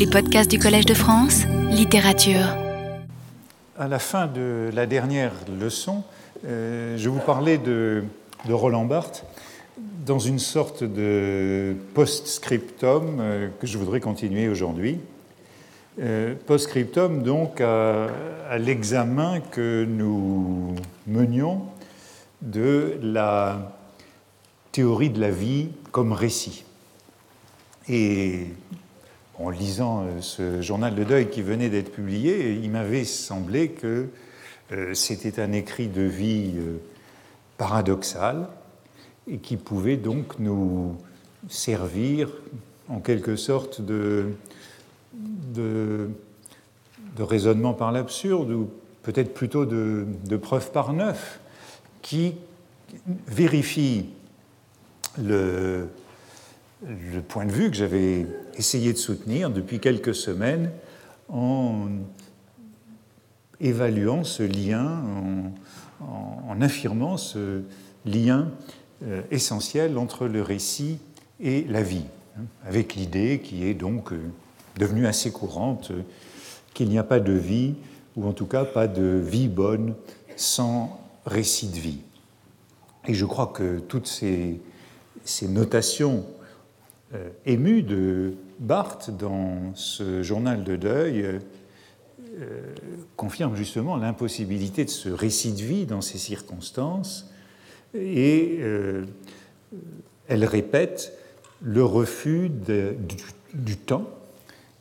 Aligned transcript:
Les 0.00 0.06
podcasts 0.06 0.50
du 0.50 0.58
Collège 0.58 0.86
de 0.86 0.94
France, 0.94 1.42
littérature. 1.70 2.56
À 3.78 3.86
la 3.86 3.98
fin 3.98 4.28
de 4.28 4.70
la 4.72 4.86
dernière 4.86 5.34
leçon, 5.60 6.04
euh, 6.46 6.96
je 6.96 7.10
vous 7.10 7.18
parlais 7.18 7.58
de, 7.58 8.04
Roland 8.48 8.86
Barthes 8.86 9.26
dans 10.06 10.18
une 10.18 10.38
sorte 10.38 10.84
de 10.84 11.76
post-scriptum 11.92 13.18
euh, 13.20 13.48
que 13.60 13.66
je 13.66 13.76
voudrais 13.76 14.00
continuer 14.00 14.48
aujourd'hui. 14.48 15.00
Euh, 16.00 16.34
post-scriptum 16.46 17.22
donc 17.22 17.60
à, 17.60 18.06
à 18.48 18.56
l'examen 18.56 19.40
que 19.50 19.84
nous 19.84 20.76
menions 21.06 21.60
de 22.40 22.98
la 23.02 23.76
théorie 24.72 25.10
de 25.10 25.20
la 25.20 25.30
vie 25.30 25.68
comme 25.92 26.14
récit. 26.14 26.64
Et 27.86 28.46
en 29.40 29.48
lisant 29.50 30.02
euh, 30.02 30.20
ce 30.20 30.60
journal 30.60 30.94
de 30.94 31.04
deuil 31.04 31.30
qui 31.30 31.42
venait 31.42 31.70
d'être 31.70 31.92
publié, 31.92 32.52
il 32.52 32.70
m'avait 32.70 33.04
semblé 33.04 33.70
que 33.70 34.08
euh, 34.72 34.94
c'était 34.94 35.40
un 35.40 35.52
écrit 35.52 35.88
de 35.88 36.02
vie 36.02 36.52
euh, 36.56 36.76
paradoxal 37.56 38.48
et 39.26 39.38
qui 39.38 39.56
pouvait 39.56 39.96
donc 39.96 40.38
nous 40.38 40.96
servir 41.48 42.28
en 42.88 43.00
quelque 43.00 43.36
sorte 43.36 43.80
de, 43.80 44.34
raisonnement 47.18 47.74
par 47.74 47.92
l'absurde 47.92 48.50
ou 48.50 48.70
peut-être 49.02 49.34
plutôt 49.34 49.66
de 49.66 50.36
preuve 50.40 50.72
par 50.72 50.94
neuf 50.94 51.38
qui 52.00 52.34
vérifie 53.26 54.06
le, 55.22 55.86
le 56.86 57.20
point 57.20 57.44
de 57.44 57.52
vue 57.52 57.70
que 57.70 57.76
j'avais 57.76 58.26
essayé 58.56 58.92
de 58.92 58.98
soutenir 58.98 59.50
depuis 59.50 59.80
quelques 59.80 60.14
semaines 60.14 60.70
en 61.28 61.88
évaluant 63.60 64.24
ce 64.24 64.42
lien, 64.42 65.02
en, 66.00 66.60
affirmant 66.60 67.16
ce 67.16 67.62
lien 68.04 68.48
euh, 69.02 69.22
essentiel 69.30 69.96
entre 69.98 70.26
le 70.26 70.42
récit 70.42 70.98
et 71.40 71.64
la 71.64 71.82
vie, 71.82 72.04
hein, 72.38 72.42
avec 72.66 72.94
l'idée 72.94 73.40
qui 73.42 73.64
est 73.64 73.74
donc 73.74 74.12
euh, 74.12 74.18
devenue 74.78 75.06
assez 75.06 75.30
courante 75.30 75.90
euh, 75.90 76.02
qu'il 76.74 76.88
n'y 76.88 76.98
a 76.98 77.04
pas 77.04 77.20
de 77.20 77.32
vie, 77.32 77.74
ou 78.16 78.26
en 78.26 78.32
tout 78.32 78.46
cas 78.46 78.64
pas 78.64 78.88
de 78.88 79.02
vie 79.02 79.48
bonne, 79.48 79.94
sans 80.36 81.00
récit 81.26 81.68
de 81.68 81.78
vie. 81.78 82.00
Et 83.06 83.14
je 83.14 83.24
crois 83.24 83.46
que 83.46 83.78
toutes 83.78 84.06
ces, 84.06 84.60
notations 85.48 86.24
ému 87.44 87.82
de 87.82 88.34
Barthes 88.60 89.10
dans 89.10 89.74
ce 89.74 90.22
journal 90.22 90.64
de 90.64 90.76
deuil 90.76 91.40
euh, 92.38 92.74
confirme 93.16 93.56
justement 93.56 93.96
l'impossibilité 93.96 94.84
de 94.84 94.90
ce 94.90 95.08
récit 95.08 95.52
de 95.52 95.62
vie 95.62 95.84
dans 95.84 96.00
ces 96.00 96.16
circonstances 96.16 97.28
et 97.92 98.58
euh, 98.60 99.04
elle 100.28 100.44
répète 100.44 101.12
le 101.60 101.84
refus 101.84 102.48
du, 102.48 103.76
temps, 103.76 104.08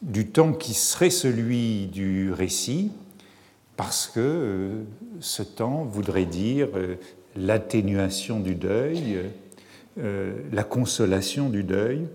du 0.02 0.28
temps 0.28 0.54
qui 0.54 0.74
serait 0.74 1.10
celui 1.10 1.88
du 1.88 2.32
récit, 2.32 2.92
parce 3.76 4.08
que 4.08 4.84
ce 5.20 5.42
temps 5.42 5.84
voudrait 5.84 6.26
dire 6.26 6.70
l'atténuation 7.36 8.40
du 8.40 8.56
deuil, 8.56 9.18
la 10.00 10.64
consolation 10.64 11.50
du 11.50 11.64
deuil, 11.64 12.08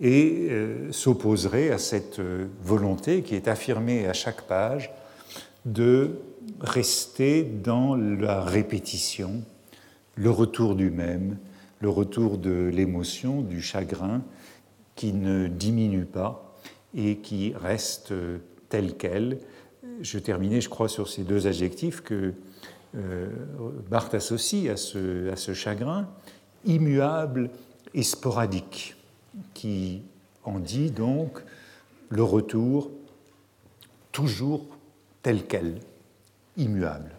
et 0.00 0.48
euh, 0.50 0.92
s'opposerait 0.92 1.70
à 1.70 1.78
cette 1.78 2.18
euh, 2.18 2.46
volonté 2.62 3.22
qui 3.22 3.34
est 3.34 3.48
affirmée 3.48 4.06
à 4.06 4.12
chaque 4.12 4.42
page 4.42 4.90
de 5.64 6.18
rester 6.60 7.42
dans 7.42 7.96
la 7.96 8.42
répétition, 8.42 9.42
le 10.14 10.30
retour 10.30 10.74
du 10.74 10.90
même, 10.90 11.38
le 11.80 11.88
retour 11.88 12.38
de 12.38 12.70
l'émotion, 12.72 13.40
du 13.40 13.62
chagrin, 13.62 14.22
qui 14.94 15.12
ne 15.12 15.46
diminue 15.46 16.04
pas 16.04 16.56
et 16.94 17.16
qui 17.16 17.54
reste 17.54 18.12
euh, 18.12 18.38
tel 18.68 18.96
quel. 18.96 19.38
Je 20.02 20.18
terminais, 20.18 20.60
je 20.60 20.68
crois, 20.68 20.88
sur 20.88 21.08
ces 21.08 21.22
deux 21.22 21.46
adjectifs 21.46 22.02
que 22.02 22.34
Barthes 23.90 24.14
associe 24.14 24.70
à 24.72 24.76
ce, 24.76 25.30
à 25.30 25.36
ce 25.36 25.52
chagrin, 25.52 26.08
immuable 26.66 27.50
et 27.94 28.02
sporadique 28.02 28.96
qui 29.54 30.02
en 30.44 30.58
dit 30.58 30.90
donc 30.90 31.42
le 32.10 32.22
retour 32.22 32.90
toujours 34.12 34.66
tel 35.22 35.44
quel, 35.46 35.78
immuable. 36.56 37.10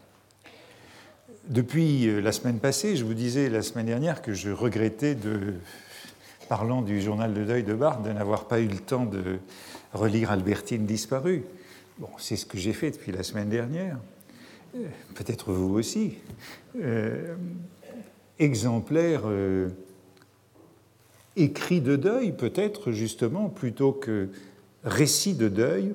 Depuis 1.48 2.08
euh, 2.08 2.20
la 2.20 2.32
semaine 2.32 2.60
passée, 2.60 2.96
je 2.96 3.06
vous 3.06 3.14
disais 3.14 3.50
la 3.50 3.62
semaine 3.62 3.86
dernière 3.86 4.22
que 4.22 4.34
je 4.34 4.50
regrettais 4.50 5.16
de, 5.16 5.54
parlant 6.50 6.82
du 6.82 7.02
journal 7.02 7.34
de 7.34 7.44
deuil 7.44 7.64
de 7.64 7.74
Barthes, 7.74 8.04
de 8.04 8.12
n'avoir 8.12 8.46
pas 8.46 8.60
eu 8.60 8.68
le 8.68 8.80
temps 8.80 9.06
de 9.06 9.40
relire 9.94 10.32
Albertine 10.32 10.86
disparue. 10.86 11.44
Bon, 12.00 12.10
c'est 12.18 12.36
ce 12.36 12.46
que 12.46 12.58
j'ai 12.58 12.74
fait 12.74 12.92
depuis 12.92 13.12
la 13.12 13.24
semaine 13.24 13.50
dernière. 13.50 13.98
Euh, 14.76 14.88
peut-être 15.16 15.52
vous 15.52 15.74
aussi. 15.76 16.16
Euh, 16.80 17.36
exemplaire 18.40 19.24
écrit 21.38 21.82
de 21.82 21.96
deuil, 21.96 22.32
peut-être 22.32 22.92
justement, 22.92 23.50
plutôt 23.50 23.94
que 23.94 24.30
récit 24.84 25.36
de 25.36 25.48
deuil, 25.48 25.94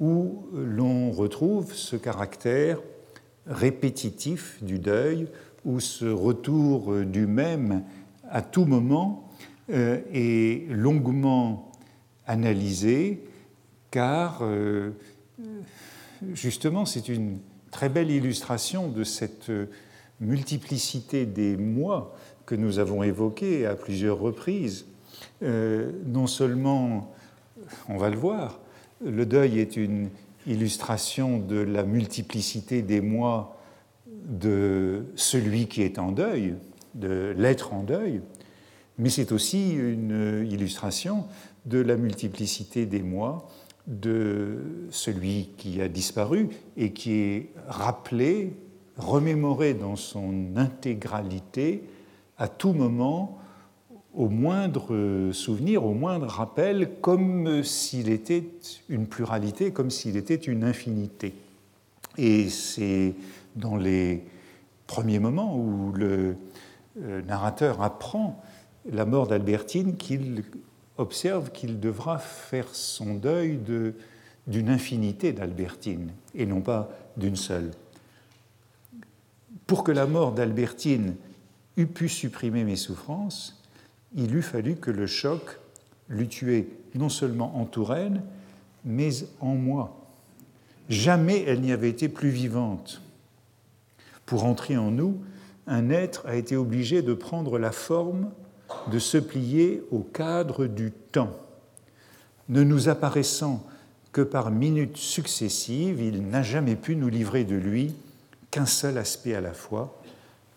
où 0.00 0.46
l'on 0.52 1.10
retrouve 1.12 1.74
ce 1.74 1.94
caractère 1.96 2.78
répétitif 3.46 4.62
du 4.62 4.78
deuil, 4.78 5.28
où 5.64 5.78
ce 5.78 6.06
retour 6.06 6.94
du 7.04 7.26
même 7.26 7.84
à 8.28 8.42
tout 8.42 8.64
moment 8.64 9.30
euh, 9.70 10.00
est 10.12 10.68
longuement 10.70 11.70
analysé, 12.26 13.22
car 13.90 14.38
euh, 14.42 14.90
justement 16.32 16.84
c'est 16.86 17.08
une 17.08 17.38
très 17.70 17.88
belle 17.88 18.10
illustration 18.10 18.88
de 18.88 19.04
cette 19.04 19.50
multiplicité 20.22 21.26
des 21.26 21.56
mois 21.56 22.16
que 22.46 22.54
nous 22.54 22.78
avons 22.78 23.02
évoqué 23.02 23.66
à 23.66 23.74
plusieurs 23.74 24.18
reprises, 24.18 24.86
euh, 25.42 25.90
non 26.06 26.26
seulement, 26.26 27.14
on 27.88 27.96
va 27.96 28.08
le 28.08 28.16
voir, 28.16 28.60
le 29.04 29.26
deuil 29.26 29.58
est 29.58 29.76
une 29.76 30.08
illustration 30.46 31.38
de 31.38 31.56
la 31.56 31.84
multiplicité 31.84 32.82
des 32.82 33.00
mois 33.00 33.58
de 34.06 35.04
celui 35.16 35.66
qui 35.66 35.82
est 35.82 35.98
en 35.98 36.12
deuil, 36.12 36.54
de 36.94 37.34
l'être 37.36 37.72
en 37.74 37.82
deuil, 37.82 38.20
mais 38.98 39.08
c'est 39.08 39.32
aussi 39.32 39.72
une 39.72 40.46
illustration 40.48 41.26
de 41.66 41.78
la 41.78 41.96
multiplicité 41.96 42.86
des 42.86 43.02
mois 43.02 43.48
de 43.86 44.58
celui 44.90 45.50
qui 45.56 45.80
a 45.80 45.88
disparu 45.88 46.48
et 46.76 46.92
qui 46.92 47.12
est 47.12 47.50
rappelé, 47.66 48.52
remémoré 48.96 49.74
dans 49.74 49.96
son 49.96 50.56
intégralité 50.56 51.84
à 52.38 52.48
tout 52.48 52.72
moment, 52.72 53.38
au 54.14 54.28
moindre 54.28 55.30
souvenir, 55.32 55.84
au 55.84 55.94
moindre 55.94 56.26
rappel, 56.26 56.90
comme 57.00 57.62
s'il 57.62 58.10
était 58.10 58.44
une 58.88 59.06
pluralité, 59.06 59.70
comme 59.70 59.90
s'il 59.90 60.16
était 60.16 60.34
une 60.34 60.64
infinité. 60.64 61.34
Et 62.18 62.48
c'est 62.48 63.14
dans 63.56 63.76
les 63.76 64.24
premiers 64.86 65.18
moments 65.18 65.56
où 65.56 65.92
le 65.92 66.36
euh, 67.00 67.22
narrateur 67.22 67.80
apprend 67.80 68.42
la 68.90 69.06
mort 69.06 69.26
d'Albertine 69.26 69.96
qu'il 69.96 70.44
observe 70.98 71.50
qu'il 71.52 71.80
devra 71.80 72.18
faire 72.18 72.68
son 72.74 73.14
deuil 73.14 73.58
d'une 74.46 74.68
infinité 74.68 75.32
d'Albertine 75.32 76.10
et 76.34 76.44
non 76.44 76.60
pas 76.60 76.90
d'une 77.16 77.36
seule. 77.36 77.70
Pour 79.66 79.84
que 79.84 79.92
la 79.92 80.06
mort 80.06 80.32
d'Albertine 80.32 81.14
eût 81.76 81.86
pu 81.86 82.08
supprimer 82.08 82.64
mes 82.64 82.76
souffrances, 82.76 83.62
il 84.14 84.34
eût 84.34 84.42
fallu 84.42 84.76
que 84.76 84.90
le 84.90 85.06
choc 85.06 85.58
l'eût 86.08 86.28
tué 86.28 86.68
non 86.94 87.08
seulement 87.08 87.56
en 87.58 87.64
Touraine, 87.64 88.22
mais 88.84 89.10
en 89.40 89.54
moi. 89.54 89.98
Jamais 90.88 91.42
elle 91.46 91.60
n'y 91.60 91.72
avait 91.72 91.88
été 91.88 92.08
plus 92.08 92.28
vivante. 92.28 93.00
Pour 94.26 94.44
entrer 94.44 94.76
en 94.76 94.90
nous, 94.90 95.22
un 95.66 95.90
être 95.90 96.26
a 96.26 96.34
été 96.34 96.56
obligé 96.56 97.02
de 97.02 97.14
prendre 97.14 97.58
la 97.58 97.72
forme 97.72 98.30
de 98.90 98.98
se 98.98 99.18
plier 99.18 99.82
au 99.90 100.00
cadre 100.00 100.66
du 100.66 100.90
temps. 100.90 101.36
Ne 102.48 102.64
nous 102.64 102.88
apparaissant 102.88 103.64
que 104.12 104.22
par 104.22 104.50
minutes 104.50 104.96
successives, 104.96 106.00
il 106.00 106.28
n'a 106.28 106.42
jamais 106.42 106.76
pu 106.76 106.96
nous 106.96 107.08
livrer 107.08 107.44
de 107.44 107.54
lui 107.54 107.94
qu'un 108.52 108.66
seul 108.66 108.98
aspect 108.98 109.34
à 109.34 109.40
la 109.40 109.54
fois, 109.54 109.98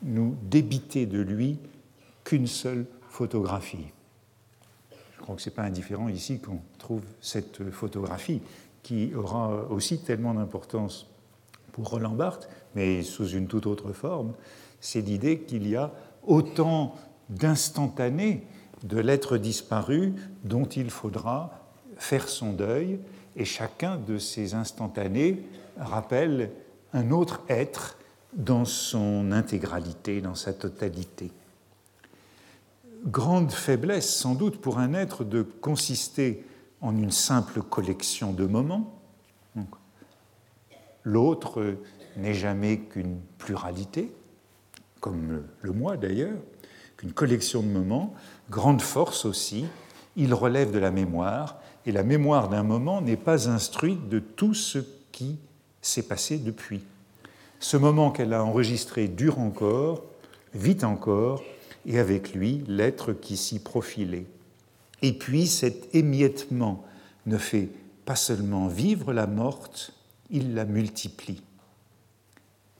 nous 0.04 0.36
débiter 0.44 1.08
de 1.08 1.20
lui 1.20 1.58
qu'une 2.24 2.46
seule 2.46 2.86
photographie. 3.10 3.88
Je 5.18 5.22
crois 5.22 5.36
que 5.36 5.42
ce 5.42 5.50
n'est 5.50 5.56
pas 5.56 5.64
indifférent 5.64 6.10
ici 6.10 6.40
qu'on 6.40 6.60
trouve 6.78 7.02
cette 7.22 7.72
photographie 7.72 8.42
qui 8.84 9.16
aura 9.16 9.66
aussi 9.72 10.00
tellement 10.00 10.34
d'importance 10.34 11.08
pour 11.72 11.90
Roland 11.90 12.12
Barthes, 12.12 12.50
mais 12.76 13.02
sous 13.02 13.30
une 13.30 13.48
toute 13.48 13.66
autre 13.66 13.94
forme, 13.94 14.34
c'est 14.82 15.02
l'idée 15.02 15.40
qu'il 15.40 15.68
y 15.68 15.76
a 15.76 15.92
autant 16.24 16.96
d'instantanés 17.30 18.44
de 18.84 19.00
l'être 19.00 19.38
disparu 19.38 20.14
dont 20.44 20.66
il 20.66 20.90
faudra 20.90 21.62
faire 21.98 22.28
son 22.28 22.52
deuil, 22.52 23.00
et 23.38 23.46
chacun 23.46 23.98
de 23.98 24.18
ces 24.18 24.54
instantanés 24.54 25.42
rappelle 25.78 26.52
un 26.96 27.12
autre 27.12 27.42
être 27.50 27.98
dans 28.34 28.66
son 28.66 29.32
intégralité, 29.32 30.22
dans 30.22 30.34
sa 30.34 30.54
totalité. 30.54 31.32
Grande 33.06 33.52
faiblesse 33.52 34.16
sans 34.16 34.34
doute 34.34 34.62
pour 34.62 34.80
un 34.80 34.94
être 34.94 35.24
de 35.24 35.42
consister 35.42 36.44
en 36.82 36.96
une 36.98 37.12
simple 37.12 37.62
collection 37.62 38.32
de 38.32 38.46
moments. 38.46 39.00
L'autre 41.04 41.76
n'est 42.18 42.34
jamais 42.34 42.80
qu'une 42.80 43.20
pluralité, 43.38 44.12
comme 45.02 45.44
le 45.62 45.72
moi 45.72 45.98
d'ailleurs, 45.98 46.38
qu'une 46.98 47.12
collection 47.12 47.62
de 47.62 47.68
moments. 47.68 48.16
Grande 48.50 48.82
force 48.82 49.26
aussi, 49.26 49.66
il 50.16 50.34
relève 50.34 50.72
de 50.72 50.80
la 50.80 50.92
mémoire, 50.92 51.60
et 51.86 51.92
la 51.92 52.04
mémoire 52.04 52.50
d'un 52.50 52.64
moment 52.64 53.02
n'est 53.02 53.18
pas 53.18 53.50
instruite 53.50 54.08
de 54.08 54.20
tout 54.20 54.54
ce 54.54 54.80
qui 55.12 55.38
s'est 55.88 56.04
passé 56.04 56.38
depuis. 56.38 56.84
Ce 57.60 57.78
moment 57.78 58.12
qu'elle 58.12 58.34
a 58.34 58.44
enregistré 58.44 59.08
dure 59.08 59.40
encore, 59.40 60.04
vit 60.54 60.84
encore, 60.84 61.44
et 61.86 62.00
avec 62.00 62.34
lui 62.34 62.64
l'être 62.68 63.14
qui 63.14 63.38
s'y 63.38 63.60
profilait. 63.60 64.26
Et 65.02 65.14
puis 65.14 65.48
cet 65.48 65.94
émiettement 65.94 66.84
ne 67.26 67.38
fait 67.38 67.70
pas 68.06 68.16
seulement 68.16 68.68
vivre 68.68 69.14
la 69.14 69.28
morte, 69.28 69.94
il 70.30 70.54
la 70.54 70.66
multiplie. 70.66 71.42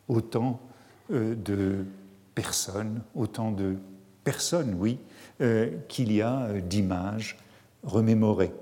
Autant 0.08 0.60
euh, 1.12 1.36
de 1.36 1.86
personnes, 2.36 3.02
autant 3.16 3.52
de 3.52 3.76
personnes, 4.24 4.76
oui, 4.78 5.00
euh, 5.42 5.72
qu'il 5.88 6.12
y 6.12 6.22
a 6.22 6.44
euh, 6.44 6.62
d'images 6.62 7.38
remémorées. 7.84 8.54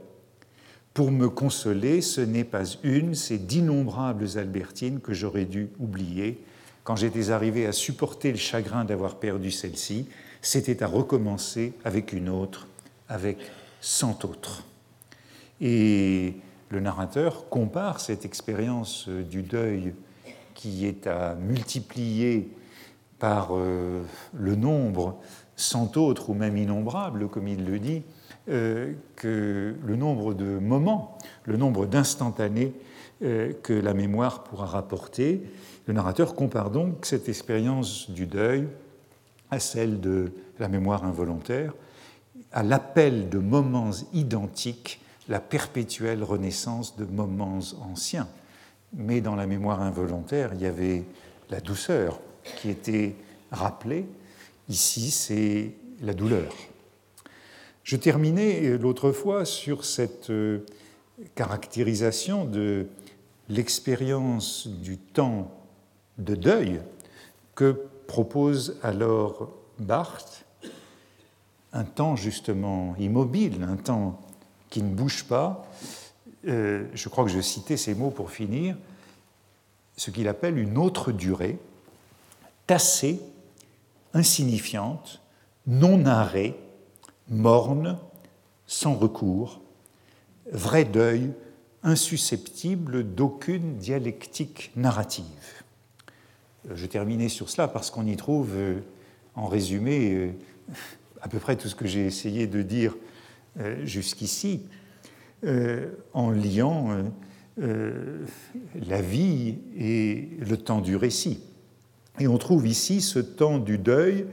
Pour 0.94 1.10
me 1.10 1.28
consoler, 1.28 2.02
ce 2.02 2.22
n'est 2.22 2.44
pas 2.44 2.66
une, 2.84 3.16
c'est 3.16 3.40
d'innombrables 3.40 4.38
Albertines 4.38 5.00
que 5.00 5.12
j'aurais 5.12 5.46
dû 5.46 5.72
oublier. 5.80 6.44
Quand 6.84 6.96
j'étais 6.96 7.32
arrivé 7.32 7.66
à 7.66 7.72
supporter 7.72 8.30
le 8.30 8.38
chagrin 8.38 8.86
d'avoir 8.86 9.16
perdu 9.16 9.50
celle-ci, 9.50 10.08
c'était 10.42 10.84
à 10.84 10.88
recommencer 10.88 11.74
avec 11.84 12.14
une 12.14 12.30
autre, 12.30 12.68
avec 13.10 13.40
cent 13.82 14.24
autres. 14.24 14.66
Et 15.62 16.36
le 16.70 16.80
narrateur 16.80 17.50
compare 17.50 18.00
cette 18.00 18.24
expérience 18.24 19.08
euh, 19.08 19.24
du 19.24 19.42
deuil 19.42 19.96
qui 20.54 20.86
est 20.86 21.08
à 21.08 21.34
multiplier 21.34 22.52
par 23.18 23.50
euh, 23.52 24.04
le 24.34 24.56
nombre 24.56 25.20
cent 25.56 25.98
autres 25.98 26.30
ou 26.30 26.36
même 26.36 26.56
innombrables, 26.56 27.30
comme 27.30 27.48
il 27.48 27.66
le 27.66 27.80
dit, 27.80 28.04
euh, 28.50 28.94
que 29.16 29.76
le 29.82 29.96
nombre 29.96 30.34
de 30.34 30.60
moments, 30.60 31.18
le 31.46 31.56
nombre 31.58 31.86
d'instantanés 31.86 32.74
euh, 33.22 33.54
que 33.64 33.72
la 33.72 33.94
mémoire 33.94 34.44
pourra 34.44 34.66
rapporter. 34.66 35.42
Le 35.88 35.94
narrateur 35.94 36.36
compare 36.36 36.70
donc 36.70 37.06
cette 37.06 37.30
expérience 37.30 38.10
du 38.10 38.26
deuil 38.26 38.68
à 39.50 39.60
celle 39.60 40.02
de 40.02 40.34
la 40.60 40.68
mémoire 40.68 41.06
involontaire, 41.06 41.74
à 42.52 42.64
l'appel 42.64 43.30
de 43.30 43.38
moments 43.38 43.92
identiques, 44.12 45.00
la 45.30 45.40
perpétuelle 45.40 46.22
renaissance 46.22 46.98
de 46.98 47.06
moments 47.06 47.60
anciens. 47.82 48.28
Mais 48.94 49.22
dans 49.22 49.36
la 49.36 49.48
mémoire 49.48 49.82
involontaire, 49.82 50.52
il 50.56 50.62
y 50.62 50.66
avait 50.66 51.06
la 51.50 51.62
douceur 51.62 52.20
qui 52.58 52.70
était 52.70 53.16
rappelée. 53.52 54.06
Ici, 54.68 55.12
c'est 55.12 55.72
la 56.02 56.14
douleur. 56.14 56.52
Je 57.84 57.98
terminais 57.98 58.64
euh, 58.64 58.78
l'autre 58.78 59.12
fois 59.12 59.46
sur 59.46 59.84
cette 59.84 60.30
euh, 60.30 60.66
caractérisation 61.36 62.46
de 62.46 62.88
l'expérience 63.50 64.68
du 64.68 64.98
temps 64.98 65.52
de 66.18 66.36
deuil 66.36 66.82
que 67.56 67.86
propose 68.08 68.80
alors 68.84 69.50
Barthes, 69.80 70.46
un 71.74 71.84
temps 71.84 72.16
justement 72.16 72.96
immobile, 73.00 73.64
un 73.64 73.76
temps 73.76 74.22
qui 74.70 74.82
ne 74.82 74.94
bouge 74.94 75.26
pas. 75.26 75.70
Euh, 76.48 76.86
je 76.94 77.10
crois 77.10 77.26
que 77.26 77.32
je 77.32 77.42
citais 77.42 77.78
ces 77.78 77.96
mots 77.96 78.12
pour 78.12 78.32
finir, 78.32 78.78
ce 79.98 80.10
qu'il 80.10 80.28
appelle 80.28 80.58
une 80.58 80.78
autre 80.78 81.12
durée, 81.12 81.60
tassée, 82.66 83.20
insignifiante, 84.14 85.22
non 85.68 85.98
narrée, 85.98 86.56
morne, 87.30 87.98
sans 88.66 88.96
recours, 88.96 89.62
vrai 90.52 90.86
deuil, 90.86 91.32
insusceptible 91.84 93.04
d'aucune 93.04 93.78
dialectique 93.78 94.72
narrative. 94.76 95.64
Euh, 96.70 96.76
je 96.76 96.86
terminais 96.86 97.30
sur 97.30 97.50
cela 97.50 97.68
parce 97.68 97.92
qu'on 97.92 98.06
y 98.06 98.16
trouve, 98.16 98.52
euh, 98.56 98.80
en 99.36 99.48
résumé, 99.48 100.14
euh, 100.14 100.32
à 101.22 101.28
peu 101.28 101.40
près 101.40 101.56
tout 101.56 101.68
ce 101.68 101.76
que 101.76 101.88
j'ai 101.88 102.06
essayé 102.06 102.48
de 102.48 102.62
dire 102.62 102.96
jusqu'ici, 103.84 104.64
en 106.14 106.32
liant 106.32 106.90
la 107.58 109.02
vie 109.02 109.60
et 109.78 110.30
le 110.40 110.58
temps 110.58 110.82
du 110.82 110.96
récit. 110.96 111.40
Et 112.20 112.28
on 112.28 112.38
trouve 112.38 112.68
ici 112.68 113.00
ce 113.00 113.20
temps 113.20 113.60
du 113.60 113.78
deuil 113.78 114.26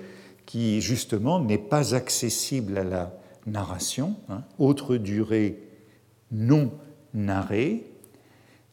qui 0.50 0.81
justement 0.81 1.38
n'est 1.38 1.58
pas 1.58 1.94
accessible 1.94 2.76
à 2.76 2.82
la 2.82 3.12
narration, 3.47 4.17
hein, 4.29 4.43
autre 4.58 4.97
durée 4.97 5.62
non 6.32 6.73
narrée, 7.14 7.87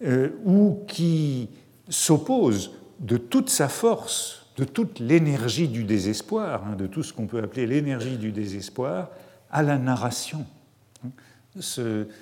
euh, 0.04 0.30
ou 0.44 0.80
qui 0.88 1.50
s'oppose 1.88 2.72
de 3.00 3.18
toute 3.18 3.52
sa 3.52 3.70
force, 3.70 4.48
de 4.58 4.64
toute 4.64 5.00
l'énergie 5.00 5.68
du 5.68 5.84
désespoir, 5.84 6.66
hein, 6.66 6.76
de 6.76 6.88
tout 6.88 7.04
ce 7.04 7.14
qu'on 7.14 7.28
peut 7.28 7.44
appeler 7.44 7.68
l'énergie 7.68 8.18
du 8.18 8.32
désespoir, 8.32 9.12
à 9.52 9.62
la 9.62 9.78
narration. 9.78 10.48
Hein. 11.06 11.12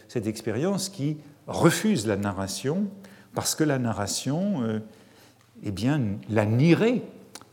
cette 0.09 0.27
expérience 0.27 0.89
qui 0.89 1.15
refuse 1.47 2.05
la 2.07 2.17
narration 2.17 2.87
parce 3.33 3.55
que 3.55 3.63
la 3.63 3.79
narration, 3.79 4.63
euh, 4.63 4.79
eh 5.63 5.71
bien, 5.71 6.01
la 6.29 6.45
nierait, 6.45 7.03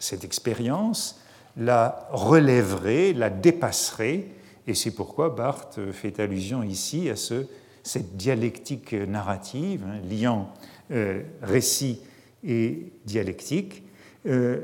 cette 0.00 0.24
expérience, 0.24 1.21
la 1.56 2.08
relèverait, 2.10 3.12
la 3.12 3.30
dépasserait, 3.30 4.26
et 4.66 4.74
c'est 4.74 4.92
pourquoi 4.92 5.30
Barthes 5.30 5.80
fait 5.92 6.20
allusion 6.20 6.62
ici 6.62 7.10
à 7.10 7.16
ce, 7.16 7.46
cette 7.82 8.16
dialectique 8.16 8.92
narrative, 8.92 9.84
hein, 9.86 10.00
liant 10.08 10.52
euh, 10.90 11.22
récit 11.42 12.00
et 12.44 12.92
dialectique, 13.04 13.82
euh, 14.26 14.60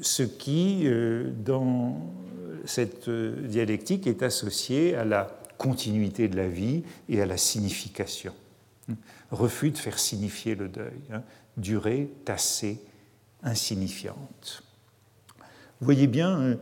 ce 0.00 0.22
qui, 0.22 0.82
euh, 0.84 1.30
dans 1.30 2.12
cette 2.64 3.08
dialectique, 3.08 4.06
est 4.06 4.22
associé 4.22 4.94
à 4.94 5.04
la 5.04 5.38
continuité 5.58 6.28
de 6.28 6.36
la 6.36 6.48
vie 6.48 6.82
et 7.08 7.20
à 7.20 7.26
la 7.26 7.36
signification. 7.36 8.32
Refus 9.30 9.70
de 9.70 9.78
faire 9.78 9.98
signifier 9.98 10.54
le 10.54 10.68
deuil, 10.68 11.00
hein, 11.12 11.22
durée 11.56 12.10
tassée, 12.24 12.80
insignifiante. 13.42 14.62
Voyez 15.80 16.06
bien 16.06 16.40
euh, 16.40 16.54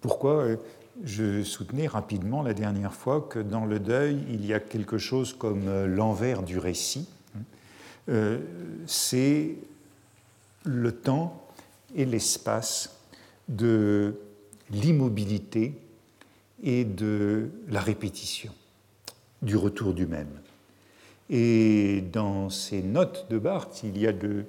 pourquoi 0.00 0.42
euh, 0.42 0.56
je 1.04 1.42
soutenais 1.42 1.86
rapidement 1.86 2.42
la 2.42 2.54
dernière 2.54 2.92
fois 2.92 3.20
que 3.20 3.38
dans 3.38 3.64
le 3.64 3.78
deuil, 3.78 4.18
il 4.30 4.44
y 4.44 4.52
a 4.52 4.60
quelque 4.60 4.98
chose 4.98 5.32
comme 5.32 5.68
euh, 5.68 5.86
l'envers 5.86 6.42
du 6.42 6.58
récit. 6.58 7.08
C'est 8.86 9.54
le 10.64 10.92
temps 10.92 11.46
et 11.94 12.04
l'espace 12.04 12.98
de 13.48 14.16
l'immobilité 14.72 15.74
et 16.64 16.84
de 16.84 17.48
la 17.68 17.80
répétition, 17.80 18.52
du 19.40 19.56
retour 19.56 19.94
du 19.94 20.06
même. 20.06 20.40
Et 21.30 22.02
dans 22.12 22.50
ces 22.50 22.82
notes 22.82 23.28
de 23.30 23.38
Barthes, 23.38 23.82
il 23.84 23.96
y 23.96 24.08
a 24.08 24.12
de 24.12 24.44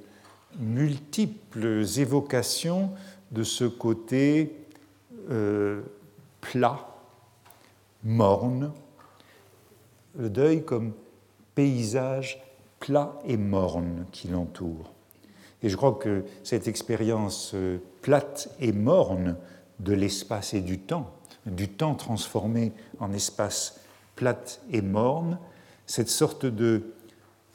multiples 0.60 1.86
évocations 1.98 2.92
de 3.34 3.44
ce 3.44 3.66
côté 3.66 4.56
euh, 5.30 5.82
plat, 6.42 6.88
morne, 8.04 8.72
le 10.18 10.30
deuil 10.30 10.64
comme 10.64 10.94
paysage 11.56 12.42
plat 12.80 13.20
et 13.26 13.38
morne 13.38 14.06
qui 14.12 14.28
l'entoure. 14.28 14.92
Et 15.64 15.70
je 15.70 15.78
crois 15.78 15.94
que 15.94 16.24
cette 16.44 16.68
expérience 16.68 17.54
euh, 17.56 17.80
plate 18.02 18.50
et 18.60 18.72
morne 18.72 19.38
de 19.80 19.94
l'espace 19.94 20.54
et 20.54 20.62
du 20.62 20.78
temps, 20.78 21.10
du 21.46 21.70
temps 21.70 21.96
transformé 21.96 22.72
en 23.00 23.12
espace 23.14 23.80
plate 24.16 24.62
et 24.72 24.82
morne, 24.82 25.40
cette 25.88 26.10
sorte 26.10 26.46
de 26.46 26.94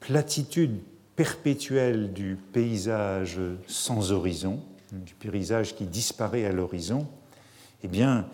platitude 0.00 0.80
perpétuelle 1.14 2.12
du 2.12 2.36
paysage 2.52 3.40
sans 3.66 4.12
horizon, 4.12 4.60
du 4.92 5.14
paysage 5.14 5.74
qui 5.74 5.84
disparaît 5.84 6.44
à 6.44 6.52
l'horizon, 6.52 7.06
eh 7.82 7.88
bien, 7.88 8.26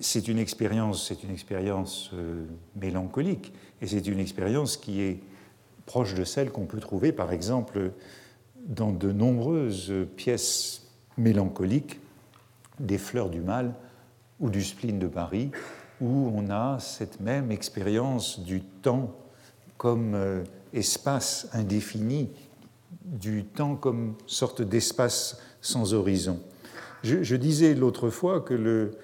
c'est 0.00 0.28
une 0.28 0.38
expérience, 0.38 1.06
c'est 1.08 1.22
une 1.22 1.30
expérience 1.30 2.10
euh, 2.14 2.44
mélancolique, 2.76 3.52
et 3.80 3.86
c'est 3.86 4.06
une 4.06 4.20
expérience 4.20 4.76
qui 4.76 5.00
est 5.00 5.20
proche 5.86 6.14
de 6.14 6.24
celle 6.24 6.50
qu'on 6.50 6.66
peut 6.66 6.80
trouver, 6.80 7.12
par 7.12 7.32
exemple, 7.32 7.92
dans 8.66 8.92
de 8.92 9.12
nombreuses 9.12 9.92
pièces 10.16 10.82
mélancoliques 11.16 12.00
des 12.80 12.98
Fleurs 12.98 13.30
du 13.30 13.40
Mal 13.40 13.74
ou 14.40 14.50
du 14.50 14.62
Spleen 14.62 14.98
de 14.98 15.06
Paris, 15.06 15.50
où 16.00 16.30
on 16.34 16.50
a 16.50 16.78
cette 16.78 17.20
même 17.20 17.50
expérience 17.50 18.40
du 18.40 18.60
temps 18.60 19.14
comme 19.78 20.14
euh, 20.14 20.44
espace 20.72 21.48
indéfini, 21.52 22.30
du 23.06 23.44
temps 23.44 23.76
comme 23.76 24.14
sorte 24.26 24.62
d'espace 24.62 25.40
sans 25.60 25.94
horizon. 25.94 26.40
Je, 27.02 27.36
disais 27.36 27.74
l'autre 27.74 28.10
fois 28.10 28.40
que 28.40 28.54
le 28.54 28.98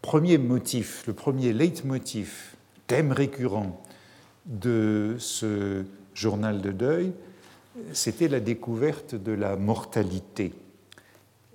premier 0.00 0.38
motif, 0.38 1.06
le 1.06 1.12
premier 1.12 1.52
leitmotiv, 1.52 2.54
thème 2.86 3.12
récurrent 3.12 3.82
de 4.46 5.16
ce 5.18 5.84
journal 6.14 6.62
de 6.62 6.72
deuil, 6.72 7.12
c'était 7.92 8.28
la 8.28 8.40
découverte 8.40 9.14
de 9.14 9.32
la 9.32 9.56
mortalité. 9.56 10.54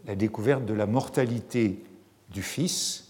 La 0.05 0.15
découverte 0.15 0.65
de 0.65 0.73
la 0.73 0.85
mortalité 0.85 1.83
du 2.31 2.43
Fils, 2.43 3.09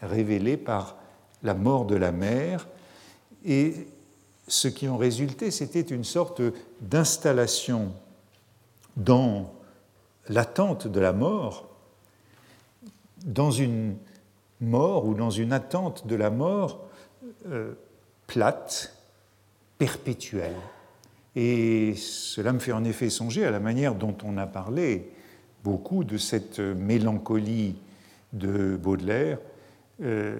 révélée 0.00 0.56
par 0.56 0.96
la 1.42 1.54
mort 1.54 1.84
de 1.84 1.96
la 1.96 2.12
mère. 2.12 2.66
Et 3.44 3.86
ce 4.46 4.68
qui 4.68 4.88
en 4.88 4.96
résultait, 4.96 5.50
c'était 5.50 5.80
une 5.80 6.04
sorte 6.04 6.42
d'installation 6.80 7.92
dans 8.96 9.52
l'attente 10.28 10.86
de 10.86 11.00
la 11.00 11.12
mort, 11.12 11.68
dans 13.24 13.50
une 13.50 13.96
mort 14.60 15.06
ou 15.06 15.14
dans 15.14 15.30
une 15.30 15.52
attente 15.52 16.06
de 16.06 16.14
la 16.14 16.30
mort 16.30 16.86
euh, 17.46 17.72
plate, 18.26 18.96
perpétuelle. 19.78 20.56
Et 21.36 21.94
cela 21.96 22.52
me 22.52 22.58
fait 22.58 22.72
en 22.72 22.84
effet 22.84 23.10
songer 23.10 23.44
à 23.44 23.50
la 23.50 23.60
manière 23.60 23.94
dont 23.94 24.16
on 24.24 24.36
a 24.36 24.46
parlé 24.46 25.10
beaucoup 25.64 26.04
de 26.04 26.16
cette 26.16 26.60
mélancolie 26.60 27.76
de 28.32 28.76
Baudelaire, 28.76 29.38
euh, 30.02 30.38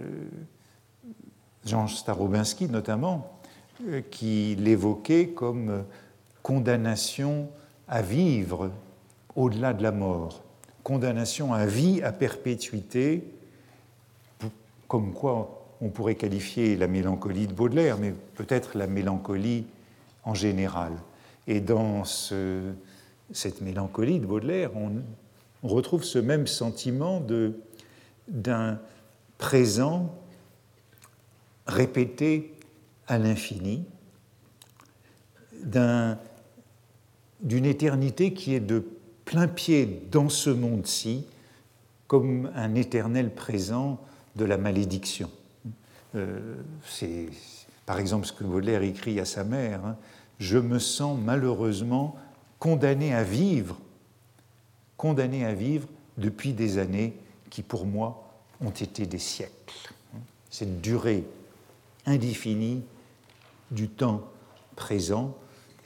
Jean 1.65 1.87
Starobinski 1.87 2.69
notamment, 2.69 3.34
qui 4.11 4.57
l'évoquait 4.57 5.29
comme 5.29 5.85
condamnation 6.43 7.49
à 7.89 8.03
vivre 8.03 8.71
au-delà 9.37 9.73
de 9.73 9.83
la 9.83 9.93
mort, 9.93 10.43
condamnation 10.83 11.53
à 11.53 11.67
vie 11.67 12.03
à 12.03 12.13
perpétuité, 12.13 13.25
comme 14.89 15.13
quoi 15.13 15.65
on 15.81 15.89
pourrait 15.89 16.15
qualifier 16.15 16.77
la 16.77 16.87
mélancolie 16.87 17.47
de 17.47 17.53
Baudelaire, 17.53 17.99
mais 17.99 18.15
peut-être 18.37 18.79
la 18.79 18.87
mélancolie 18.87 19.67
en 20.25 20.35
général. 20.35 20.93
Et 21.47 21.61
dans 21.61 22.05
cette 22.05 23.61
mélancolie 23.61 24.19
de 24.19 24.27
Baudelaire, 24.27 24.71
on, 24.77 25.03
retrouve 25.69 26.05
ce 26.05 26.19
même 26.19 26.47
sentiment 26.47 27.23
d'un 28.29 28.79
présent 29.39 30.15
répété 31.67 32.54
à 33.07 33.19
l'infini, 33.19 33.85
d'une 37.41 37.65
éternité 37.65 38.33
qui 38.33 38.55
est 38.55 38.61
de 38.61 38.85
plein 39.25 39.49
pied 39.49 40.03
dans 40.11 40.29
ce 40.29 40.51
monde-ci, 40.51 41.27
comme 42.07 42.51
un 42.55 42.75
éternel 42.75 43.35
présent 43.35 43.99
de 44.37 44.45
la 44.45 44.59
malédiction. 44.59 45.31
Euh, 46.15 46.57
c'est 46.87 47.29
par 47.87 47.99
exemple 47.99 48.27
ce 48.27 48.33
que 48.33 48.45
Baudelaire 48.45 48.83
écrit 48.83 49.19
à 49.21 49.25
sa 49.25 49.45
mère, 49.45 49.85
hein, 49.85 49.97
Je 50.39 50.59
me 50.59 50.79
sens 50.79 51.19
malheureusement 51.19 52.17
condamné 52.59 53.15
à 53.15 53.23
vivre, 53.23 53.79
condamné 54.97 55.45
à 55.45 55.55
vivre 55.55 55.89
depuis 56.19 56.53
des 56.53 56.79
années 56.79 57.17
qui 57.51 57.63
pour 57.63 57.87
moi 57.87 58.31
ont 58.61 58.71
été 58.71 59.07
des 59.07 59.19
siècles. 59.19 59.93
Cette 60.51 60.81
durée 60.81 61.25
indéfinie 62.07 62.83
du 63.71 63.89
temps 63.89 64.23
présent, 64.77 65.37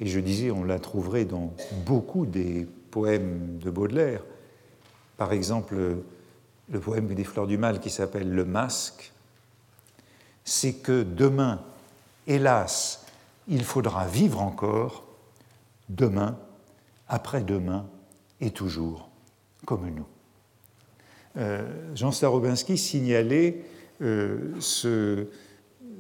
et 0.00 0.06
je 0.06 0.20
disais, 0.20 0.50
on 0.50 0.64
la 0.64 0.78
trouverait 0.78 1.24
dans 1.24 1.52
beaucoup 1.86 2.26
des 2.26 2.66
poèmes 2.90 3.58
de 3.58 3.70
Baudelaire. 3.70 4.24
Par 5.16 5.32
exemple, 5.32 5.76
le 6.70 6.80
poème 6.80 7.06
des 7.08 7.24
Fleurs 7.24 7.46
du 7.46 7.58
Mal 7.58 7.80
qui 7.80 7.90
s'appelle 7.90 8.30
Le 8.30 8.44
Masque, 8.44 9.12
c'est 10.44 10.74
que 10.74 11.02
demain, 11.02 11.62
hélas, 12.26 13.04
il 13.48 13.64
faudra 13.64 14.06
vivre 14.06 14.40
encore, 14.40 15.04
demain, 15.88 16.38
après-demain 17.08 17.86
et 18.40 18.50
toujours, 18.50 19.08
comme 19.64 19.88
nous. 19.88 20.06
Euh, 21.36 21.94
Jean 21.94 22.12
Starobinski 22.12 22.78
signalait 22.78 23.64
euh, 24.00 24.54
ce, 24.60 25.26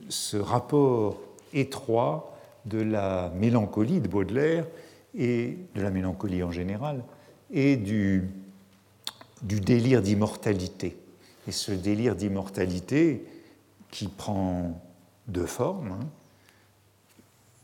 ce 0.08 0.36
rapport 0.36 1.20
étroit 1.52 2.36
de 2.66 2.80
la 2.80 3.30
mélancolie 3.34 4.00
de 4.00 4.08
Baudelaire 4.08 4.66
et 5.16 5.58
de 5.74 5.82
la 5.82 5.90
mélancolie 5.90 6.42
en 6.42 6.50
général 6.50 7.02
et 7.50 7.76
du, 7.76 8.28
délire 9.42 10.02
d'immortalité. 10.02 10.96
Et 11.46 11.52
ce 11.52 11.72
délire 11.72 12.14
d'immortalité 12.14 13.24
qui 13.90 14.08
prend 14.08 14.80
deux 15.26 15.46
formes, 15.46 15.92
hein, 15.92 16.06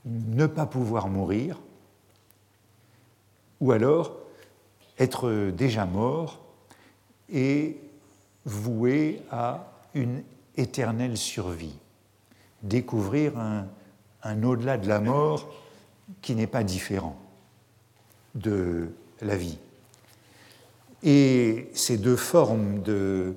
ne 0.06 0.46
pas 0.46 0.66
pouvoir 0.66 1.08
mourir, 1.08 1.60
ou 3.60 3.72
alors 3.72 4.16
être 4.98 5.50
déjà 5.50 5.86
mort 5.86 6.44
et 7.32 7.78
voué 8.44 9.22
à 9.30 9.72
une 9.94 10.22
éternelle 10.56 11.16
survie, 11.16 11.76
découvrir 12.64 13.38
un, 13.38 14.42
au-delà 14.42 14.78
de 14.78 14.88
la 14.88 15.00
mort 15.00 15.49
qui 16.23 16.35
n'est 16.35 16.49
pas 16.49 16.64
différent 16.64 17.16
de 18.35 18.88
la 19.21 19.37
vie. 19.37 19.59
Et 21.02 21.68
ces 21.75 21.99
deux 21.99 22.16
formes 22.16 22.80
de, 22.83 23.35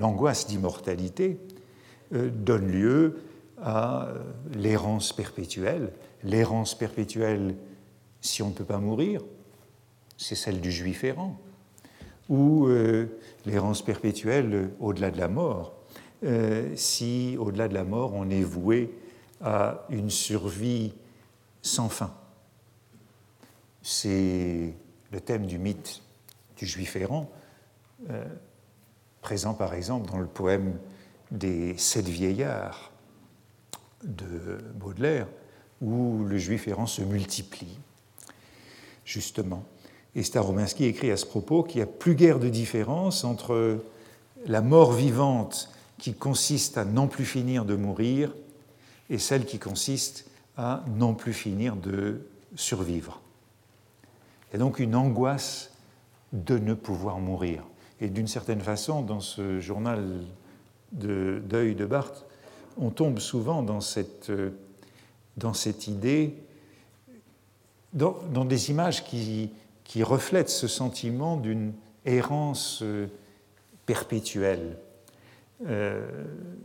l'angoisse 0.00 0.46
d'immortalité 0.46 1.38
euh, 2.12 2.30
donnent 2.30 2.70
lieu 2.70 3.20
à 3.62 4.08
l'errance 4.54 5.12
perpétuelle. 5.12 5.92
L'errance 6.24 6.76
perpétuelle, 6.76 7.54
si 8.20 8.42
on 8.42 8.48
ne 8.48 8.54
peut 8.54 8.64
pas 8.64 8.78
mourir, 8.78 9.22
c'est 10.16 10.34
celle 10.34 10.60
du 10.60 10.72
juif 10.72 11.04
errant, 11.04 11.40
ou 12.28 12.66
euh, 12.66 13.06
l'errance 13.46 13.82
perpétuelle 13.82 14.70
au-delà 14.80 15.12
de 15.12 15.18
la 15.18 15.28
mort, 15.28 15.81
euh, 16.24 16.74
si 16.76 17.36
au-delà 17.38 17.68
de 17.68 17.74
la 17.74 17.84
mort 17.84 18.12
on 18.14 18.30
est 18.30 18.42
voué 18.42 18.96
à 19.42 19.84
une 19.90 20.10
survie 20.10 20.92
sans 21.62 21.88
fin. 21.88 22.14
C'est 23.82 24.74
le 25.10 25.20
thème 25.20 25.46
du 25.46 25.58
mythe 25.58 26.02
du 26.56 26.66
juif 26.66 26.94
errant, 26.96 27.28
euh, 28.10 28.24
présent 29.20 29.54
par 29.54 29.74
exemple 29.74 30.10
dans 30.10 30.18
le 30.18 30.26
poème 30.26 30.78
des 31.32 31.76
Sept 31.76 32.06
vieillards 32.06 32.92
de 34.04 34.58
Baudelaire, 34.74 35.26
où 35.80 36.24
le 36.24 36.38
juif 36.38 36.68
errant 36.68 36.86
se 36.86 37.02
multiplie, 37.02 37.78
justement. 39.04 39.64
Et 40.14 40.22
Starominski 40.22 40.84
écrit 40.84 41.10
à 41.10 41.16
ce 41.16 41.26
propos 41.26 41.62
qu'il 41.62 41.78
n'y 41.78 41.82
a 41.82 41.86
plus 41.86 42.14
guère 42.14 42.38
de 42.38 42.48
différence 42.48 43.24
entre 43.24 43.82
la 44.46 44.60
mort 44.60 44.92
vivante 44.92 45.70
qui 46.02 46.14
consiste 46.14 46.78
à 46.78 46.84
n'en 46.84 47.06
plus 47.06 47.24
finir 47.24 47.64
de 47.64 47.76
mourir 47.76 48.34
et 49.08 49.18
celle 49.18 49.46
qui 49.46 49.60
consiste 49.60 50.28
à 50.56 50.84
n'en 50.96 51.14
plus 51.14 51.32
finir 51.32 51.76
de 51.76 52.26
survivre. 52.56 53.20
Il 54.52 54.58
donc 54.58 54.80
une 54.80 54.96
angoisse 54.96 55.70
de 56.32 56.58
ne 56.58 56.74
pouvoir 56.74 57.20
mourir. 57.20 57.62
Et 58.00 58.08
d'une 58.08 58.26
certaine 58.26 58.60
façon, 58.60 59.02
dans 59.02 59.20
ce 59.20 59.60
journal 59.60 60.04
de 60.90 61.40
deuil 61.48 61.76
de 61.76 61.86
Barthes, 61.86 62.26
on 62.78 62.90
tombe 62.90 63.20
souvent 63.20 63.62
dans 63.62 63.80
cette, 63.80 64.28
idée, 65.86 66.34
dans, 67.92 68.44
des 68.44 68.70
images 68.70 69.04
qui 69.04 69.52
reflètent 70.02 70.50
ce 70.50 70.66
sentiment 70.66 71.36
d'une 71.36 71.72
errance 72.04 72.82
perpétuelle 73.86 74.78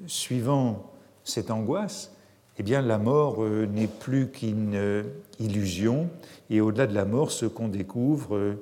suivant 0.06 0.92
cette 1.24 1.52
angoisse, 1.52 2.14
eh 2.58 2.64
bien, 2.64 2.82
la 2.82 2.98
mort 2.98 3.44
n'est 3.44 3.88
plus 3.88 4.32
qu'une 4.32 5.06
illusion, 5.40 6.10
et 6.50 6.62
au-delà 6.62 6.88
de 6.88 6.96
la 6.96 7.06
mort, 7.06 7.32
ce 7.32 7.46
qu'on 7.46 7.68
découvre, 7.68 8.56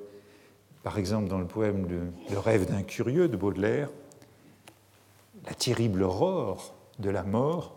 par 0.82 0.98
exemple 0.98 1.28
dans 1.28 1.38
le 1.38 1.46
poème 1.46 1.86
Le 2.30 2.38
rêve 2.38 2.68
d'un 2.68 2.82
curieux 2.82 3.28
de 3.28 3.36
Baudelaire, 3.36 3.88
la 5.46 5.54
terrible 5.54 6.02
aurore 6.02 6.74
de 6.98 7.10
la 7.10 7.22
mort, 7.22 7.72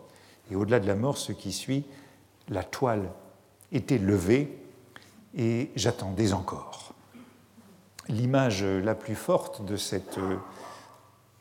et 0.50 0.56
au-delà 0.56 0.80
de 0.80 0.86
la 0.86 0.96
mort, 0.96 1.16
ce 1.16 1.32
qui 1.32 1.52
suit, 1.52 1.84
la 2.48 2.64
toile 2.64 3.08
était 3.72 3.98
levée 3.98 4.58
et 5.36 5.70
j'attendais 5.76 6.32
encore. 6.32 6.92
L'image 8.08 8.64
la 8.64 8.96
plus 8.96 9.14
forte 9.14 9.64
de 9.64 9.76
cette 9.76 10.18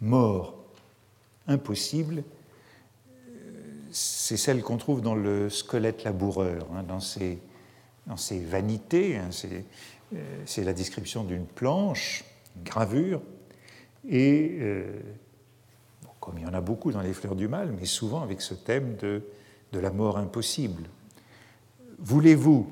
mort 0.01 0.53
impossible, 1.49 2.23
c'est 3.91 4.37
celle 4.37 4.61
qu'on 4.61 4.77
trouve 4.77 5.01
dans 5.01 5.15
le 5.15 5.49
squelette 5.49 6.03
laboureur, 6.03 6.67
hein, 6.75 6.83
dans, 6.83 6.99
ses, 6.99 7.39
dans, 8.07 8.15
vanités. 8.47 9.17
Hein, 9.17 9.29
c'est 10.45 10.63
la 10.63 10.73
description 10.73 11.23
d'une 11.23 11.45
planche, 11.45 12.23
une 12.55 12.63
gravure, 12.63 13.21
et 14.07 14.57
euh, 14.59 14.99
comme 16.19 16.37
il 16.37 16.43
y 16.43 16.47
en 16.47 16.53
a 16.53 16.61
beaucoup 16.61 16.91
dans 16.91 17.01
les 17.01 17.13
fleurs 17.13 17.35
du 17.35 17.47
mal, 17.47 17.73
mais 17.77 17.85
souvent 17.85 18.21
avec 18.21 18.41
ce 18.41 18.53
thème 18.53 18.95
de, 18.97 19.23
de 19.71 19.79
la 19.79 19.91
mort 19.91 20.17
impossible. 20.17 20.83
Voulez-vous, 21.99 22.71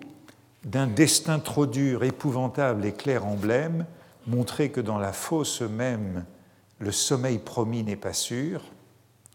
d'un 0.64 0.88
destin 0.88 1.40
trop 1.40 1.66
dur, 1.66 2.04
épouvantable 2.04 2.86
et 2.86 2.94
clair 2.94 3.26
emblème, 3.26 3.86
montrer 4.26 4.70
que 4.70 4.82
dans 4.82 4.98
la 4.98 5.14
fosse 5.14 5.62
même, 5.62 6.26
le 6.80 6.92
sommeil 6.92 7.40
promis 7.40 7.84
n'est 7.84 7.96
pas 7.96 8.14
sûr 8.14 8.64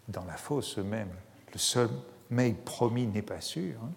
Dans 0.08 0.24
la 0.24 0.36
fosse 0.36 0.78
même, 0.78 1.10
le 1.52 1.58
sommeil 1.58 2.54
promis 2.64 3.06
n'est 3.06 3.22
pas 3.22 3.40
sûr. 3.40 3.74
Hein 3.82 3.90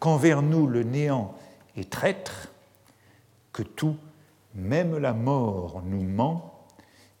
Qu'envers 0.00 0.42
nous, 0.42 0.66
le 0.66 0.82
néant 0.82 1.34
est 1.76 1.90
traître, 1.90 2.48
que 3.52 3.62
tout, 3.62 3.96
même 4.54 4.96
la 4.98 5.12
mort, 5.12 5.82
nous 5.84 6.02
ment, 6.02 6.66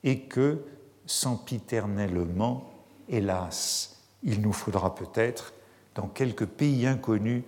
et 0.04 0.20
que 0.20 0.64
sempiternellement, 1.06 2.70
hélas, 3.08 4.02
il 4.22 4.40
nous 4.40 4.52
faudra 4.52 4.94
peut-être, 4.94 5.52
dans 5.94 6.06
quelques 6.06 6.46
pays 6.46 6.86
inconnus, 6.86 7.42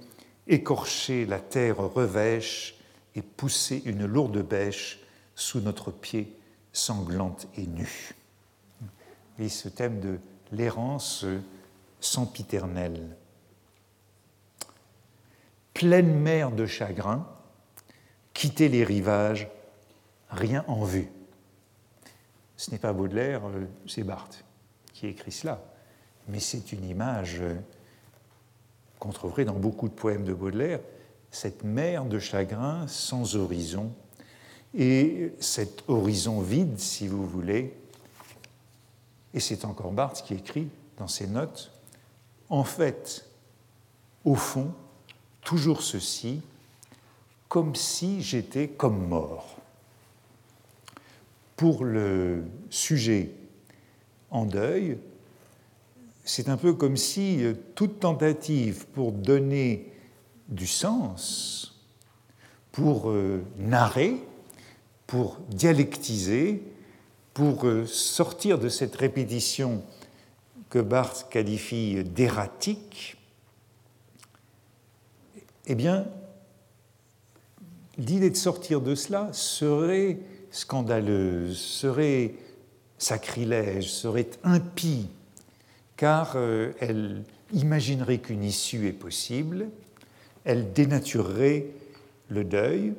écorcher 0.49 1.27
la 1.27 1.39
terre 1.39 1.79
revêche 1.79 2.77
et 3.15 3.23
pousser 3.23 3.83
une 3.85 4.07
lourde 4.07 4.43
bêche 4.43 5.01
sous 5.35 5.61
notre 5.61 5.93
pied 5.93 6.40
sanglante 6.73 7.49
et 7.57 7.67
nue. 7.67 8.15
Et 9.39 9.49
ce 9.49 9.69
thème 9.69 10.01
de 10.01 10.19
l'errance 10.53 11.25
sempiternelle. 12.01 13.17
Pleine 15.75 16.15
mer 16.19 16.51
de 16.51 16.67
chagrin, 16.67 17.27
quitter 18.35 18.69
les 18.69 18.85
rivages, 18.85 19.49
rien 20.31 20.65
en 20.69 20.85
vue. 20.85 21.09
Ce 22.57 22.71
n'est 22.71 22.79
pas 22.79 22.93
Baudelaire, 22.93 23.47
euh, 23.49 23.67
c'est 23.87 24.03
Barthes 24.03 24.45
qui 24.93 25.07
écrit 25.07 25.33
cela. 25.33 25.63
Mais 26.29 26.41
c'est 26.41 26.73
une 26.73 26.85
image 26.85 27.39
euh, 27.41 27.55
qu'on 28.99 29.11
trouverait 29.11 29.47
dans 29.47 29.55
beaucoup 29.55 29.89
de 29.89 29.95
poèmes 29.95 30.25
de 30.25 30.35
Baudelaire, 30.35 30.81
cette 31.31 31.65
mer 31.65 32.05
de 32.05 32.19
chagrin 32.19 32.87
sans 32.87 33.37
horizon, 33.37 33.95
et 34.75 35.33
cet 35.41 35.85
horizon 35.89 36.41
vide, 36.41 36.79
si 36.79 37.09
vous 37.09 37.27
voulez. 37.27 37.75
Et 39.35 39.41
c'est 39.41 39.65
encore 39.65 39.93
Barthes 39.93 40.23
qui 40.27 40.35
écrit 40.35 40.69
dans 40.99 41.09
ses 41.09 41.27
notes, 41.27 41.73
en 42.49 42.65
fait, 42.65 43.27
au 44.25 44.35
fond, 44.35 44.73
toujours 45.43 45.83
ceci, 45.83 46.43
comme 47.49 47.75
si 47.75 48.23
j'étais 48.23 48.69
comme 48.69 49.09
mort 49.09 49.57
pour 51.57 51.85
le 51.85 52.45
sujet 52.71 53.33
en 54.31 54.47
deuil, 54.47 54.99
c'est 56.25 56.49
un 56.49 56.57
peu 56.57 56.75
comme 56.75 56.97
si 56.97 57.45
euh, 57.45 57.55
toute 57.75 58.01
tentative 58.01 58.87
pour 58.95 59.13
donner 59.13 59.93
du 60.49 60.67
sens, 60.67 61.83
pour 62.73 63.11
euh, 63.11 63.43
narrer, 63.59 64.17
pour 65.11 65.39
dialectiser, 65.49 66.63
pour 67.35 67.67
euh, 67.67 67.85
sortir 67.85 68.61
de 68.61 68.69
cette 68.69 68.95
répétition 68.95 69.83
que 70.69 70.79
Barthes 70.79 71.27
qualifie 71.29 72.05
d'erratique, 72.05 73.17
eh 75.67 75.75
bien, 75.75 76.07
l'idée 77.99 78.31
de 78.31 78.37
sortir 78.37 78.81
de 78.81 78.95
cela 78.95 79.33
serait 79.33 80.21
scandaleuse, 80.53 81.59
serait 81.59 82.35
sacrilège, 82.97 83.91
serait 83.91 84.31
impie, 84.45 85.09
car 85.97 86.35
euh, 86.37 86.71
elle 86.79 87.25
imaginerait 87.53 88.19
qu'une 88.19 88.45
issue 88.45 88.87
est 88.87 88.93
possible, 88.93 89.71
elle 90.45 90.73
dénaturerait 90.73 91.67
le 92.29 92.45
deuil, 92.45 92.95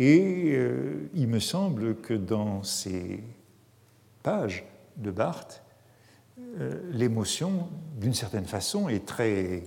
et 0.00 0.52
euh, 0.54 1.10
il 1.14 1.28
me 1.28 1.40
semble 1.40 1.96
que 1.96 2.14
dans 2.14 2.62
ces 2.62 3.22
pages 4.22 4.64
de 4.96 5.10
Barthes, 5.10 5.62
euh, 6.58 6.80
l'émotion, 6.90 7.68
d'une 7.98 8.14
certaine 8.14 8.46
façon, 8.46 8.88
est 8.88 9.04
très 9.04 9.64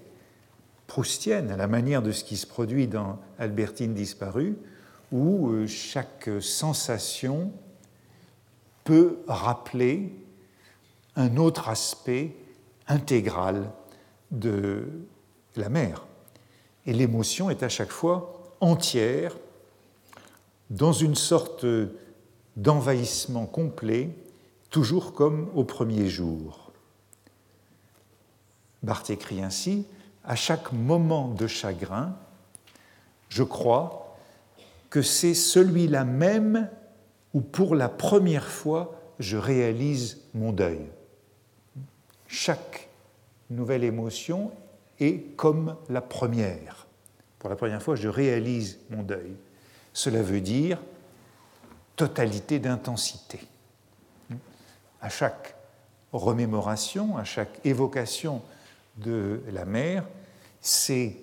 proustienne, 0.87 1.51
à 1.51 1.55
la 1.55 1.67
manière 1.67 2.01
de 2.01 2.11
ce 2.11 2.23
qui 2.23 2.35
se 2.35 2.47
produit 2.47 2.87
dans 2.87 3.19
Albertine 3.37 3.93
disparue, 3.93 4.57
où 5.11 5.49
euh, 5.51 5.67
chaque 5.67 6.27
sensation 6.41 7.51
peut 8.85 9.19
rappeler 9.27 10.15
un 11.15 11.37
autre 11.37 11.69
aspect 11.69 12.35
intégral 12.87 13.69
de 14.31 14.87
la 15.57 15.69
mer. 15.69 16.07
Et 16.87 16.93
l'émotion 16.93 17.51
est 17.51 17.61
à 17.61 17.69
chaque 17.69 17.91
fois 17.91 18.55
entière, 18.61 19.35
dans 20.69 20.93
une 20.93 21.15
sorte 21.15 21.65
d'envahissement 22.55 23.45
complet, 23.45 24.09
toujours 24.69 25.13
comme 25.13 25.49
au 25.55 25.63
premier 25.63 26.09
jour. 26.09 26.71
Barthes 28.81 29.11
écrit 29.11 29.41
ainsi, 29.41 29.85
à 30.23 30.35
chaque 30.35 30.71
moment 30.71 31.29
de 31.29 31.47
chagrin, 31.47 32.15
je 33.29 33.43
crois 33.43 34.15
que 34.89 35.01
c'est 35.01 35.33
celui-là 35.33 36.05
même 36.05 36.69
où 37.33 37.41
pour 37.41 37.75
la 37.75 37.89
première 37.89 38.47
fois 38.47 38.99
je 39.19 39.37
réalise 39.37 40.21
mon 40.33 40.51
deuil. 40.51 40.81
Chaque 42.27 42.89
nouvelle 43.49 43.83
émotion 43.83 44.51
est 44.99 45.35
comme 45.35 45.75
la 45.89 46.01
première. 46.01 46.87
Pour 47.39 47.49
la 47.49 47.55
première 47.55 47.81
fois, 47.81 47.95
je 47.95 48.07
réalise 48.07 48.79
mon 48.89 49.03
deuil. 49.03 49.35
Cela 49.93 50.21
veut 50.21 50.41
dire 50.41 50.79
totalité 51.95 52.59
d'intensité. 52.59 53.39
À 55.01 55.09
chaque 55.09 55.55
remémoration, 56.11 57.17
à 57.17 57.23
chaque 57.23 57.59
évocation 57.65 58.41
de 58.97 59.41
la 59.51 59.65
mère, 59.65 60.05
c'est 60.61 61.17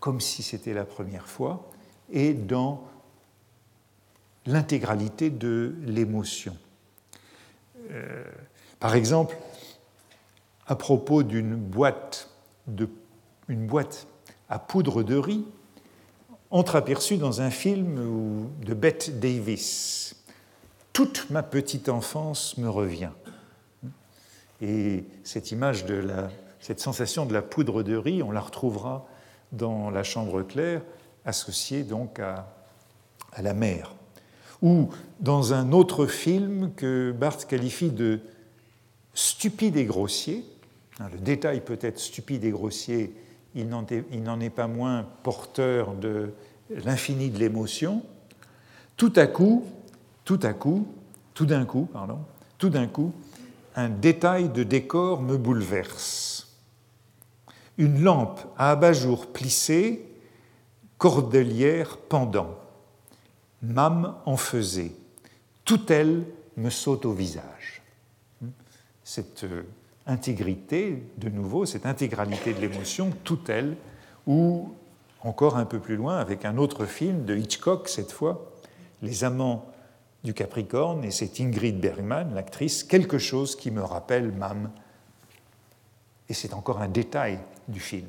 comme 0.00 0.20
si 0.20 0.42
c'était 0.42 0.74
la 0.74 0.84
première 0.84 1.26
fois, 1.26 1.68
et 2.12 2.34
dans 2.34 2.84
l'intégralité 4.46 5.30
de 5.30 5.74
l'émotion. 5.82 6.56
Euh, 7.90 8.24
par 8.78 8.94
exemple, 8.94 9.36
à 10.66 10.76
propos 10.76 11.22
d'une 11.22 11.56
boîte, 11.56 12.28
boîte 13.48 14.06
à 14.48 14.58
poudre 14.58 15.02
de 15.02 15.16
riz, 15.16 15.44
entreaperçue 16.54 17.16
dans 17.16 17.40
un 17.40 17.50
film 17.50 18.48
de 18.64 18.74
Bette 18.74 19.18
Davis. 19.18 20.14
Toute 20.92 21.28
ma 21.30 21.42
petite 21.42 21.88
enfance 21.88 22.56
me 22.58 22.68
revient. 22.68 23.10
Et 24.62 25.04
cette 25.24 25.50
image 25.50 25.84
de 25.84 25.94
la, 25.94 26.30
cette 26.60 26.78
sensation 26.78 27.26
de 27.26 27.32
la 27.32 27.42
poudre 27.42 27.82
de 27.82 27.96
riz, 27.96 28.22
on 28.22 28.30
la 28.30 28.40
retrouvera 28.40 29.04
dans 29.50 29.90
la 29.90 30.04
chambre 30.04 30.42
claire, 30.42 30.82
associée 31.24 31.82
donc 31.82 32.20
à, 32.20 32.46
à 33.32 33.42
la 33.42 33.52
mer 33.52 33.92
ou 34.62 34.90
dans 35.18 35.54
un 35.54 35.72
autre 35.72 36.06
film 36.06 36.72
que 36.76 37.10
Barthes 37.10 37.46
qualifie 37.46 37.90
de 37.90 38.20
stupide 39.12 39.76
et 39.76 39.86
grossier. 39.86 40.44
Hein, 41.00 41.08
le 41.12 41.18
détail 41.18 41.62
peut 41.62 41.78
être 41.80 41.98
stupide 41.98 42.44
et 42.44 42.50
grossier, 42.50 43.12
il 43.54 43.68
n'en 43.68 44.40
est, 44.40 44.50
pas 44.50 44.66
moins 44.66 45.06
porteur 45.22 45.94
de 45.94 46.32
l'infini 46.70 47.30
de 47.30 47.38
l'émotion. 47.38 48.02
Tout 48.96 49.12
à 49.16 49.26
coup, 49.26 49.64
tout 50.24 50.40
à 50.42 50.52
coup, 50.52 50.86
tout 51.34 51.46
d'un 51.46 51.64
coup, 51.64 51.88
pardon, 51.92 52.18
tout 52.58 52.68
d'un 52.68 52.86
coup, 52.86 53.12
un 53.76 53.88
détail 53.88 54.48
de 54.48 54.62
décor 54.62 55.20
me 55.22 55.36
bouleverse. 55.36 56.48
Une 57.76 58.02
lampe 58.02 58.40
à 58.56 58.70
abat-jour 58.70 59.26
plissée, 59.26 60.06
cordelière 60.98 61.96
pendant. 61.96 62.56
Mame 63.62 64.14
en 64.26 64.36
faisait. 64.36 64.92
Tout 65.64 65.92
elle 65.92 66.24
me 66.56 66.70
saute 66.70 67.04
au 67.04 67.12
visage. 67.12 67.82
Cette 69.02 69.44
euh, 69.44 69.62
intégrité, 70.06 71.02
de 71.18 71.28
nouveau, 71.28 71.66
cette 71.66 71.86
intégralité 71.86 72.52
de 72.52 72.60
l'émotion, 72.60 73.10
tout 73.24 73.40
elle, 73.48 73.76
ou 74.26 74.74
encore 75.20 75.56
un 75.56 75.64
peu 75.64 75.78
plus 75.78 75.96
loin, 75.96 76.18
avec 76.18 76.44
un 76.44 76.58
autre 76.58 76.84
film 76.84 77.24
de 77.24 77.34
Hitchcock 77.34 77.88
cette 77.88 78.12
fois, 78.12 78.52
Les 79.02 79.24
Amants 79.24 79.66
du 80.22 80.34
Capricorne, 80.34 81.04
et 81.04 81.10
c'est 81.10 81.40
Ingrid 81.40 81.80
Bergman, 81.80 82.34
l'actrice, 82.34 82.84
quelque 82.84 83.18
chose 83.18 83.56
qui 83.56 83.70
me 83.70 83.82
rappelle 83.82 84.32
Mam. 84.32 84.70
Et 86.28 86.34
c'est 86.34 86.54
encore 86.54 86.80
un 86.80 86.88
détail 86.88 87.38
du 87.68 87.80
film. 87.80 88.08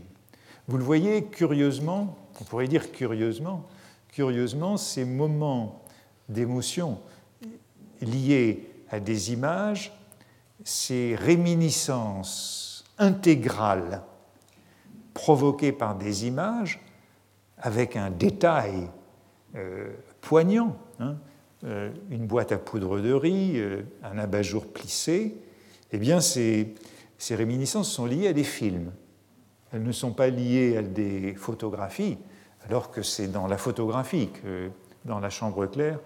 Vous 0.68 0.78
le 0.78 0.84
voyez 0.84 1.26
curieusement, 1.26 2.18
on 2.40 2.44
pourrait 2.44 2.68
dire 2.68 2.92
curieusement, 2.92 3.66
curieusement, 4.12 4.78
ces 4.78 5.06
moments 5.06 5.82
d'émotion 6.30 7.00
liés 8.02 8.68
à 8.90 9.00
des 9.00 9.32
images, 9.34 9.95
ces 10.66 11.16
réminiscences 11.16 12.84
intégrales 12.98 14.02
provoquées 15.14 15.72
par 15.72 15.96
des 15.96 16.26
images, 16.26 16.82
avec 17.58 17.96
un 17.96 18.10
détail 18.10 18.90
euh, 19.56 19.94
poignant, 20.20 20.76
hein, 21.00 21.16
euh, 21.64 21.92
une 22.10 22.28
boîte 22.28 22.52
à 22.52 22.58
poudre 22.58 23.00
de 23.00 23.14
riz, 23.14 23.54
euh, 23.56 23.84
un 24.04 24.18
abat-jour 24.18 24.66
plissé, 24.66 25.38
eh 25.92 25.98
bien 25.98 26.20
ces, 26.20 26.74
ces 27.18 27.36
réminiscences 27.36 27.90
sont 27.90 28.06
liées 28.06 28.28
à 28.28 28.34
des 28.34 28.44
films. 28.44 28.92
Elles 29.72 29.84
ne 29.84 29.92
sont 29.92 30.12
pas 30.12 30.28
liées 30.28 30.78
à 30.78 30.82
des 30.82 31.36
photographies, 31.36 32.18
alors 32.68 32.92
que 32.92 33.04
c'est 33.04 33.28
dans 33.28 33.48
la 33.48 33.58
photographie 33.58 34.30
que, 34.30 34.72
dans 35.06 35.20
la 35.20 35.30
chambre 35.30 35.68
claire, 35.68 36.00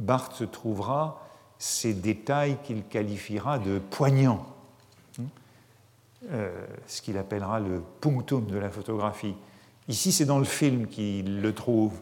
Barthes 0.00 0.50
trouvera 0.50 1.23
ces 1.58 1.94
détails 1.94 2.56
qu'il 2.64 2.84
qualifiera 2.84 3.58
de 3.58 3.78
poignants, 3.78 4.46
euh, 6.30 6.50
ce 6.86 7.02
qu'il 7.02 7.18
appellera 7.18 7.60
le 7.60 7.82
punctum 8.00 8.46
de 8.46 8.58
la 8.58 8.70
photographie. 8.70 9.34
Ici, 9.88 10.12
c'est 10.12 10.24
dans 10.24 10.38
le 10.38 10.44
film 10.44 10.86
qu'il 10.86 11.40
le 11.42 11.52
trouve. 11.52 11.92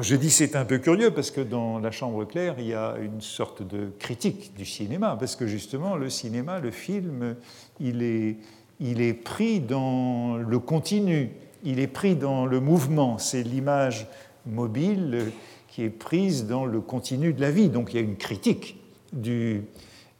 Je 0.00 0.16
dis 0.16 0.30
c'est 0.30 0.56
un 0.56 0.64
peu 0.64 0.78
curieux 0.78 1.10
parce 1.10 1.30
que 1.30 1.42
dans 1.42 1.78
La 1.78 1.90
Chambre 1.90 2.24
claire, 2.24 2.54
il 2.58 2.66
y 2.66 2.74
a 2.74 2.96
une 2.98 3.20
sorte 3.20 3.62
de 3.62 3.92
critique 3.98 4.54
du 4.56 4.64
cinéma, 4.64 5.16
parce 5.18 5.36
que 5.36 5.46
justement, 5.46 5.96
le 5.96 6.08
cinéma, 6.08 6.58
le 6.58 6.70
film, 6.70 7.36
il 7.80 8.02
est, 8.02 8.38
il 8.80 9.02
est 9.02 9.12
pris 9.12 9.60
dans 9.60 10.36
le 10.36 10.58
continu, 10.58 11.30
il 11.64 11.80
est 11.80 11.86
pris 11.86 12.16
dans 12.16 12.46
le 12.46 12.60
mouvement. 12.60 13.18
C'est 13.18 13.42
l'image 13.42 14.06
mobile 14.46 15.32
qui 15.74 15.82
est 15.82 15.90
prise 15.90 16.46
dans 16.46 16.66
le 16.66 16.80
continu 16.80 17.32
de 17.32 17.40
la 17.40 17.50
vie. 17.50 17.68
Donc 17.68 17.92
il 17.92 17.96
y 17.96 17.98
a 17.98 18.02
une 18.02 18.16
critique 18.16 18.80
du, 19.12 19.64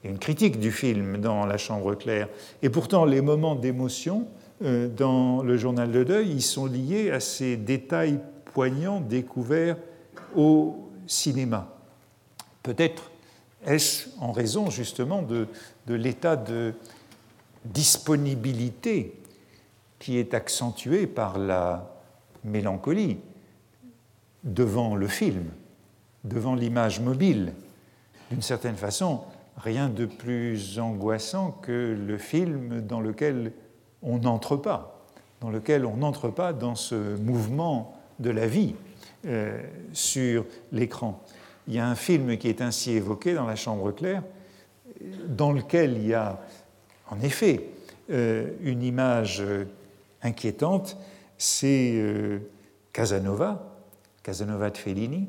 une 0.02 0.18
critique 0.18 0.58
du 0.58 0.72
film 0.72 1.18
dans 1.18 1.46
La 1.46 1.58
Chambre 1.58 1.94
claire. 1.94 2.28
Et 2.62 2.68
pourtant, 2.68 3.04
les 3.04 3.20
moments 3.20 3.54
d'émotion 3.54 4.26
euh, 4.64 4.88
dans 4.88 5.44
le 5.44 5.56
journal 5.56 5.92
de 5.92 6.02
deuil, 6.02 6.28
ils 6.28 6.42
sont 6.42 6.66
liés 6.66 7.12
à 7.12 7.20
ces 7.20 7.56
détails 7.56 8.18
poignants 8.46 9.00
découverts 9.00 9.76
au 10.34 10.90
cinéma. 11.06 11.72
Peut-être 12.64 13.12
est-ce 13.64 14.08
en 14.18 14.32
raison 14.32 14.70
justement 14.70 15.22
de, 15.22 15.46
de 15.86 15.94
l'état 15.94 16.34
de 16.34 16.74
disponibilité 17.64 19.20
qui 20.00 20.18
est 20.18 20.34
accentué 20.34 21.06
par 21.06 21.38
la 21.38 21.94
mélancolie 22.42 23.18
devant 24.44 24.94
le 24.94 25.08
film, 25.08 25.44
devant 26.22 26.54
l'image 26.54 27.00
mobile. 27.00 27.52
D'une 28.30 28.42
certaine 28.42 28.76
façon, 28.76 29.22
rien 29.56 29.88
de 29.88 30.06
plus 30.06 30.78
angoissant 30.78 31.50
que 31.62 31.96
le 31.98 32.18
film 32.18 32.80
dans 32.80 33.00
lequel 33.00 33.52
on 34.02 34.18
n'entre 34.18 34.56
pas, 34.56 35.06
dans 35.40 35.50
lequel 35.50 35.84
on 35.86 35.96
n'entre 35.96 36.28
pas 36.28 36.52
dans 36.52 36.74
ce 36.74 37.16
mouvement 37.16 38.00
de 38.18 38.30
la 38.30 38.46
vie 38.46 38.74
euh, 39.26 39.62
sur 39.92 40.44
l'écran. 40.72 41.22
Il 41.66 41.74
y 41.74 41.78
a 41.78 41.88
un 41.88 41.94
film 41.94 42.36
qui 42.36 42.48
est 42.48 42.60
ainsi 42.60 42.92
évoqué 42.92 43.34
dans 43.34 43.46
La 43.46 43.56
Chambre 43.56 43.90
claire, 43.92 44.22
dans 45.26 45.52
lequel 45.52 45.96
il 45.96 46.06
y 46.06 46.14
a 46.14 46.40
en 47.10 47.20
effet 47.20 47.70
euh, 48.10 48.50
une 48.60 48.82
image 48.82 49.42
inquiétante, 50.22 50.96
c'est 51.38 51.92
euh, 51.94 52.38
Casanova, 52.92 53.73
Casanova 54.24 54.70
de 54.70 54.76
Fellini, 54.76 55.28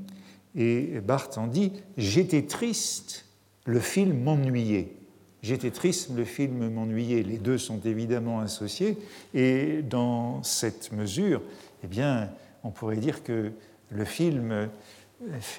et 0.56 1.00
Barthes 1.02 1.38
en 1.38 1.46
dit 1.46 1.74
J'étais 1.98 2.44
triste, 2.44 3.26
le 3.66 3.80
film 3.80 4.24
m'ennuyait. 4.24 4.96
J'étais 5.44 5.70
triste, 5.70 6.10
le 6.16 6.26
film 6.26 6.70
m'ennuyait. 6.70 7.22
Les 7.22 7.38
deux 7.38 7.60
sont 7.60 7.80
évidemment 7.82 8.40
associés, 8.40 8.98
et 9.36 9.84
dans 9.84 10.42
cette 10.42 10.92
mesure, 10.92 11.44
eh 11.84 11.88
bien, 11.88 12.32
on 12.64 12.72
pourrait 12.72 12.98
dire 12.98 13.22
que 13.22 13.52
le 13.92 14.06
film 14.06 14.70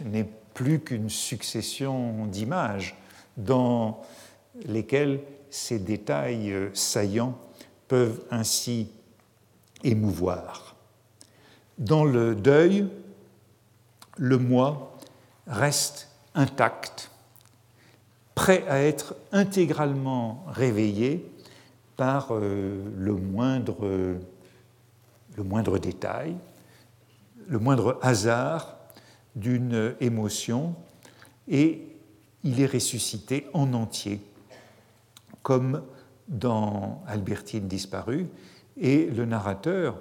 n'est 0.04 0.28
plus 0.54 0.80
qu'une 0.80 1.10
succession 1.10 2.26
d'images 2.26 2.96
dans 3.36 4.02
lesquelles 4.66 5.20
ces 5.50 5.78
détails 5.78 6.52
saillants 6.72 7.38
peuvent 7.86 8.22
ainsi 8.30 8.90
émouvoir. 9.84 10.74
Dans 11.78 12.04
le 12.04 12.34
deuil, 12.34 12.88
le 14.16 14.38
moi 14.38 14.96
reste 15.46 16.08
intact, 16.34 17.10
prêt 18.34 18.64
à 18.68 18.80
être 18.80 19.16
intégralement 19.32 20.44
réveillé 20.48 21.30
par 21.96 22.28
euh, 22.32 22.82
le, 22.96 23.12
moindre, 23.12 23.86
le 25.36 25.42
moindre 25.42 25.78
détail, 25.78 26.36
le 27.48 27.58
moindre 27.58 27.98
hasard 28.02 28.76
d'une 29.34 29.94
émotion, 30.00 30.74
et 31.48 31.86
il 32.42 32.60
est 32.60 32.66
ressuscité 32.66 33.46
en 33.52 33.72
entier, 33.72 34.20
comme 35.42 35.82
dans 36.28 37.02
Albertine 37.06 37.68
disparue, 37.68 38.26
et 38.78 39.06
le 39.06 39.24
narrateur, 39.24 39.98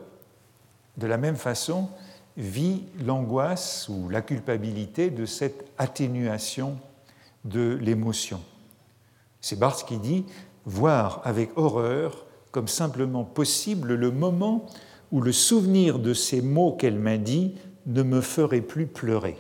de 0.98 1.08
la 1.08 1.18
même 1.18 1.36
façon, 1.36 1.90
vit 2.38 2.84
l'angoisse 3.04 3.88
ou 3.90 4.10
la 4.10 4.22
culpabilité 4.22 5.10
de 5.10 5.26
cette 5.26 5.72
atténuation 5.78 6.78
de 7.46 7.78
l'émotion. 7.82 8.42
C'est 9.42 9.58
Barthes 9.58 9.86
qui 9.88 9.98
dit 9.98 10.26
voir 10.66 11.22
avec 11.24 11.52
horreur 11.56 12.26
comme 12.52 12.68
simplement 12.68 13.24
possible 13.24 13.94
le 13.94 14.12
moment 14.12 14.66
où 15.12 15.22
le 15.22 15.32
souvenir 15.32 16.00
de 16.00 16.14
ces 16.14 16.42
mots 16.42 16.74
qu'elle 16.74 16.98
m'a 16.98 17.18
dit 17.18 17.56
ne 17.86 18.02
me 18.02 18.22
ferait 18.22 18.62
plus 18.62 18.88
pleurer. 18.88 19.38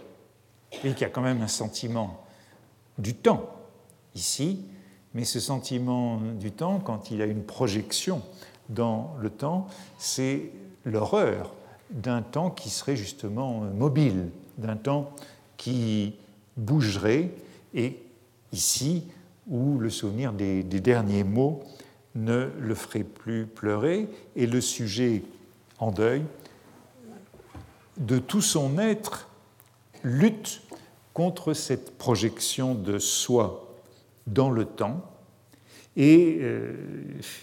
Et 0.83 0.91
qu'il 0.91 1.01
y 1.01 1.05
a 1.05 1.09
quand 1.09 1.21
même 1.21 1.41
un 1.41 1.47
sentiment 1.47 2.23
du 2.97 3.15
temps 3.15 3.49
ici, 4.13 4.65
mais 5.13 5.23
ce 5.23 5.39
sentiment 5.39 6.17
du 6.17 6.51
temps, 6.51 6.79
quand 6.79 7.09
il 7.09 7.21
a 7.21 7.25
une 7.25 7.43
projection 7.43 8.21
dans 8.69 9.15
le 9.19 9.29
temps, 9.29 9.67
c'est 9.97 10.51
l'horreur 10.83 11.53
d'un 11.89 12.21
temps 12.21 12.49
qui 12.49 12.69
serait 12.69 12.95
justement 12.95 13.61
mobile, 13.61 14.29
d'un 14.57 14.75
temps 14.75 15.11
qui 15.57 16.15
bougerait, 16.57 17.31
et 17.73 17.99
ici, 18.51 19.03
où 19.47 19.77
le 19.77 19.89
souvenir 19.89 20.33
des, 20.33 20.63
derniers 20.63 21.23
mots 21.23 21.63
ne 22.15 22.49
le 22.59 22.75
ferait 22.75 23.03
plus 23.03 23.45
pleurer, 23.45 24.07
et 24.35 24.47
le 24.47 24.61
sujet 24.61 25.23
en 25.79 25.91
deuil, 25.91 26.23
de 27.97 28.17
tout 28.17 28.41
son 28.41 28.77
être, 28.79 29.29
lutte 30.03 30.61
contre 31.13 31.53
cette 31.53 31.97
projection 31.97 32.75
de 32.75 32.99
soi 32.99 33.75
dans 34.27 34.49
le 34.49 34.65
temps. 34.65 35.01
Et 35.95 36.39
euh, 36.41 36.75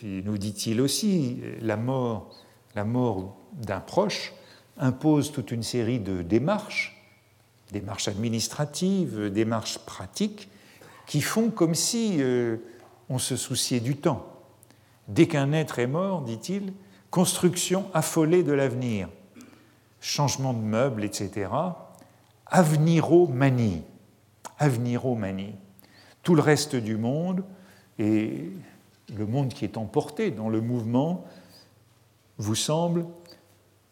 nous 0.02 0.36
dit-il 0.36 0.80
aussi, 0.80 1.40
la 1.60 1.76
mort, 1.76 2.30
la 2.74 2.84
mort 2.84 3.36
d'un 3.52 3.80
proche 3.80 4.32
impose 4.78 5.32
toute 5.32 5.50
une 5.50 5.62
série 5.62 6.00
de 6.00 6.22
démarches, 6.22 6.96
démarches 7.70 8.08
administratives, 8.08 9.30
démarches 9.30 9.78
pratiques, 9.78 10.48
qui 11.06 11.20
font 11.20 11.50
comme 11.50 11.74
si 11.74 12.16
euh, 12.20 12.56
on 13.08 13.18
se 13.18 13.36
souciait 13.36 13.80
du 13.80 13.96
temps. 13.96 14.26
Dès 15.08 15.26
qu'un 15.26 15.52
être 15.52 15.78
est 15.78 15.86
mort, 15.86 16.22
dit-il, 16.22 16.72
construction 17.10 17.90
affolée 17.92 18.42
de 18.42 18.52
l'avenir, 18.52 19.08
changement 20.00 20.54
de 20.54 20.60
meubles, 20.60 21.04
etc. 21.04 21.50
Aveniromanie. 22.46 23.82
Aveniromanie. 24.58 25.54
Tout 26.22 26.34
le 26.34 26.42
reste 26.42 26.76
du 26.76 26.96
monde 26.96 27.44
et 27.98 28.50
le 29.14 29.26
monde 29.26 29.48
qui 29.48 29.64
est 29.64 29.76
emporté 29.76 30.30
dans 30.30 30.48
le 30.48 30.60
mouvement 30.60 31.24
vous 32.38 32.54
semble 32.54 33.04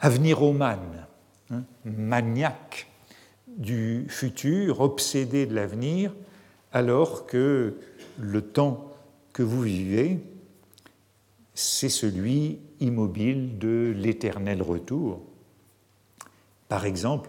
aveniromane, 0.01 1.07
hein, 1.51 1.63
maniaque 1.85 2.89
du 3.47 4.07
futur, 4.09 4.81
obsédé 4.81 5.47
de 5.47 5.55
l'avenir, 5.55 6.15
alors 6.73 7.27
que 7.27 7.77
le 8.19 8.43
temps 8.43 8.93
que 9.33 9.43
vous 9.43 9.63
vivez, 9.63 10.21
c'est 11.55 11.89
celui 11.89 12.59
immobile 12.81 13.59
de 13.59 13.93
l'éternel 13.97 14.63
retour. 14.63 15.21
Par 16.69 16.87
exemple, 16.87 17.29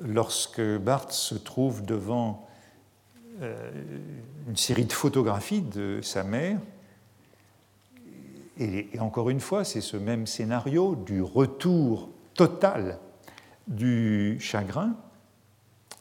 lorsque 0.00 0.60
Barthes 0.60 1.12
se 1.12 1.34
trouve 1.34 1.84
devant 1.84 2.48
euh, 3.40 3.70
une 4.48 4.56
série 4.56 4.84
de 4.84 4.92
photographies 4.92 5.62
de 5.62 6.00
sa 6.02 6.24
mère, 6.24 6.58
et, 8.58 8.88
encore 9.00 9.30
une 9.30 9.40
fois, 9.40 9.64
c'est 9.64 9.80
ce 9.80 9.96
même 9.96 10.26
scénario 10.26 10.94
du 10.94 11.22
retour 11.22 12.10
total 12.34 12.98
du 13.66 14.38
chagrin 14.40 14.94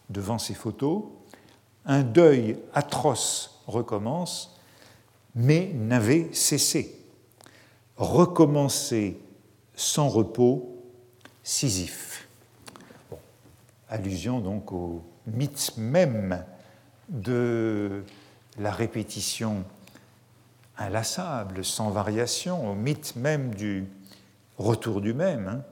devant 0.09 0.37
ces 0.37 0.53
photos, 0.53 1.03
un 1.85 2.03
deuil 2.03 2.57
atroce 2.73 3.61
recommence, 3.67 4.59
mais 5.35 5.71
n'avait 5.73 6.29
cessé. 6.33 6.97
Recommencer 7.95 9.17
sans 9.75 10.09
repos, 10.09 10.83
Sisyphe. 11.43 12.27
Allusion 13.89 14.39
donc 14.39 14.71
au 14.71 15.01
mythe 15.27 15.73
même 15.77 16.43
de 17.09 18.03
la 18.59 18.71
répétition 18.71 19.63
inlassable, 20.81 21.63
sans 21.63 21.89
variation, 21.89 22.71
au 22.71 22.75
mythe 22.75 23.15
même 23.15 23.53
du 23.53 23.85
retour 24.57 25.01
du 25.01 25.13
même, 25.13 25.47
hein. 25.47 25.63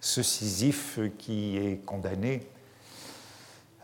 ce 0.00 0.22
Sisyphe 0.22 0.98
qui 1.18 1.56
est 1.56 1.84
condamné 1.84 2.46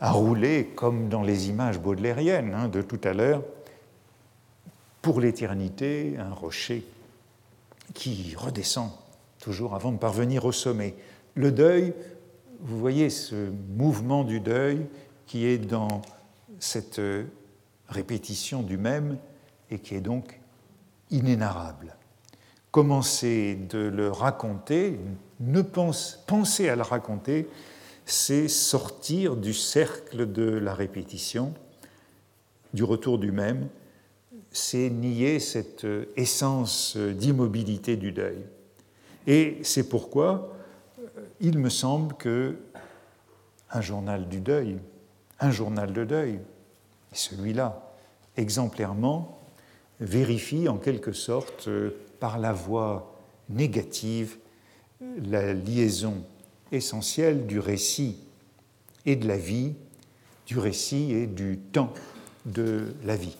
à 0.00 0.12
rouler 0.12 0.72
comme 0.74 1.08
dans 1.08 1.22
les 1.22 1.48
images 1.48 1.78
baudelairiennes 1.78 2.54
hein, 2.54 2.68
de 2.68 2.82
tout 2.82 3.00
à 3.04 3.12
l'heure, 3.12 3.42
pour 5.02 5.20
l'éternité, 5.20 6.16
un 6.18 6.32
rocher 6.32 6.84
qui 7.94 8.34
redescend 8.36 8.90
toujours 9.40 9.74
avant 9.74 9.92
de 9.92 9.98
parvenir 9.98 10.44
au 10.44 10.52
sommet. 10.52 10.94
Le 11.34 11.52
deuil, 11.52 11.94
vous 12.60 12.78
voyez 12.78 13.10
ce 13.10 13.50
mouvement 13.76 14.24
du 14.24 14.40
deuil 14.40 14.86
qui 15.26 15.46
est 15.46 15.58
dans 15.58 16.02
cette 16.58 17.00
répétition 17.88 18.62
du 18.62 18.76
même 18.76 19.16
et 19.70 19.78
qui 19.78 19.94
est 19.94 20.00
donc 20.00 20.39
inénarrable. 21.10 21.96
Commencer 22.70 23.56
de 23.68 23.78
le 23.78 24.10
raconter, 24.10 25.00
ne 25.40 25.62
pense, 25.62 26.22
penser 26.26 26.68
à 26.68 26.76
le 26.76 26.82
raconter, 26.82 27.48
c'est 28.04 28.48
sortir 28.48 29.36
du 29.36 29.54
cercle 29.54 30.30
de 30.30 30.44
la 30.44 30.74
répétition, 30.74 31.54
du 32.74 32.84
retour 32.84 33.18
du 33.18 33.32
même, 33.32 33.68
c'est 34.52 34.90
nier 34.90 35.40
cette 35.40 35.86
essence 36.16 36.96
d'immobilité 36.96 37.96
du 37.96 38.12
deuil. 38.12 38.44
Et 39.26 39.58
c'est 39.62 39.88
pourquoi 39.88 40.56
euh, 40.98 41.04
il 41.40 41.58
me 41.58 41.68
semble 41.68 42.14
que 42.16 42.56
un 43.70 43.80
journal 43.80 44.28
du 44.28 44.40
deuil, 44.40 44.78
un 45.38 45.50
journal 45.50 45.92
de 45.92 46.04
deuil, 46.04 46.40
celui-là, 47.12 47.92
exemplairement, 48.36 49.39
vérifie 50.00 50.68
en 50.68 50.78
quelque 50.78 51.12
sorte 51.12 51.68
euh, 51.68 51.90
par 52.18 52.38
la 52.38 52.52
voie 52.52 53.14
négative 53.48 54.36
la 55.22 55.52
liaison 55.54 56.24
essentielle 56.72 57.46
du 57.46 57.58
récit 57.58 58.16
et 59.06 59.16
de 59.16 59.26
la 59.26 59.36
vie, 59.36 59.74
du 60.46 60.58
récit 60.58 61.12
et 61.12 61.26
du 61.26 61.58
temps 61.58 61.92
de 62.46 62.94
la 63.04 63.16
vie. 63.16 63.36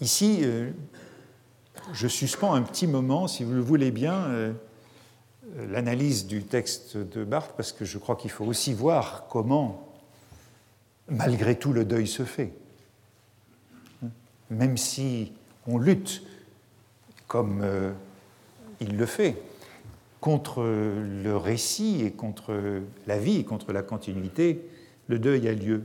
Ici, 0.00 0.40
euh, 0.42 0.70
je 1.92 2.08
suspends 2.08 2.54
un 2.54 2.62
petit 2.62 2.86
moment, 2.86 3.28
si 3.28 3.44
vous 3.44 3.52
le 3.52 3.60
voulez 3.60 3.90
bien, 3.90 4.24
euh, 4.24 4.52
l'analyse 5.68 6.26
du 6.26 6.42
texte 6.42 6.96
de 6.96 7.24
Barthes, 7.24 7.54
parce 7.56 7.72
que 7.72 7.84
je 7.84 7.98
crois 7.98 8.16
qu'il 8.16 8.30
faut 8.30 8.44
aussi 8.44 8.74
voir 8.74 9.26
comment, 9.28 9.92
malgré 11.08 11.56
tout, 11.56 11.72
le 11.72 11.84
deuil 11.84 12.06
se 12.06 12.24
fait 12.24 12.52
même 14.54 14.76
si 14.76 15.32
on 15.66 15.78
lutte, 15.78 16.22
comme 17.26 17.60
euh, 17.62 17.92
il 18.80 18.96
le 18.96 19.06
fait, 19.06 19.36
contre 20.20 20.62
le 20.62 21.36
récit 21.36 22.02
et 22.02 22.10
contre 22.10 22.80
la 23.06 23.18
vie, 23.18 23.44
contre 23.44 23.72
la 23.72 23.82
continuité, 23.82 24.66
le 25.08 25.18
deuil 25.18 25.48
a 25.48 25.52
lieu. 25.52 25.84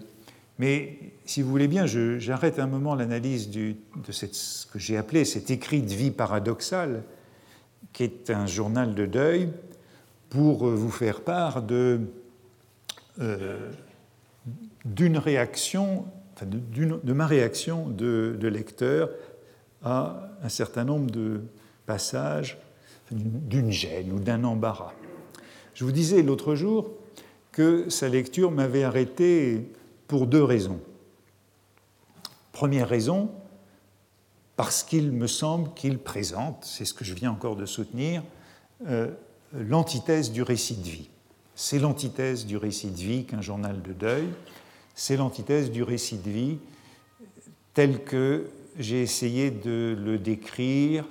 Mais 0.60 0.98
si 1.26 1.42
vous 1.42 1.50
voulez 1.50 1.68
bien, 1.68 1.86
j'arrête 1.86 2.60
un 2.60 2.68
moment 2.68 2.96
l'analyse 2.96 3.50
de 3.50 3.76
ce 4.12 4.66
que 4.66 4.80
j'ai 4.80 4.98
appelé 4.98 5.26
cet 5.26 5.52
écrit 5.52 5.82
de 5.82 5.94
vie 5.94 6.12
paradoxale, 6.12 7.04
qui 7.92 8.04
est 8.04 8.30
un 8.30 8.46
journal 8.46 8.94
de 8.96 9.06
deuil, 9.06 9.50
pour 10.30 10.68
vous 10.68 10.92
faire 10.92 11.22
part 11.22 11.64
euh, 11.72 12.00
d'une 14.86 15.18
de, 16.46 17.14
ma 17.14 17.28
réaction 17.28 17.88
de, 17.90 18.38
lecteur 18.42 19.10
à 19.84 20.30
un 20.44 20.50
certain 20.50 20.84
nombre 20.84 21.12
de 21.12 21.42
passages 21.86 22.58
d'une 23.12 23.72
gêne 23.72 24.12
ou 24.12 24.20
d'un 24.20 24.44
embarras. 24.44 24.94
Je 25.74 25.84
vous 25.84 25.92
disais 25.92 26.22
l'autre 26.22 26.56
jour 26.56 26.92
que 27.52 27.90
sa 27.90 28.10
lecture 28.10 28.52
m'avait 28.52 28.84
arrêté 28.84 29.72
pour 30.08 30.28
deux 30.28 30.44
raisons. 30.44 30.80
Première 32.52 32.90
raison, 32.90 33.32
parce 34.56 34.84
qu'il 34.84 35.12
me 35.12 35.28
semble 35.28 35.74
qu'il 35.74 35.98
présente, 36.00 36.66
c'est 36.66 36.86
ce 36.86 36.94
que 36.94 37.06
je 37.06 37.14
viens 37.14 37.32
encore 37.32 37.56
de 37.56 37.66
soutenir, 37.66 38.22
euh, 38.88 39.10
l'antithèse 39.54 40.32
du 40.32 40.44
récit 40.44 40.76
de 40.76 40.88
vie. 40.88 41.10
C'est 41.56 41.80
l'antithèse 41.80 42.46
du 42.46 42.58
récit 42.58 42.92
de 42.92 42.98
vie 42.98 43.26
qu'un 43.26 43.42
journal 43.42 43.82
de 43.82 43.94
deuil 43.94 44.28
c'est 45.00 45.16
l'antithèse 45.16 45.72
du 45.72 45.82
récit 45.82 46.18
de 46.18 46.30
vie 46.30 46.58
tel 47.74 48.04
que 48.04 48.48
j'ai 48.78 49.02
essayé 49.02 49.50
de 49.50 49.98
le 49.98 50.18
décrire 50.18 51.06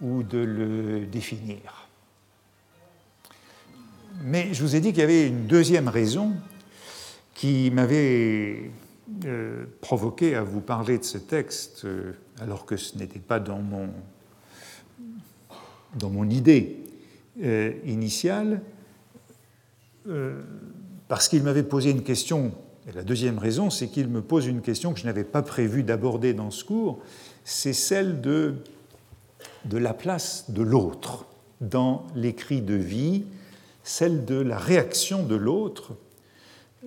ou 0.00 0.24
de 0.24 0.38
le 0.38 1.06
définir. 1.06 1.88
Mais 4.24 4.52
je 4.52 4.64
vous 4.64 4.74
ai 4.74 4.80
dit 4.80 4.90
qu'il 4.90 5.02
y 5.02 5.04
avait 5.04 5.28
une 5.28 5.46
deuxième 5.46 5.86
raison 5.86 6.32
qui 7.32 7.70
m'avait 7.70 8.72
euh, 9.24 9.66
provoqué 9.80 10.34
à 10.34 10.42
vous 10.42 10.60
parler 10.60 10.98
de 10.98 11.04
ce 11.04 11.18
texte, 11.18 11.84
euh, 11.84 12.14
alors 12.40 12.66
que 12.66 12.76
ce 12.76 12.98
n'était 12.98 13.20
pas 13.20 13.38
dans 13.38 13.60
mon, 13.60 13.88
idée 16.28 16.76
euh, 17.40 17.72
initiale, 17.84 18.62
parce 21.06 21.28
qu'il 21.28 21.44
m'avait 21.44 21.62
posé 21.62 21.90
une 21.90 22.02
question 22.02 22.52
la 22.94 23.02
deuxième 23.02 23.38
raison, 23.38 23.70
c'est 23.70 23.88
qu'il 23.88 24.08
me 24.08 24.22
pose 24.22 24.46
une 24.46 24.60
question 24.60 24.92
que 24.92 25.00
je 25.00 25.06
n'avais 25.06 25.24
pas 25.24 25.42
prévu 25.42 25.82
d'aborder 25.82 26.34
dans 26.34 26.50
ce 26.50 26.64
cours, 26.64 26.98
c'est 27.44 27.72
celle 27.72 28.20
de, 28.20 28.54
de 29.64 29.78
la 29.78 29.94
place 29.94 30.50
de 30.50 30.62
l'autre 30.62 31.26
dans 31.60 32.06
l'écrit 32.16 32.60
de 32.60 32.74
vie, 32.74 33.24
celle 33.84 34.24
de 34.24 34.34
la 34.34 34.58
réaction 34.58 35.22
de 35.24 35.36
l'autre 35.36 35.92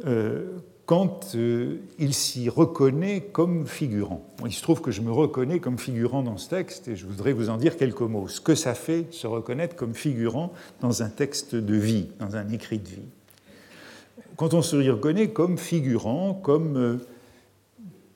euh, 0.05 0.57
quand 0.85 1.33
euh, 1.35 1.77
il 1.97 2.13
s'y 2.13 2.49
reconnaît 2.49 3.21
comme 3.21 3.65
figurant. 3.65 4.23
il 4.45 4.53
se 4.53 4.61
trouve 4.61 4.81
que 4.81 4.91
je 4.91 5.01
me 5.01 5.11
reconnais 5.11 5.59
comme 5.59 5.79
figurant 5.79 6.21
dans 6.21 6.37
ce 6.37 6.49
texte 6.49 6.89
et 6.89 6.95
je 6.95 7.05
voudrais 7.07 7.33
vous 7.33 7.49
en 7.49 7.57
dire 7.57 7.77
quelques 7.77 8.01
mots. 8.01 8.27
Ce 8.27 8.39
que 8.39 8.53
ça 8.53 8.75
fait, 8.75 9.07
se 9.11 9.25
reconnaître 9.25 9.75
comme 9.75 9.95
figurant 9.95 10.53
dans 10.81 11.01
un 11.01 11.09
texte 11.09 11.55
de 11.55 11.75
vie, 11.75 12.09
dans 12.19 12.35
un 12.35 12.49
écrit 12.49 12.79
de 12.79 12.87
vie 12.89 13.09
quand 14.37 14.53
on 14.53 14.61
se 14.61 14.75
reconnaît 14.75 15.29
comme 15.29 15.57
figurant, 15.57 16.33
comme 16.33 16.77
euh, 16.77 16.97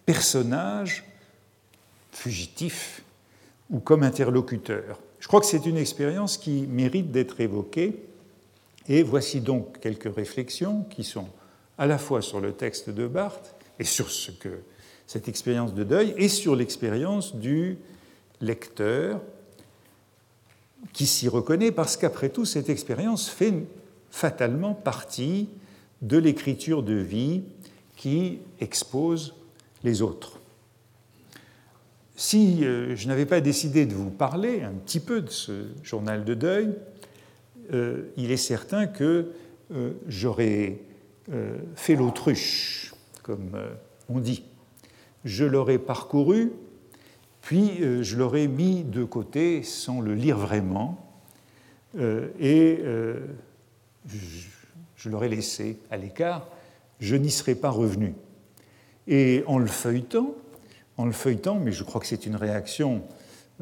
personnage 0.06 1.04
fugitif 2.12 3.04
ou 3.70 3.80
comme 3.80 4.04
interlocuteur. 4.04 5.00
Je 5.20 5.28
crois 5.28 5.40
que 5.40 5.46
c'est 5.46 5.66
une 5.66 5.78
expérience 5.78 6.38
qui 6.38 6.66
mérite 6.68 7.12
d'être 7.12 7.40
évoquée. 7.40 8.06
Et 8.88 9.04
voici 9.04 9.42
donc 9.42 9.80
quelques 9.80 10.14
réflexions 10.14 10.84
qui 10.90 11.04
sont 11.04 11.28
à 11.78 11.86
la 11.86 11.98
fois 11.98 12.22
sur 12.22 12.42
le 12.42 12.54
texte 12.54 12.90
de 12.90 13.08
Barthes 13.08 13.56
et 13.78 13.84
sur 13.84 14.10
ce 14.10 14.32
que 14.32 14.62
cette 15.06 15.28
expérience 15.28 15.74
de 15.74 15.84
deuil 15.84 16.14
et 16.18 16.28
sur 16.28 16.56
l'expérience 16.56 17.36
du 17.36 17.78
lecteur 18.42 19.22
qui 20.94 21.06
s'y 21.06 21.28
reconnaît 21.28 21.72
parce 21.72 21.98
qu'après 21.98 22.30
tout, 22.30 22.46
cette 22.46 22.70
expérience 22.70 23.30
fait 23.30 23.54
fatalement 24.12 24.74
partie 24.74 25.50
de 26.02 26.18
l'écriture 26.18 26.84
de 26.84 26.94
vie 26.94 27.44
qui 27.96 28.40
expose 28.60 29.36
les 29.84 30.02
autres. 30.02 30.40
si 32.16 32.66
euh, 32.66 32.96
je 32.96 33.08
n'avais 33.08 33.26
pas 33.26 33.40
décidé 33.40 33.86
de 33.86 33.94
vous 33.94 34.10
parler 34.10 34.62
un 34.62 34.74
petit 34.74 35.00
peu 35.00 35.22
de 35.22 35.30
ce 35.30 35.68
journal 35.84 36.26
de 36.26 36.34
deuil, 36.34 36.74
euh, 37.74 38.04
il 38.18 38.32
est 38.32 38.38
certain 38.38 38.88
que 38.88 39.32
euh, 39.72 39.92
j'aurais 40.08 40.80
fait 41.76 41.94
l'autruche, 41.94 42.92
comme 43.22 43.52
on 44.10 44.18
dit. 44.20 44.44
Je 45.26 45.46
l'aurais 45.46 45.78
parcouru, 45.78 46.52
puis 47.44 47.84
je 48.02 48.18
l'aurais 48.18 48.48
mis 48.48 48.84
de 48.84 49.04
côté 49.04 49.62
sans 49.62 50.02
le 50.02 50.16
lire 50.16 50.40
vraiment, 50.40 50.98
et 52.40 52.80
l'aurais 55.08 55.30
laissé 55.30 55.80
à 55.90 55.96
l'écart, 55.96 56.46
je 57.00 57.16
n'y 57.16 57.32
serais 57.32 57.56
pas 57.56 57.70
revenu. 57.70 58.14
Et 59.08 59.44
en 59.48 59.58
le 59.58 59.68
feuilletant, 59.68 60.36
en 60.98 61.06
le 61.06 61.14
feuilletant, 61.14 61.56
mais 61.56 61.72
je 61.72 61.86
crois 61.86 62.02
que 62.02 62.08
c'est 62.08 62.26
une 62.26 62.36
réaction 62.36 63.04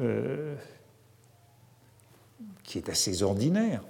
euh, 0.00 0.56
qui 2.64 2.78
est 2.78 2.88
assez 2.88 3.22
ordinaire, 3.22 3.82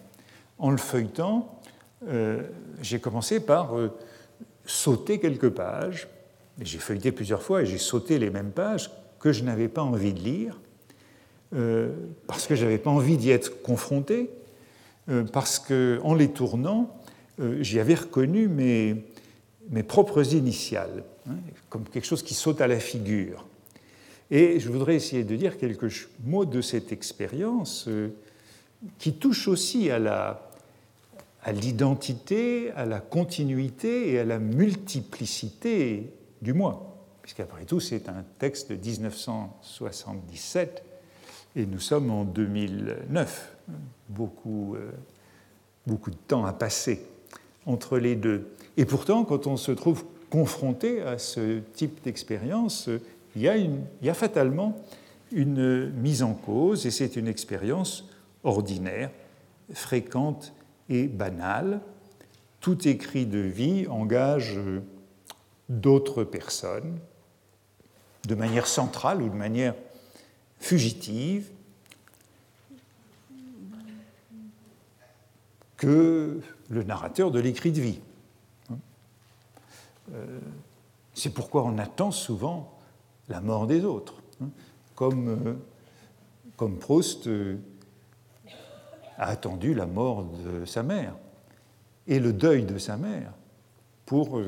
en 0.59 0.71
le 0.71 0.77
feuilletant, 0.77 1.59
euh, 2.07 2.43
j'ai 2.83 3.01
commencé 3.01 3.41
par 3.41 3.77
euh, 3.77 3.97
sauter 4.67 5.19
quelques 5.19 5.49
pages. 5.49 6.09
J'ai 6.61 6.79
feuilleté 6.79 7.11
plusieurs 7.11 7.43
fois 7.43 7.63
et 7.63 7.67
j'ai 7.67 7.79
sauté 7.79 8.19
les 8.19 8.29
mêmes 8.29 8.51
pages 8.51 8.91
que 9.19 9.33
je 9.33 9.43
n'avais 9.43 9.69
pas 9.69 9.83
envie 9.83 10.13
de 10.13 10.21
lire, 10.21 10.61
parce 12.27 12.47
que 12.47 12.55
je 12.55 12.65
n'avais 12.65 12.79
pas 12.79 12.91
envie 12.91 13.17
d'y 13.17 13.31
être 13.31 13.63
confronté, 13.63 14.31
parce 15.33 15.59
qu'en 15.59 16.15
les 16.15 16.29
tournant, 16.31 16.98
j'y 17.61 17.81
avais 17.81 17.94
reconnu 17.94 18.48
mes, 18.48 18.96
mes 19.70 19.83
propres 19.83 20.35
initiales. 20.35 21.05
Hein, 21.29 21.35
comme 21.68 21.85
quelque 21.85 22.07
chose 22.07 22.22
qui 22.22 22.35
saute 22.35 22.61
à 22.61 22.66
la 22.66 22.81
figure. 22.81 23.46
Et 24.31 24.61
je 24.61 24.68
voudrais 24.70 24.94
essayer 24.94 25.24
de 25.24 25.35
dire 25.37 25.57
quelques 25.59 26.09
mots 26.24 26.44
de 26.44 26.61
cette 26.61 26.92
expérience 26.92 27.87
euh, 27.88 28.11
qui 28.98 29.14
touche 29.14 29.48
aussi 29.48 29.90
à 29.90 29.98
la, 29.98 30.51
à 31.42 31.51
l'identité, 31.53 32.70
à 32.72 32.87
la 32.87 33.01
continuité 33.01 34.12
et 34.12 34.20
à 34.20 34.24
la 34.24 34.38
multiplicité 34.38 36.12
du 36.40 36.53
moi, 36.53 36.96
puisqu'après 37.22 37.64
tout 37.64 37.81
c'est 37.81 38.09
un 38.09 38.24
texte 38.38 38.70
de 38.70 38.77
1977 38.77 40.85
et 41.57 41.66
nous 41.66 41.81
sommes 41.81 42.11
en 42.11 42.24
2009. 42.24 43.57
Beaucoup, 44.09 44.77
euh, 44.77 44.92
beaucoup 45.87 46.11
de 46.11 46.16
temps 46.16 46.46
a 46.46 46.55
passé 46.55 47.03
entre 47.68 47.98
les 47.98 48.16
deux. 48.16 48.48
Et 48.76 48.85
pourtant, 48.85 49.24
quand 49.24 49.46
on 49.46 49.57
se 49.57 49.70
trouve 49.70 50.04
confronté 50.31 51.02
à 51.02 51.18
ce 51.18 51.61
type 51.74 52.02
d'expérience, 52.02 52.88
il, 53.37 53.42
y 53.42 54.09
a 54.09 54.14
fatalement 54.14 54.76
une 55.31 55.90
mise 55.90 56.22
en 56.22 56.35
cause, 56.35 56.87
et 56.87 56.90
c'est 56.90 57.16
une 57.16 57.28
expérience 57.28 58.09
ordinaire, 58.42 59.11
fréquente 59.72 60.54
et 60.88 61.07
banale. 61.07 61.81
Tout 62.61 62.88
écrit 62.88 63.26
de 63.26 63.38
vie 63.38 63.87
engage 63.88 64.59
d'autres 65.68 66.24
personnes 66.24 66.98
de 68.26 68.35
manière 68.35 68.66
centrale 68.66 69.22
ou 69.22 69.28
de 69.28 69.37
manière 69.37 69.74
fugitive 70.59 71.50
que 75.76 76.40
le 76.68 76.83
narrateur 76.83 77.31
de 77.31 77.40
l'écrit 77.40 77.72
de 77.72 77.81
vie. 77.81 78.00
Euh, 80.14 80.38
c'est 81.14 81.31
pourquoi 81.31 81.64
on 81.64 81.78
attend 81.78 82.11
souvent 82.11 82.78
la 83.28 83.40
mort 83.40 83.66
des 83.66 83.85
autres, 83.85 84.14
hein. 84.42 84.48
comme, 84.94 85.28
euh, 85.28 85.54
comme 86.57 86.78
Proust 86.78 87.26
euh, 87.26 87.57
a 89.16 89.26
attendu 89.26 89.74
la 89.74 89.87
mort 89.87 90.24
de 90.24 90.64
sa 90.64 90.83
mère 90.83 91.14
et 92.07 92.20
le 92.20 92.33
deuil 92.33 92.64
de 92.64 92.78
sa 92.78 92.96
mère 92.96 93.33
pour 94.07 94.40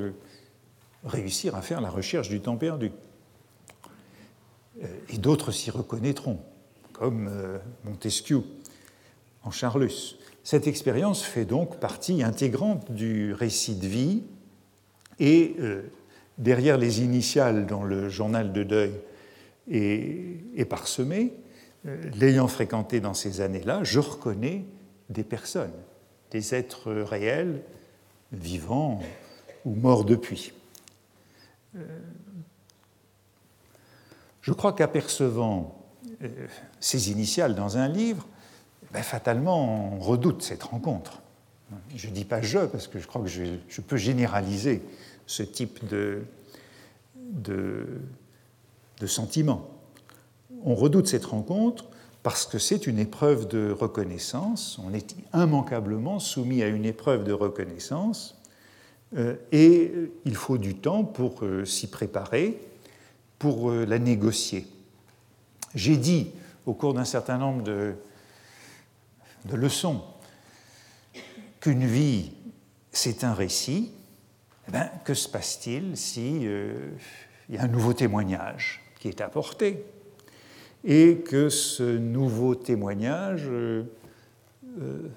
réussir 1.05 1.55
à 1.55 1.61
faire 1.61 1.83
la 1.83 1.91
recherche 1.91 2.31
du 2.31 2.41
temps 2.41 2.57
perdu. 2.57 2.93
Et 5.11 5.19
d'autres 5.19 5.53
s'y 5.53 5.71
reconnaîtront, 5.71 6.41
comme 6.95 7.29
Montesquieu 7.85 8.43
en 9.43 9.51
Charlus. 9.51 10.17
Cette 10.43 10.67
expérience 10.67 11.23
fait 11.23 11.45
donc 11.45 11.79
partie 11.79 12.23
intégrante 12.23 12.91
du 12.91 13.35
récit 13.35 13.77
de 13.77 13.87
vie 13.87 14.23
et 15.19 15.55
euh, 15.61 15.83
derrière 16.39 16.79
les 16.79 17.03
initiales 17.03 17.67
dont 17.67 17.85
le 17.85 18.09
journal 18.09 18.53
de 18.53 18.63
deuil 18.63 18.93
est, 19.71 20.65
parsemé, 20.69 21.35
euh, 21.87 21.97
l'ayant 22.19 22.49
fréquenté 22.49 23.01
dans 23.01 23.15
ces 23.15 23.43
années-là, 23.43 23.85
je 23.85 24.01
reconnais 24.01 24.65
des 25.11 25.25
personnes, 25.25 25.75
des 26.31 26.55
êtres 26.55 26.91
réels, 26.91 27.63
vivants 28.33 29.01
ou 29.67 29.75
morts 29.75 30.05
depuis. 30.05 30.53
Euh, 31.77 31.81
je 34.41 34.53
crois 34.53 34.73
qu'apercevant 34.73 35.77
ces 36.81 37.11
initiales 37.11 37.55
dans 37.55 37.77
un 37.77 37.89
livre, 37.89 38.27
ben, 38.93 39.03
fatalement, 39.03 39.95
on 39.95 39.99
redoute 39.99 40.43
cette 40.43 40.63
rencontre. 40.63 41.21
Je 41.95 42.09
ne 42.09 42.13
dis 42.13 42.25
pas 42.25 42.43
je, 42.43 42.59
parce 42.59 42.89
que 42.89 42.99
je 42.99 43.07
crois 43.07 43.23
que 43.23 43.29
je 43.29 43.81
peux 43.81 43.97
généraliser 43.97 44.83
ce 45.27 45.45
type 45.45 45.87
de, 45.87 46.25
de, 47.31 49.07
sentiment. 49.07 49.69
On 50.65 50.75
redoute 50.75 51.07
cette 51.07 51.25
rencontre 51.25 51.87
parce 52.23 52.47
que 52.47 52.59
c'est 52.59 52.87
une 52.87 52.99
épreuve 52.99 53.49
de 53.49 53.71
reconnaissance, 53.71 54.79
on 54.85 54.93
est 54.93 55.17
immanquablement 55.33 56.19
soumis 56.19 56.63
à 56.63 56.69
une 56.69 56.85
épreuve 56.85 57.25
de 57.25 57.33
reconnaissance, 57.33 58.39
euh, 59.17 59.37
et 59.53 59.93
il 60.27 60.35
faut 60.35 60.59
du 60.59 60.75
temps 60.75 61.05
pour 61.05 61.45
euh, 61.45 61.65
s'y 61.65 61.89
préparer, 61.89 62.61
pour 63.39 63.71
euh, 63.71 63.87
la 63.87 63.99
négocier. 63.99 64.67
J'ai 65.75 65.97
dit 65.97 66.31
au 66.67 66.75
cours 66.75 66.93
d'un 66.93 67.07
certain 67.07 67.39
nombre 67.39 67.63
de, 67.63 67.95
de 69.45 69.57
leçons 69.57 70.03
qu'une 71.61 71.87
vie, 71.87 72.33
c'est 72.93 73.25
un 73.25 73.35
récit, 73.35 73.93
eh 74.69 74.73
ben, 74.73 74.91
que 75.05 75.15
se 75.15 75.29
passe-t-il 75.29 75.97
si 75.97 76.41
euh, 76.47 76.91
y 77.49 77.59
a 77.59 77.63
un 77.63 77.69
nouveau 77.69 77.93
témoignage 77.93 78.83
qui 78.99 79.09
est 79.09 79.21
apporté 79.21 79.85
et 80.85 81.19
que 81.19 81.49
ce 81.49 81.83
nouveau 81.99 82.55
témoignage 82.55 83.47
euh, 83.47 83.85
euh, 84.81 85.11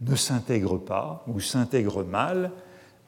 ne 0.00 0.16
s'intègre 0.16 0.78
pas 0.78 1.24
ou 1.26 1.40
s'intègre 1.40 2.04
mal 2.04 2.52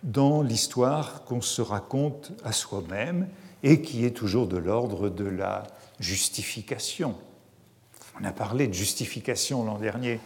dans 0.02 0.42
l'histoire 0.42 1.24
qu'on 1.24 1.40
se 1.40 1.62
raconte 1.62 2.32
à 2.44 2.52
soi-même 2.52 3.28
et 3.62 3.80
qui 3.80 4.04
est 4.04 4.10
toujours 4.10 4.48
de 4.48 4.58
l'ordre 4.58 5.08
de 5.08 5.24
la 5.24 5.62
justification. 6.00 7.14
On 8.20 8.24
a 8.24 8.32
parlé 8.32 8.66
de 8.66 8.74
justification 8.74 9.64
l'an 9.64 9.78
dernier, 9.78 10.20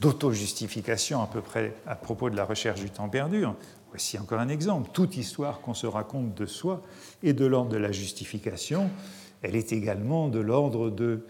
d'auto-justification 0.00 1.22
à 1.22 1.26
peu 1.26 1.40
près 1.40 1.74
à 1.86 1.94
propos 1.94 2.30
de 2.30 2.36
la 2.36 2.44
recherche 2.44 2.80
du 2.80 2.90
temps 2.90 3.08
perdu. 3.08 3.44
Voici 3.90 4.18
encore 4.18 4.40
un 4.40 4.48
exemple. 4.48 4.90
Toute 4.92 5.16
histoire 5.16 5.60
qu'on 5.60 5.74
se 5.74 5.86
raconte 5.86 6.34
de 6.34 6.46
soi 6.46 6.82
est 7.22 7.32
de 7.32 7.46
l'ordre 7.46 7.70
de 7.70 7.78
la 7.78 7.92
justification. 7.92 8.90
Elle 9.42 9.56
est 9.56 9.72
également 9.72 10.28
de 10.28 10.40
l'ordre 10.40 10.90
de 10.90 11.24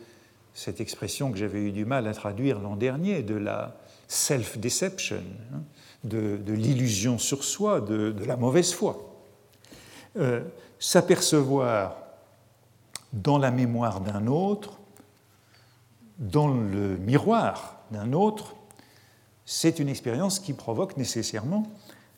cette 0.55 0.81
expression 0.81 1.31
que 1.31 1.39
j'avais 1.39 1.61
eu 1.61 1.71
du 1.71 1.85
mal 1.85 2.07
à 2.07 2.15
traduire 2.15 2.59
l'an 2.61 2.77
dernier, 2.77 3.23
de 3.23 3.35
la 3.35 3.77
self-deception, 4.09 5.23
hein, 5.53 5.61
de, 6.05 6.41
l'illusion 6.53 7.19
sur 7.19 7.45
soi, 7.45 7.81
de, 7.81 8.15
la 8.25 8.37
mauvaise 8.37 8.73
foi. 8.73 9.13
Euh, 10.17 10.43
s'apercevoir 10.79 11.99
dans 13.13 13.39
la 13.39 13.51
mémoire 13.51 14.01
d'un 14.01 14.27
autre, 14.27 14.79
dans 16.19 16.49
le 16.49 16.97
miroir 16.97 17.81
d'un 17.91 18.13
autre, 18.13 18.56
c'est 19.47 19.79
une 19.79 19.89
expérience 19.89 20.41
qui 20.41 20.53
provoque 20.53 20.97
nécessairement 20.97 21.63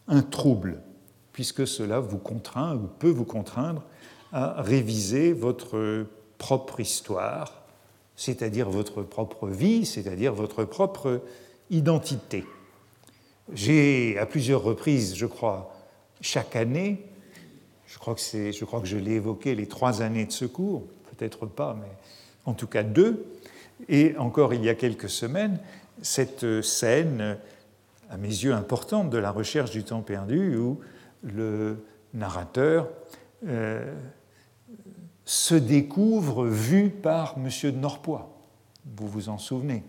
un 0.09 0.22
trouble, 0.22 0.81
puisque 1.33 1.66
cela 1.66 2.01
vous 2.01 2.18
contraint 2.18 2.74
ou 2.74 2.89
peut 2.99 3.11
vous 3.11 3.26
contraindre 3.26 3.85
à 4.33 4.61
réviser 4.62 5.35
votre 5.35 6.07
propre 6.39 6.81
histoire, 6.81 7.62
c'est-à-dire 8.16 8.70
votre 8.70 9.03
propre 9.03 9.47
vie, 9.47 9.85
c'est-à-dire 9.85 10.33
votre 10.33 10.64
propre 10.64 11.22
identité. 11.70 12.45
J'ai 13.53 14.18
à 14.18 14.26
plusieurs 14.26 14.62
reprises, 14.62 15.14
je 15.14 15.26
crois, 15.26 15.74
chaque 16.20 16.57
année, 16.57 17.07
je 17.87 17.99
crois 17.99 18.14
que, 18.14 18.87
je, 18.87 18.97
l'ai 18.97 19.12
évoqué 19.12 19.55
les 19.55 19.66
trois 19.66 20.03
années 20.03 20.26
de 20.26 20.33
secours, 20.33 20.85
peut-être 21.11 21.47
pas, 21.47 21.76
mais 21.81 21.89
en 22.45 22.55
tout 22.55 22.66
cas 22.66 22.83
deux, 22.83 23.26
et 23.89 24.16
encore 24.16 24.53
il 24.55 24.64
y 24.64 24.68
a 24.68 24.74
quelques 24.74 25.09
semaines, 25.09 25.61
cette 26.03 26.62
scène 26.62 27.38
à 28.11 28.16
mes 28.16 28.28
yeux, 28.28 28.55
importante 28.55 29.11
de 29.11 29.18
la 29.18 29.30
recherche 29.30 29.70
du 29.70 29.84
temps 29.84 30.01
perdu, 30.01 30.57
où 30.57 30.80
le 31.22 31.84
narrateur 32.14 32.88
euh, 33.46 33.92
se 35.24 35.55
découvre 35.55 36.46
vu 36.46 36.88
par 36.88 37.36
M. 37.36 37.51
de 37.72 37.78
Norpois. 37.78 38.34
Vous 38.96 39.09
vous 39.09 39.28
en 39.28 39.38
souvenez. 39.38 39.82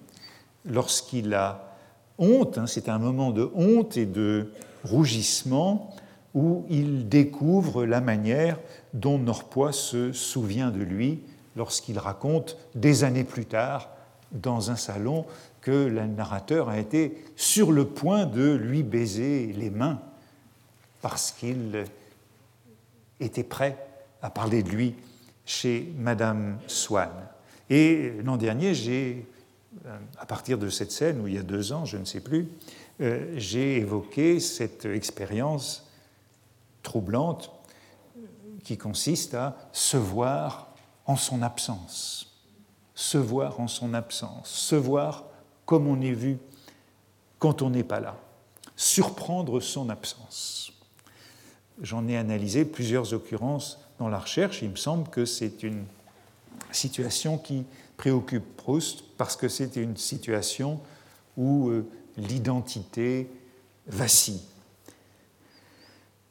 Lorsqu'il 0.65 1.33
a 1.33 1.77
honte, 2.17 2.57
hein, 2.57 2.67
c'est 2.67 2.89
un 2.89 2.99
moment 2.99 3.31
de 3.31 3.49
honte 3.55 3.95
et 3.95 4.05
de 4.05 4.51
rougissement 4.83 5.95
où 6.35 6.65
il 6.69 7.07
découvre 7.07 7.85
la 7.85 8.01
manière 8.01 8.59
dont 8.93 9.17
Norpois 9.17 9.71
se 9.71 10.11
souvient 10.11 10.69
de 10.69 10.81
lui 10.81 11.21
lorsqu'il 11.55 11.97
raconte 11.97 12.57
des 12.75 13.03
années 13.03 13.23
plus 13.23 13.45
tard 13.45 13.89
dans 14.31 14.71
un 14.71 14.75
salon 14.75 15.25
que 15.61 15.71
le 15.71 16.05
narrateur 16.05 16.69
a 16.69 16.79
été 16.79 17.23
sur 17.35 17.71
le 17.71 17.85
point 17.85 18.25
de 18.25 18.53
lui 18.53 18.83
baiser 18.83 19.53
les 19.53 19.69
mains 19.69 19.99
parce 21.01 21.31
qu'il 21.31 21.85
était 23.19 23.43
prêt 23.43 23.77
à 24.21 24.29
parler 24.29 24.63
de 24.63 24.69
lui 24.69 24.95
chez 25.45 25.91
Madame 25.97 26.59
Swann. 26.67 27.09
Et 27.69 28.13
l'an 28.23 28.37
dernier, 28.37 28.73
j'ai, 28.73 29.25
à 30.17 30.25
partir 30.25 30.57
de 30.57 30.69
cette 30.69 30.91
scène, 30.91 31.21
où 31.21 31.27
il 31.27 31.35
y 31.35 31.37
a 31.37 31.43
deux 31.43 31.71
ans, 31.71 31.85
je 31.85 31.97
ne 31.97 32.05
sais 32.05 32.19
plus, 32.19 32.47
euh, 33.01 33.33
j'ai 33.37 33.77
évoqué 33.77 34.39
cette 34.39 34.85
expérience 34.85 35.87
troublante 36.83 37.51
qui 38.63 38.77
consiste 38.77 39.33
à 39.33 39.55
se 39.71 39.97
voir 39.97 40.73
en 41.05 41.15
son 41.15 41.41
absence, 41.41 42.28
se 42.99 43.17
voir 43.17 43.61
en 43.61 43.69
son 43.69 43.93
absence, 43.93 44.49
se 44.49 44.75
voir 44.75 45.23
comme 45.65 45.87
on 45.87 46.01
est 46.01 46.11
vu 46.11 46.37
quand 47.39 47.61
on 47.61 47.69
n'est 47.69 47.85
pas 47.85 48.01
là, 48.01 48.17
surprendre 48.75 49.61
son 49.61 49.87
absence. 49.87 50.73
J'en 51.81 52.09
ai 52.09 52.17
analysé 52.17 52.65
plusieurs 52.65 53.13
occurrences 53.13 53.79
dans 53.99 54.09
la 54.09 54.19
recherche. 54.19 54.61
Il 54.63 54.71
me 54.71 54.75
semble 54.75 55.07
que 55.07 55.23
c'est 55.23 55.63
une 55.63 55.85
situation 56.73 57.37
qui 57.37 57.63
préoccupe 57.95 58.57
Proust 58.57 59.05
parce 59.17 59.37
que 59.37 59.47
c'est 59.47 59.77
une 59.77 59.95
situation 59.95 60.81
où 61.37 61.69
euh, 61.69 61.87
l'identité 62.17 63.29
vacille. 63.87 64.41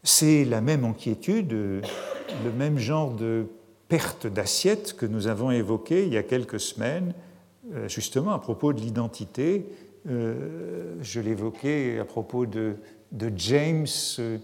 C'est 0.03 0.45
la 0.45 0.61
même 0.61 0.85
inquiétude, 0.85 1.51
le 1.51 2.53
même 2.53 2.77
genre 2.79 3.15
de 3.15 3.47
perte 3.89 4.27
d'assiette 4.27 4.95
que 4.97 5.07
nous 5.07 5.27
avons 5.27 5.51
évoqué 5.51 6.07
il 6.07 6.13
y 6.13 6.19
a 6.19 6.23
quelques 6.23 6.61
semaines, 6.61 7.15
euh, 7.75 7.89
justement 7.89 8.33
à 8.33 8.39
propos 8.39 8.73
de 8.73 8.81
l'identité. 8.81 9.67
Euh, 10.09 10.95
je 11.01 11.21
l'évoquais 11.21 11.99
à 11.99 12.05
propos 12.05 12.47
de, 12.47 12.77
James 13.37 13.87
euh, 14.19 14.39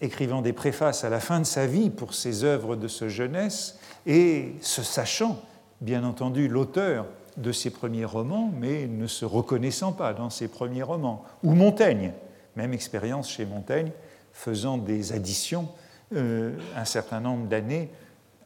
écrivant 0.00 0.42
des 0.42 0.52
préfaces 0.52 1.04
à 1.04 1.10
la 1.10 1.20
fin 1.20 1.40
de 1.40 1.44
sa 1.44 1.66
vie 1.66 1.90
pour 1.90 2.14
ses 2.14 2.44
œuvres 2.44 2.76
de 2.76 2.88
ce 2.88 3.08
jeunesse 3.08 3.78
et 4.06 4.54
se 4.60 4.82
sachant, 4.82 5.42
bien 5.80 6.04
entendu, 6.04 6.48
l'auteur 6.48 7.06
de 7.36 7.52
ses 7.52 7.70
premiers 7.70 8.04
romans, 8.04 8.52
mais 8.58 8.86
ne 8.86 9.06
se 9.06 9.24
reconnaissant 9.24 9.92
pas 9.92 10.14
dans 10.14 10.30
ses 10.30 10.48
premiers 10.48 10.82
romans. 10.82 11.24
Ou 11.42 11.54
Montaigne, 11.54 12.12
même 12.56 12.72
expérience 12.72 13.30
chez 13.30 13.44
Montaigne, 13.44 13.90
faisant 14.32 14.78
des 14.78 15.12
additions 15.12 15.68
un 16.14 16.84
certain 16.84 17.18
nombre 17.18 17.48
d'années 17.48 17.90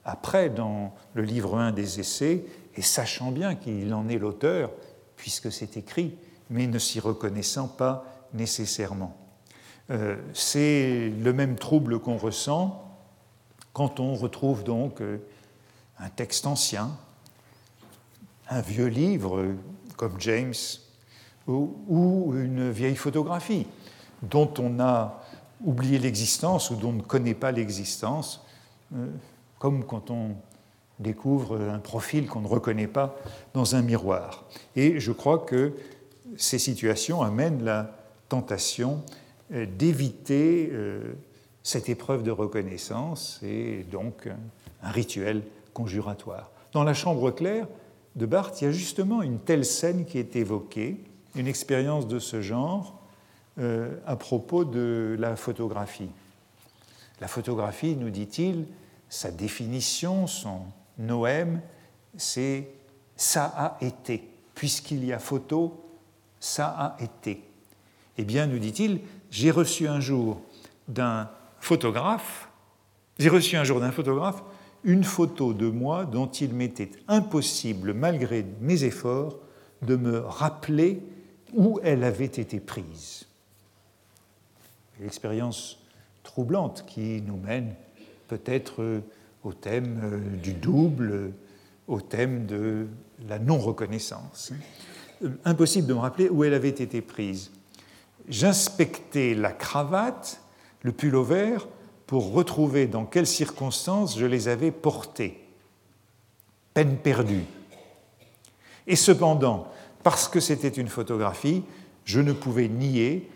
après 0.08 0.48
dans 0.48 0.94
le 1.12 1.22
livre 1.22 1.58
1 1.58 1.72
des 1.72 2.00
essais, 2.00 2.44
et 2.76 2.82
sachant 2.82 3.30
bien 3.30 3.54
qu'il 3.54 3.92
en 3.92 4.08
est 4.08 4.16
l'auteur, 4.16 4.70
puisque 5.16 5.52
c'est 5.52 5.76
écrit, 5.76 6.16
mais 6.48 6.66
ne 6.66 6.78
s'y 6.78 6.98
reconnaissant 6.98 7.68
pas 7.68 8.06
nécessairement. 8.32 9.14
Euh, 9.90 10.16
c'est 10.32 11.10
le 11.10 11.32
même 11.32 11.56
trouble 11.56 11.98
qu'on 11.98 12.16
ressent 12.16 12.84
quand 13.74 14.00
on 14.00 14.14
retrouve 14.14 14.64
donc 14.64 15.02
euh, 15.02 15.18
un 15.98 16.08
texte 16.08 16.46
ancien, 16.46 16.90
un 18.48 18.60
vieux 18.62 18.86
livre 18.86 19.44
comme 19.96 20.18
James, 20.20 20.54
ou, 21.46 22.34
une 22.34 22.70
vieille 22.70 22.96
photographie 22.96 23.66
dont 24.22 24.52
on 24.58 24.80
a 24.80 25.22
oublié 25.64 25.98
l'existence 25.98 26.70
ou 26.70 26.76
dont 26.76 26.90
on 26.90 26.92
ne 26.92 27.02
connaît 27.02 27.34
pas 27.34 27.52
l'existence. 27.52 28.44
Euh, 28.94 29.06
comme 29.58 29.84
quand 29.84 30.10
on 30.10 30.36
découvre 30.98 31.60
un 31.60 31.78
profil 31.78 32.26
qu'on 32.26 32.40
ne 32.40 32.48
reconnaît 32.48 32.88
pas 32.88 33.16
dans 33.54 33.76
un 33.76 33.82
miroir. 33.82 34.44
Et 34.76 34.98
je 34.98 35.12
crois 35.12 35.38
que 35.38 35.72
ces 36.36 36.58
situations 36.58 37.22
amènent 37.22 37.64
la 37.64 37.96
tentation 38.28 39.02
euh, 39.52 39.66
d'éviter 39.66 40.68
euh, 40.72 41.14
cette 41.62 41.88
épreuve 41.88 42.22
de 42.22 42.30
reconnaissance 42.30 43.40
et 43.42 43.84
donc 43.90 44.28
un 44.82 44.90
rituel 44.90 45.42
conjuratoire. 45.72 46.50
Dans 46.72 46.84
la 46.84 46.94
chambre 46.94 47.30
claire 47.30 47.66
de 48.16 48.26
Barthes, 48.26 48.60
il 48.60 48.64
y 48.64 48.68
a 48.68 48.72
justement 48.72 49.22
une 49.22 49.38
telle 49.38 49.64
scène 49.64 50.04
qui 50.04 50.18
est 50.18 50.36
évoquée, 50.36 51.00
une 51.34 51.46
expérience 51.46 52.08
de 52.08 52.18
ce 52.18 52.40
genre 52.42 52.98
euh, 53.58 53.96
à 54.06 54.16
propos 54.16 54.64
de 54.64 55.16
la 55.18 55.36
photographie. 55.36 56.10
La 57.20 57.28
photographie, 57.28 57.96
nous 57.96 58.10
dit-il, 58.10 58.66
sa 59.08 59.30
définition, 59.30 60.26
son 60.26 60.60
noème, 60.98 61.60
c'est 62.16 62.68
ça 63.16 63.44
a 63.44 63.78
été. 63.80 64.28
Puisqu'il 64.54 65.04
y 65.04 65.12
a 65.12 65.18
photo, 65.18 65.84
ça 66.40 66.68
a 66.68 66.96
été. 67.02 67.42
Eh 68.16 68.24
bien, 68.24 68.46
nous 68.46 68.58
dit-il, 68.58 69.00
j'ai 69.30 69.50
reçu 69.50 69.88
un 69.88 70.00
jour 70.00 70.40
d'un 70.88 71.30
photographe, 71.60 72.48
j'ai 73.18 73.28
reçu 73.28 73.56
un 73.56 73.64
jour 73.64 73.80
d'un 73.80 73.92
photographe 73.92 74.42
une 74.84 75.04
photo 75.04 75.52
de 75.52 75.68
moi 75.68 76.04
dont 76.04 76.26
il 76.26 76.54
m'était 76.54 76.90
impossible, 77.08 77.92
malgré 77.94 78.44
mes 78.60 78.84
efforts, 78.84 79.36
de 79.82 79.96
me 79.96 80.20
rappeler 80.20 81.02
où 81.54 81.80
elle 81.82 82.04
avait 82.04 82.24
été 82.24 82.60
prise. 82.60 83.26
L'expérience 85.00 85.78
troublante 86.22 86.84
qui 86.86 87.22
nous 87.22 87.36
mène 87.36 87.74
peut-être 88.28 88.82
euh, 88.82 89.00
au 89.42 89.52
thème 89.52 90.00
euh, 90.04 90.36
du 90.36 90.52
double, 90.52 91.10
euh, 91.10 91.30
au 91.88 92.00
thème 92.00 92.46
de 92.46 92.86
la 93.26 93.38
non-reconnaissance. 93.38 94.52
Impossible 95.44 95.88
de 95.88 95.94
me 95.94 95.98
rappeler 95.98 96.28
où 96.28 96.44
elle 96.44 96.54
avait 96.54 96.68
été 96.68 97.00
prise. 97.00 97.50
J'inspectais 98.28 99.34
la 99.34 99.50
cravate, 99.50 100.40
le 100.82 100.92
pull 100.92 101.16
au 101.16 101.24
vert, 101.24 101.66
pour 102.06 102.32
retrouver 102.32 102.86
dans 102.86 103.04
quelles 103.04 103.26
circonstances 103.26 104.18
je 104.18 104.26
les 104.26 104.48
avais 104.48 104.70
portés. 104.70 105.42
Peine 106.74 106.98
perdue. 106.98 107.44
Et 108.86 108.96
cependant, 108.96 109.66
parce 110.02 110.28
que 110.28 110.40
c'était 110.40 110.68
une 110.68 110.88
photographie, 110.88 111.64
je 112.04 112.20
ne 112.20 112.32
pouvais 112.32 112.68
nier 112.68 113.28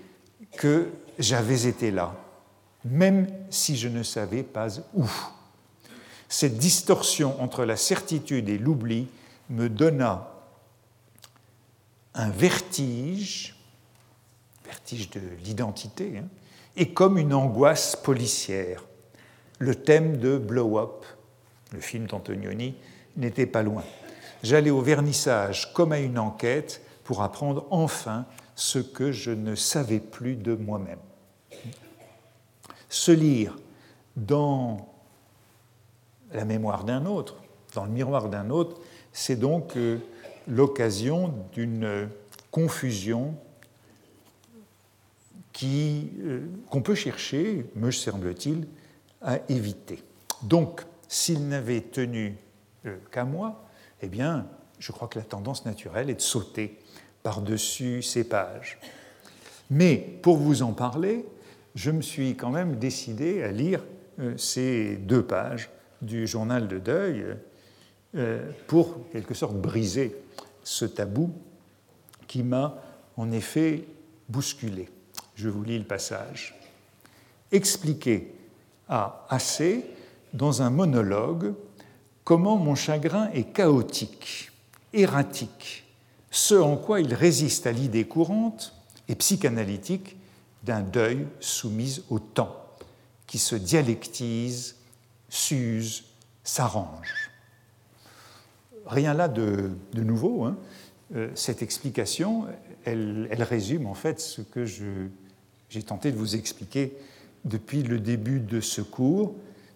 que 0.57 0.89
j'avais 1.19 1.67
été 1.67 1.91
là 1.91 2.15
même 2.85 3.29
si 3.51 3.77
je 3.77 3.89
ne 3.89 4.03
savais 4.03 4.43
pas 4.43 4.69
où. 4.95 5.09
Cette 6.29 6.57
distorsion 6.57 7.41
entre 7.43 7.65
la 7.65 7.77
certitude 7.77 8.49
et 8.49 8.59
l'oubli 8.59 9.09
me 9.51 9.69
donna 9.69 10.29
un 12.15 12.31
vertige, 12.31 13.57
vertige 14.65 15.11
de 15.11 15.21
l'identité, 15.45 16.19
hein, 16.19 16.29
et 16.77 16.93
comme 16.93 17.19
une 17.19 17.35
angoisse 17.35 17.97
policière. 17.97 18.85
Le 19.59 19.75
thème 19.75 20.17
de 20.17 20.39
Blow 20.39 20.79
Up, 20.79 21.05
le 21.73 21.81
film 21.81 22.07
d'Antonioni, 22.07 22.75
n'était 23.17 23.47
pas 23.47 23.63
loin. 23.63 23.85
J'allais 24.43 24.71
au 24.71 24.81
vernissage 24.81 25.73
comme 25.73 25.93
à 25.93 25.99
une 25.99 26.19
enquête 26.19 26.83
pour 27.05 27.23
apprendre 27.23 27.67
enfin 27.71 28.27
ce 28.57 28.79
que 28.79 29.13
je 29.13 29.31
ne 29.31 29.55
savais 29.55 30.01
plus 30.01 30.35
de 30.35 30.55
moi-même 30.55 30.99
se 32.93 33.13
lire 33.13 33.57
dans 34.17 34.89
la 36.33 36.45
mémoire 36.45 36.85
d'un 36.85 37.07
autre, 37.07 37.37
dans 37.75 37.85
le 37.85 37.91
miroir 37.91 38.29
d'un 38.29 38.51
autre, 38.51 38.81
c'est 39.13 39.37
donc 39.37 39.77
euh, 39.77 39.99
l'occasion 40.47 41.35
d'une 41.53 42.09
confusion 42.51 43.35
euh, 45.65 46.41
qu'on 46.71 46.83
peut 46.83 46.95
chercher, 46.95 47.67
me 47.77 47.91
semble-t-il, 47.91 48.67
à 49.21 49.39
éviter. 49.49 50.03
Donc, 50.43 50.83
s'il 51.09 51.47
n'avait 51.49 51.83
tenu 51.83 52.37
euh, 52.87 52.97
qu'à 53.11 53.25
moi, 53.25 53.65
eh 54.01 54.09
bien, 54.09 54.47
je 54.79 54.93
crois 54.93 55.09
que 55.09 55.19
la 55.19 55.25
tendance 55.25 55.65
naturelle 55.65 56.11
est 56.11 56.15
de 56.15 56.21
sauter 56.21 56.79
par-dessus 57.23 58.03
ces 58.03 58.25
pages. 58.25 58.79
Mais 59.71 59.97
pour 59.97 60.37
vous 60.39 60.63
en 60.63 60.73
parler, 60.73 61.25
je 61.75 61.91
me 61.91 62.03
suis 62.03 62.37
quand 62.37 62.51
même 62.51 62.77
décidé 62.77 63.43
à 63.43 63.51
lire 63.51 63.83
euh, 64.19 64.37
ces 64.37 64.97
deux 64.97 65.23
pages 65.23 65.71
du 66.01 66.27
journal 66.27 66.69
de 66.69 66.79
deuil 66.79 67.25
euh, 68.15 68.51
pour, 68.67 69.11
quelque 69.11 69.35
sorte, 69.35 69.57
briser 69.57 70.15
ce 70.63 70.85
tabou 70.85 71.33
qui 72.27 72.43
m'a 72.43 72.83
en 73.17 73.31
effet 73.33 73.85
bousculé. 74.29 74.89
Je 75.35 75.49
vous 75.49 75.63
lis 75.65 75.79
le 75.79 75.85
passage. 75.85 76.59
Expliquer 77.51 78.35
à 78.89 79.27
assez 79.29 79.85
dans 80.35 80.63
un 80.63 80.71
monologue 80.71 81.55
comment 82.25 82.57
mon 82.57 82.75
chagrin 82.75 83.31
est 83.33 83.53
chaotique, 83.53 84.51
erratique, 84.93 85.85
ce 86.31 86.55
en 86.55 86.77
quoi 86.77 87.01
il 87.01 87.15
résiste 87.15 87.67
à 87.67 87.73
l'idée 87.73 88.05
courante 88.05 88.75
et 89.09 89.15
psychanalytique 89.15 90.17
d'un 90.63 90.81
deuil 90.81 91.27
soumis 91.41 92.03
au 92.11 92.19
temps, 92.19 92.57
qui 93.27 93.39
se 93.39 93.57
dialectise, 93.57 94.77
s'use, 95.29 96.05
s'arrange. 96.45 97.31
Rien 98.87 99.15
là 99.15 99.29
de, 99.29 99.71
nouveau. 99.95 100.45
Hein. 100.45 100.57
Euh, 101.15 101.31
cette 101.35 101.63
explication, 101.63 102.47
elle, 102.85 103.29
elle, 103.31 103.43
résume 103.43 103.87
en 103.87 103.95
fait 103.95 104.21
ce 104.21 104.43
que 104.43 104.65
j'ai 104.65 105.83
tenté 105.83 106.13
de 106.13 106.17
vous 106.17 106.37
expliquer 106.37 106.97
depuis 107.45 107.83
le 107.83 107.99
début 107.99 108.41
de 108.41 108.61
ce 108.61 108.81
cours. 108.81 109.35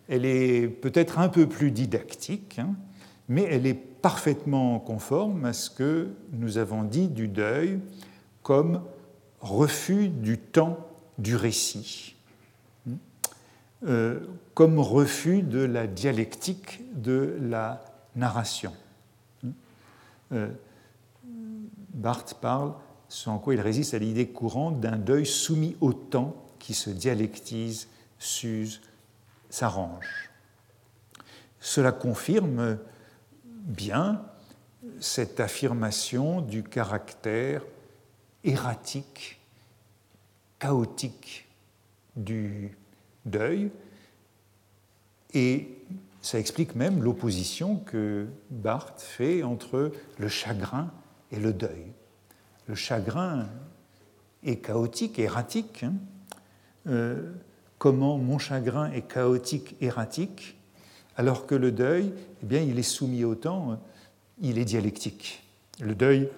Elle 0.08 0.24
est 0.24 0.68
peut-être 0.68 1.18
un 1.18 1.28
peu 1.28 1.48
plus 1.48 1.70
didactique, 1.70 2.58
hein, 2.58 2.74
mais 3.28 3.42
elle 3.42 3.66
est 3.66 3.74
parfaitement 3.74 4.78
conforme 4.78 5.44
à 5.44 5.52
ce 5.52 5.70
que 5.70 6.10
nous 6.32 6.58
avons 6.58 6.84
dit 6.84 7.08
du 7.08 7.26
deuil 7.26 7.80
comme 8.42 8.82
refus 9.46 10.08
du 10.08 10.38
temps 10.38 10.86
du 11.18 11.36
récit, 11.36 12.16
euh, 13.86 14.20
comme 14.54 14.78
refus 14.78 15.42
de 15.42 15.60
la 15.60 15.86
dialectique 15.86 16.82
de 16.94 17.38
la 17.40 17.84
narration. 18.14 18.72
Euh, 20.32 20.48
Barthes 21.94 22.34
parle, 22.40 22.74
sans 23.08 23.38
quoi 23.38 23.54
il 23.54 23.60
résiste 23.60 23.94
à 23.94 23.98
l'idée 23.98 24.28
courante 24.28 24.80
d'un 24.80 24.96
deuil 24.96 25.24
soumis 25.24 25.76
au 25.80 25.92
temps 25.92 26.36
qui 26.58 26.74
se 26.74 26.90
dialectise, 26.90 27.88
s'use, 28.18 28.82
s'arrange. 29.48 30.30
Cela 31.60 31.92
confirme 31.92 32.78
bien 33.52 34.22
cette 35.00 35.40
affirmation 35.40 36.40
du 36.40 36.62
caractère 36.62 37.62
erratique, 38.44 39.35
chaotique 40.58 41.48
du 42.16 42.76
deuil, 43.24 43.70
et 45.34 45.68
ça 46.22 46.38
explique 46.38 46.74
même 46.74 47.02
l'opposition 47.02 47.76
que 47.76 48.26
Barthes 48.50 49.02
fait 49.02 49.42
entre 49.42 49.92
le 50.18 50.28
chagrin 50.28 50.90
et 51.30 51.38
le 51.38 51.52
deuil. 51.52 51.92
Le 52.66 52.74
chagrin 52.74 53.48
est 54.42 54.56
chaotique, 54.56 55.18
erratique, 55.18 55.84
euh, 56.86 57.32
comment 57.78 58.18
mon 58.18 58.38
chagrin 58.38 58.90
est 58.92 59.06
chaotique, 59.06 59.76
erratique, 59.80 60.56
alors 61.16 61.46
que 61.46 61.54
le 61.54 61.72
deuil, 61.72 62.12
eh 62.42 62.46
bien, 62.46 62.60
il 62.60 62.78
est 62.78 62.82
soumis 62.82 63.24
au 63.24 63.34
temps, 63.34 63.80
il 64.40 64.58
est 64.58 64.64
dialectique. 64.64 65.42
Le 65.80 65.94
deuil 65.94 66.28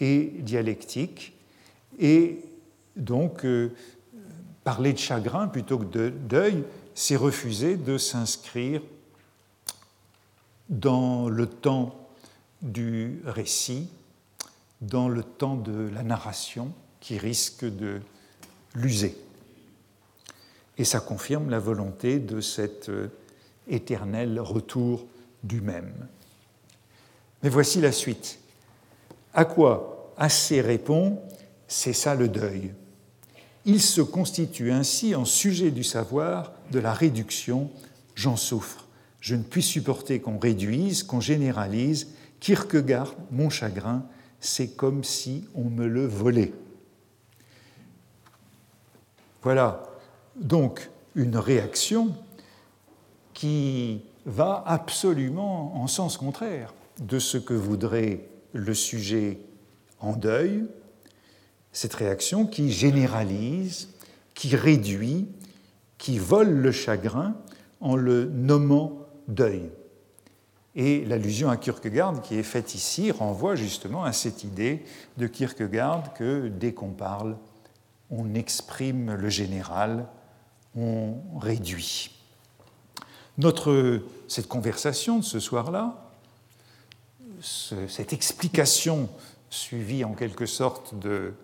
est 0.00 0.42
dialectique, 0.42 1.34
et 1.98 2.44
donc 2.96 3.44
euh, 3.44 3.70
parler 4.64 4.92
de 4.92 4.98
chagrin 4.98 5.48
plutôt 5.48 5.78
que 5.78 5.84
de 5.84 6.08
deuil, 6.08 6.64
c'est 6.94 7.16
refuser 7.16 7.76
de 7.76 7.98
s'inscrire 7.98 8.82
dans 10.68 11.28
le 11.28 11.46
temps 11.46 12.08
du 12.62 13.20
récit, 13.24 13.88
dans 14.80 15.08
le 15.08 15.22
temps 15.22 15.56
de 15.56 15.88
la 15.94 16.02
narration 16.02 16.72
qui 17.00 17.18
risque 17.18 17.64
de 17.64 18.00
l'user. 18.74 19.16
Et 20.78 20.84
ça 20.84 21.00
confirme 21.00 21.50
la 21.50 21.58
volonté 21.58 22.18
de 22.18 22.40
cet 22.40 22.88
euh, 22.88 23.08
éternel 23.68 24.40
retour 24.40 25.06
du 25.42 25.60
même. 25.60 26.08
Mais 27.42 27.48
voici 27.48 27.80
la 27.80 27.92
suite. 27.92 28.38
À 29.32 29.44
quoi 29.44 30.12
assez 30.16 30.60
répond 30.60 31.20
C'est 31.68 31.92
ça 31.92 32.14
le 32.14 32.28
deuil. 32.28 32.72
Il 33.66 33.82
se 33.82 34.00
constitue 34.00 34.70
ainsi 34.70 35.16
en 35.16 35.24
sujet 35.24 35.72
du 35.72 35.82
savoir 35.82 36.52
de 36.70 36.78
la 36.78 36.92
réduction. 36.92 37.68
J'en 38.14 38.36
souffre. 38.36 38.86
Je 39.20 39.34
ne 39.34 39.42
puis 39.42 39.62
supporter 39.62 40.20
qu'on 40.20 40.38
réduise, 40.38 41.02
qu'on 41.02 41.20
généralise. 41.20 42.14
Kierkegaard, 42.38 43.14
mon 43.32 43.50
chagrin, 43.50 44.06
c'est 44.38 44.68
comme 44.68 45.02
si 45.02 45.44
on 45.56 45.64
me 45.64 45.88
le 45.88 46.06
volait. 46.06 46.52
Voilà 49.42 49.82
donc 50.36 50.88
une 51.16 51.36
réaction 51.36 52.14
qui 53.34 54.02
va 54.26 54.62
absolument 54.66 55.82
en 55.82 55.88
sens 55.88 56.16
contraire 56.16 56.72
de 57.00 57.18
ce 57.18 57.38
que 57.38 57.54
voudrait 57.54 58.28
le 58.52 58.74
sujet 58.74 59.38
en 60.00 60.14
deuil, 60.14 60.66
cette 61.76 61.92
réaction 61.92 62.46
qui 62.46 62.72
généralise, 62.72 63.90
qui 64.32 64.56
réduit, 64.56 65.28
qui 65.98 66.18
vole 66.18 66.48
le 66.48 66.72
chagrin 66.72 67.36
en 67.82 67.96
le 67.96 68.24
nommant 68.24 69.06
deuil. 69.28 69.68
Et 70.74 71.04
l'allusion 71.04 71.50
à 71.50 71.58
Kierkegaard 71.58 72.22
qui 72.22 72.36
est 72.36 72.42
faite 72.42 72.74
ici 72.74 73.10
renvoie 73.10 73.56
justement 73.56 74.04
à 74.04 74.14
cette 74.14 74.42
idée 74.42 74.84
de 75.18 75.26
Kierkegaard 75.26 76.14
que 76.14 76.48
dès 76.48 76.72
qu'on 76.72 76.92
parle, 76.92 77.36
on 78.10 78.34
exprime 78.34 79.12
le 79.12 79.28
général 79.28 80.06
on 80.78 81.16
réduit. 81.38 82.10
Notre, 83.36 84.02
cette 84.28 84.48
conversation 84.48 85.18
de 85.18 85.24
ce 85.24 85.40
soir-là, 85.40 86.10
cette 87.42 88.14
explication 88.14 89.10
suivie 89.50 90.04
en 90.04 90.14
quelque 90.14 90.46
sorte 90.46 90.98
de 90.98 91.34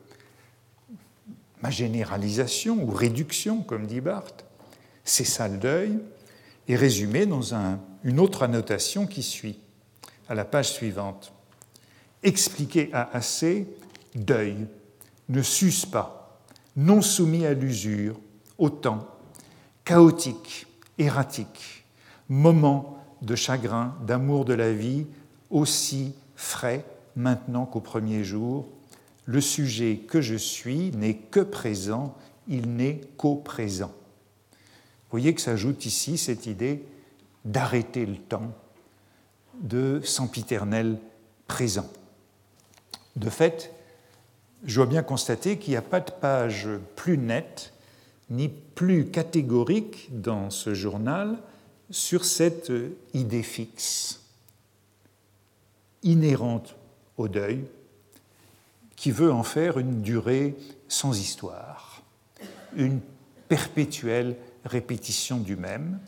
ma 1.63 1.71
généralisation 1.71 2.83
ou 2.83 2.91
réduction, 2.91 3.63
comme 3.63 3.87
dit 3.87 4.01
Barthes, 4.01 4.45
c'est 5.05 5.25
ça 5.25 5.49
le 5.49 5.59
deuil, 5.59 5.99
est 6.69 6.77
résumée 6.77 7.27
dans 7.27 7.55
une 8.05 8.21
autre 8.21 8.43
annotation 8.43 9.07
qui 9.07 9.23
suit, 9.23 9.59
à 10.29 10.35
la 10.35 10.45
page 10.45 10.73
suivante. 10.73 11.33
Expliquer 12.23 12.91
à 12.93 13.11
assez, 13.13 13.67
deuil, 14.15 14.67
ne 15.29 15.43
s'use 15.43 15.87
pas, 15.87 16.41
non 16.77 17.03
soumis 17.03 17.47
à 17.47 17.55
l'usure, 17.55 18.19
au 18.59 18.71
temps, 18.71 19.09
chaotique, 19.85 20.67
erratique, 20.99 21.85
moment 22.29 22.99
de 23.23 23.35
chagrin, 23.35 23.97
d'amour 24.07 24.45
de 24.45 24.55
la 24.55 24.73
vie, 24.73 25.07
aussi 25.51 26.15
frais 26.35 26.85
maintenant 27.15 27.67
qu'au 27.67 27.81
premier 27.81 28.25
jour, 28.25 28.69
le 29.25 29.41
sujet 29.41 29.99
que 30.09 30.21
je 30.21 30.35
suis 30.35 30.91
n'est 30.93 31.17
que 31.17 31.41
présent, 31.41 32.17
il 32.49 32.75
n'est 32.75 33.01
qu'au 33.17 33.37
présent. 33.37 33.93
Vous 34.51 35.19
voyez 35.19 35.35
que 35.35 35.41
s'ajoute 35.41 35.87
ici 35.87 36.19
cette 36.19 36.47
idée 36.47 36.85
d'arrêter 37.45 38.07
le 38.07 38.17
temps, 38.17 38.53
de 39.61 40.01
sempiternel 40.03 40.99
présent. 41.47 41.91
De 43.17 43.29
fait, 43.29 43.73
je 44.65 44.77
dois 44.77 44.87
bien 44.87 45.03
constater 45.03 45.59
qu'il 45.59 45.73
n'y 45.73 45.77
a 45.77 45.83
pas 45.83 46.01
de 46.01 46.11
page 46.11 46.69
plus 46.97 47.19
nette 47.19 47.73
ni 48.31 48.49
plus 48.49 49.11
catégorique 49.11 50.09
dans 50.11 50.51
ce 50.51 50.73
journal 50.73 51.39
sur 51.91 52.25
cette 52.25 52.73
idée 53.13 53.43
fixe, 53.43 54.23
inhérente 56.03 56.75
au 57.19 57.29
deuil, 57.29 57.65
qui 59.03 59.11
veut 59.11 59.33
en 59.33 59.43
faire 59.43 59.81
une 59.81 60.01
durée 60.01 60.57
sans 60.87 61.19
histoire, 61.19 62.05
une 62.77 63.01
perpétuelle 63.49 64.37
répétition 64.65 65.39
du 65.39 65.57
même. 65.57 65.99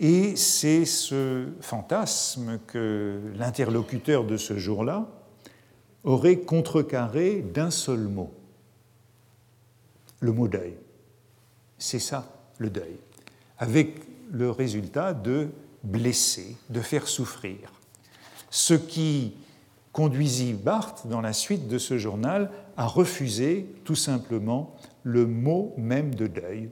Et 0.00 0.34
c'est 0.34 0.84
ce 0.84 1.46
fantasme 1.60 2.58
que 2.66 3.20
l'interlocuteur 3.36 4.24
de 4.24 4.36
ce 4.36 4.58
jour-là 4.58 5.06
aurait 6.02 6.40
contrecarré 6.40 7.40
d'un 7.40 7.70
seul 7.70 8.00
mot, 8.00 8.34
le 10.18 10.32
mot 10.32 10.48
deuil. 10.48 10.74
C'est 11.78 12.00
ça 12.00 12.34
le 12.58 12.68
deuil, 12.68 12.96
avec 13.58 14.00
le 14.32 14.50
résultat 14.50 15.14
de 15.14 15.50
blesser, 15.84 16.56
de 16.68 16.80
faire 16.80 17.06
souffrir. 17.06 17.72
Ce 18.50 18.74
qui 18.74 19.36
conduisit 19.92 20.54
Barthes, 20.54 21.06
dans 21.06 21.20
la 21.20 21.32
suite 21.32 21.68
de 21.68 21.78
ce 21.78 21.98
journal, 21.98 22.50
à 22.76 22.86
refuser 22.86 23.66
tout 23.84 23.94
simplement 23.94 24.74
le 25.02 25.26
mot 25.26 25.74
même 25.76 26.14
de 26.14 26.26
deuil 26.26 26.70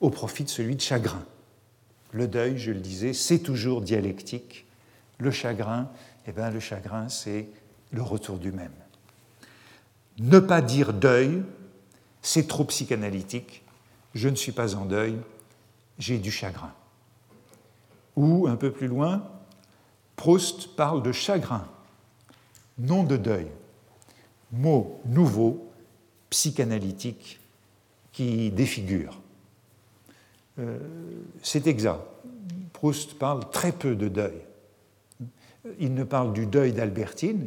au 0.00 0.10
profit 0.10 0.44
de 0.44 0.48
celui 0.48 0.76
de 0.76 0.80
chagrin. 0.80 1.24
Le 2.12 2.26
deuil, 2.26 2.56
je 2.58 2.72
le 2.72 2.80
disais, 2.80 3.12
c'est 3.12 3.40
toujours 3.40 3.82
dialectique. 3.82 4.66
Le 5.18 5.30
chagrin, 5.30 5.90
eh 6.26 6.32
bien, 6.32 6.50
le 6.50 6.60
chagrin, 6.60 7.08
c'est 7.08 7.48
le 7.92 8.02
retour 8.02 8.38
du 8.38 8.52
même. 8.52 8.72
Ne 10.18 10.38
pas 10.38 10.62
dire 10.62 10.92
deuil, 10.92 11.42
c'est 12.22 12.46
trop 12.46 12.64
psychanalytique, 12.64 13.62
je 14.14 14.28
ne 14.28 14.36
suis 14.36 14.52
pas 14.52 14.74
en 14.74 14.84
deuil, 14.84 15.16
j'ai 15.98 16.18
du 16.18 16.30
chagrin. 16.30 16.72
Ou 18.16 18.46
un 18.48 18.56
peu 18.56 18.70
plus 18.70 18.88
loin, 18.88 19.28
Proust 20.20 20.76
parle 20.76 21.02
de 21.02 21.12
chagrin, 21.12 21.66
non 22.78 23.04
de 23.04 23.16
deuil. 23.16 23.46
Mot 24.52 25.00
nouveau, 25.06 25.72
psychanalytique, 26.28 27.40
qui 28.12 28.50
défigure. 28.50 29.18
Euh, 30.58 30.78
c'est 31.42 31.66
exact. 31.66 32.00
Proust 32.74 33.14
parle 33.14 33.48
très 33.48 33.72
peu 33.72 33.96
de 33.96 34.08
deuil. 34.08 34.42
Il 35.78 35.94
ne 35.94 36.04
parle 36.04 36.34
du 36.34 36.44
deuil 36.44 36.74
d'Albertine, 36.74 37.46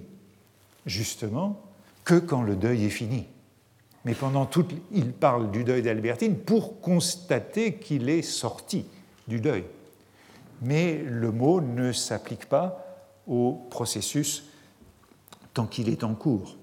justement, 0.87 1.61
que 2.03 2.15
quand 2.15 2.41
le 2.41 2.55
deuil 2.55 2.85
est 2.85 2.89
fini. 2.89 3.27
Mais 4.03 4.15
pendant 4.15 4.47
tout, 4.47 4.65
il 4.91 5.11
parle 5.11 5.51
du 5.51 5.63
deuil 5.63 5.83
d'Albertine 5.83 6.37
pour 6.37 6.81
constater 6.81 7.75
qu'il 7.75 8.09
est 8.09 8.23
sorti 8.23 8.87
du 9.27 9.39
deuil. 9.39 9.63
Mais 10.61 11.03
le 11.03 11.31
mot 11.31 11.61
ne 11.61 11.91
s'applique 11.91 12.47
pas 12.47 12.85
au 13.27 13.53
processus 13.69 14.45
tant 15.53 15.65
qu'il 15.65 15.89
est 15.89 16.03
en 16.03 16.15
cours. 16.15 16.55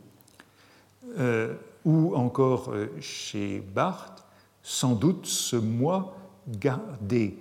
Euh, 1.19 1.55
ou 1.85 2.15
encore 2.15 2.71
euh, 2.73 2.89
chez 3.01 3.61
Barthes, 3.61 4.25
sans 4.63 4.95
doute 4.95 5.27
ce 5.27 5.57
moi 5.57 6.15
gardé. 6.49 7.39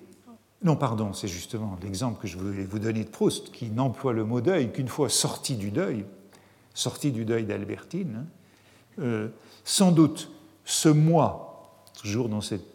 Non, 0.64 0.76
pardon, 0.76 1.14
c'est 1.14 1.28
justement 1.28 1.78
l'exemple 1.82 2.22
que 2.22 2.28
je 2.28 2.38
voulais 2.38 2.64
vous 2.64 2.80
donner 2.80 3.04
de 3.04 3.10
Proust, 3.10 3.52
qui 3.52 3.70
n'emploie 3.70 4.14
le 4.14 4.24
mot 4.24 4.42
deuil 4.42 4.72
qu'une 4.72 4.88
fois 4.88 5.10
sorti 5.10 5.56
du 5.56 5.72
deuil, 5.72 6.06
sorti 6.74 7.12
du 7.12 7.26
deuil 7.26 7.46
d'Albertine. 7.46 8.24
Hein. 8.24 8.26
Euh, 9.00 9.28
sans 9.64 9.92
doute 9.92 10.30
ce 10.66 10.90
moi, 10.90 11.84
toujours 12.02 12.30
dans 12.30 12.42
cette 12.42 12.66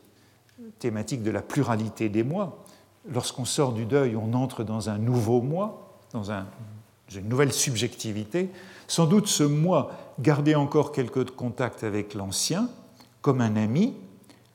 thématique 0.79 1.23
de 1.23 1.31
la 1.31 1.43
pluralité 1.43 2.09
des 2.09 2.23
mois, 2.23 2.64
lorsqu'on 3.09 3.45
sort 3.45 3.73
du 3.73 3.85
deuil, 3.85 4.17
on 4.17 4.33
entre 4.35 4.65
dans 4.65 4.89
un 4.89 4.99
nouveau 4.99 5.41
moi, 5.41 5.99
dans 6.13 6.31
une 7.15 7.29
nouvelle 7.29 7.53
subjectivité. 7.53 8.51
Sans 8.87 9.07
doute 9.07 9.27
ce 9.27 9.43
moi 9.43 9.93
gardait 10.21 10.55
encore 10.55 10.93
quelques 10.93 11.31
contacts 11.31 11.85
avec 11.85 12.15
l'ancien, 12.15 12.69
comme 13.23 13.41
un 13.41 13.57
ami, 13.57 13.95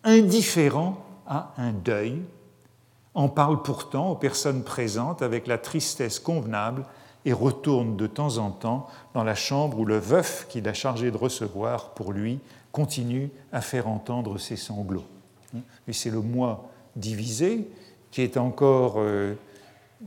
indifférent 0.04 1.04
à 1.28 1.54
un 1.58 1.72
deuil, 1.72 2.22
en 3.14 3.28
parle 3.28 3.62
pourtant 3.62 4.12
aux 4.12 4.16
personnes 4.16 4.64
présentes 4.64 5.22
avec 5.22 5.47
la 5.47 5.58
tristesse 5.58 6.20
convenable 6.20 6.86
et 7.26 7.34
retourne 7.34 7.97
de 7.97 8.08
temps 8.08 8.38
en 8.38 8.52
temps 8.52 8.88
dans 9.14 9.24
la 9.24 9.36
chambre 9.36 9.78
où 9.80 9.86
le 9.86 9.97
veuf 9.97 10.47
qu'il 10.47 10.68
a 10.68 10.74
chargé 10.74 11.12
de 11.12 11.18
recevoir 11.18 11.89
pour 11.89 12.14
lui 12.14 12.39
continue 12.72 13.30
à 13.52 13.62
faire 13.62 13.88
entendre 13.88 14.38
ses 14.38 14.56
sanglots. 14.56 15.06
Et 15.88 15.93
c'est 15.93 16.12
le 16.12 16.22
moi 16.22 16.70
divisé 16.95 17.68
qui 18.12 18.22
est 18.22 18.38
encore 18.38 18.95
euh, 18.97 19.36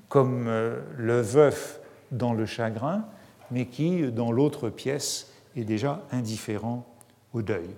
comme 0.09 0.46
euh, 0.48 0.80
le 0.96 1.20
veuf 1.20 1.80
dans 2.11 2.32
le 2.32 2.46
chagrin, 2.46 3.05
mais 3.50 3.66
qui, 3.66 4.11
dans 4.11 4.32
l'autre 4.32 4.70
pièce, 4.70 5.32
est 5.57 5.64
déjà 5.64 6.03
indifférent 6.11 6.86
au 7.32 7.42
deuil. 7.42 7.68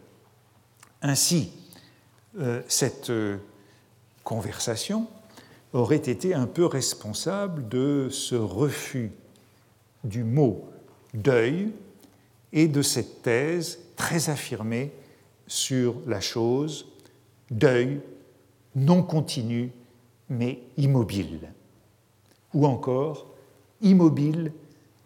Ainsi, 1.03 1.53
euh, 2.39 2.63
cette 2.69 3.13
conversation 4.23 5.07
aurait 5.73 5.97
été 5.97 6.35
un 6.35 6.47
peu 6.47 6.67
responsable 6.67 7.69
de 7.69 8.09
ce 8.11 8.37
refus 8.37 9.13
du 10.05 10.23
mot 10.25 10.65
deuil 11.15 11.73
et 12.53 12.69
de 12.69 12.83
cette 12.83 13.23
thèse 13.23 13.81
très 13.97 14.31
affirmée 14.31 14.93
sur 15.47 15.97
la 16.07 16.21
chose, 16.21 16.87
deuil 17.51 18.01
non 18.75 19.03
continu 19.03 19.71
mais 20.29 20.61
immobile, 20.77 21.53
ou 22.53 22.67
encore 22.67 23.35
immobile 23.83 24.53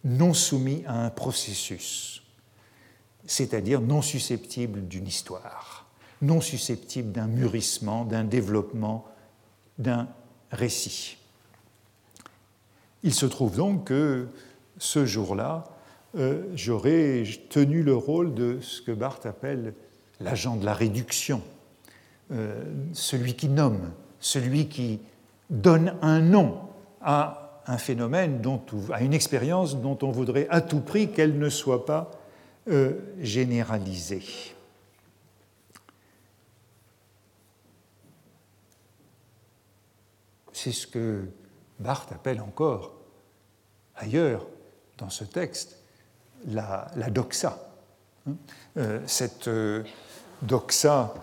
non 0.04 0.32
soumis 0.32 0.84
à 0.86 1.04
un 1.04 1.10
processus, 1.10 2.22
c'est-à-dire 3.26 3.80
non 3.80 4.02
susceptible 4.02 4.86
d'une 4.86 5.06
histoire, 5.06 5.86
non 6.22 6.40
susceptible 6.40 7.12
d'un 7.12 7.26
mûrissement, 7.26 8.04
d'un 8.04 8.24
développement, 8.24 9.04
d'un 9.78 10.08
récit. 10.50 11.18
Il 13.02 13.14
se 13.14 13.26
trouve 13.26 13.56
donc 13.56 13.84
que 13.84 14.28
ce 14.78 15.06
jour-là, 15.06 15.64
euh, 16.16 16.44
j'aurais 16.54 17.24
tenu 17.50 17.82
le 17.82 17.94
rôle 17.94 18.34
de 18.34 18.60
ce 18.60 18.80
que 18.80 18.92
Barthes 18.92 19.26
appelle 19.26 19.74
l'agent 20.20 20.56
de 20.56 20.64
la 20.64 20.74
réduction, 20.74 21.42
euh, 22.32 22.64
celui 22.92 23.34
qui 23.34 23.48
nomme, 23.48 23.92
celui 24.20 24.68
qui 24.68 25.00
donne 25.50 25.94
un 26.02 26.20
nom 26.20 26.60
à 27.00 27.62
un 27.66 27.78
phénomène, 27.78 28.40
dont, 28.40 28.62
à 28.92 29.02
une 29.02 29.14
expérience 29.14 29.76
dont 29.76 29.98
on 30.02 30.10
voudrait 30.10 30.46
à 30.48 30.60
tout 30.60 30.80
prix 30.80 31.12
qu'elle 31.12 31.38
ne 31.38 31.50
soit 31.50 31.84
pas 31.84 32.10
euh, 32.68 32.94
généralisée. 33.20 34.22
C'est 40.52 40.72
ce 40.72 40.86
que 40.86 41.24
Barthes 41.78 42.10
appelle 42.12 42.40
encore 42.40 42.94
ailleurs 43.96 44.46
dans 44.96 45.10
ce 45.10 45.24
texte 45.24 45.78
la, 46.46 46.90
doxa. 47.10 47.58
Hein. 48.26 48.32
Euh, 48.76 49.00
cette 49.06 49.48
euh, 49.48 49.84
doxa, 50.42 51.14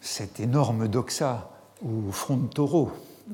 cette 0.00 0.40
énorme 0.40 0.88
doxa 0.88 1.50
ou 1.82 2.10
front 2.10 2.36
de 2.36 2.46
taureau, 2.46 2.90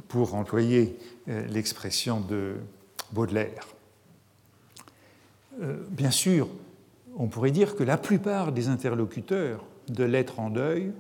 pour 0.09 0.35
employer 0.35 0.99
euh, 1.29 1.47
l'expression 1.47 2.21
de 2.21 2.57
Baudelaire. 3.13 3.69
bien 5.91 6.11
sûr, 6.11 6.49
on 7.17 7.29
pourrait 7.29 7.53
dire 7.53 7.77
que 7.77 7.85
la 7.85 7.97
plupart 7.97 8.51
des 8.51 8.69
interlocuteurs 8.69 9.65
de 9.89 10.03
l'être 10.03 10.41
en 10.41 10.51
deuil 10.51 10.93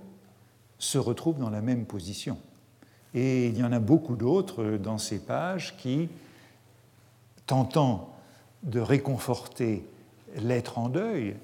se 0.78 0.98
retrouvent 0.98 1.38
dans 1.38 1.50
la 1.50 1.60
même 1.60 1.86
position. 1.86 2.38
Et 3.14 3.46
il 3.48 3.58
y 3.58 3.64
en 3.64 3.72
a 3.72 3.78
beaucoup 3.78 4.16
d'autres 4.16 4.76
dans 4.76 4.98
ces 4.98 5.18
pages 5.18 5.76
qui, 5.76 6.08
tentant 7.46 8.14
de 8.62 8.80
réconforter 8.80 9.84
l'être 10.36 10.78
en 10.78 10.88
deuil, 10.88 11.36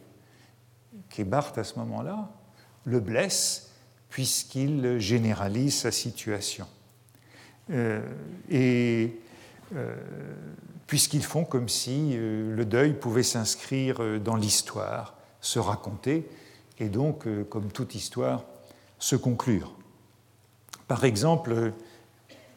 qui 1.10 1.20
est 1.20 1.24
Barthes 1.24 1.58
à 1.58 1.64
ce 1.64 1.78
moment-là, 1.78 2.28
le 2.84 3.00
blesse 3.00 3.69
puisqu'il 4.10 4.98
généralise 4.98 5.76
sa 5.76 5.92
situation. 5.92 6.66
Euh, 7.70 8.00
et 8.50 9.16
euh, 9.76 9.94
puisqu'ils 10.88 11.22
font 11.22 11.44
comme 11.44 11.68
si 11.68 12.10
euh, 12.14 12.54
le 12.54 12.64
deuil 12.64 12.94
pouvait 12.94 13.22
s'inscrire 13.22 14.20
dans 14.20 14.34
l'histoire, 14.34 15.16
se 15.40 15.60
raconter, 15.60 16.28
et 16.80 16.88
donc, 16.88 17.26
comme 17.50 17.70
toute 17.70 17.94
histoire, 17.94 18.44
se 18.98 19.14
conclure. 19.14 19.72
Par 20.88 21.04
exemple, 21.04 21.72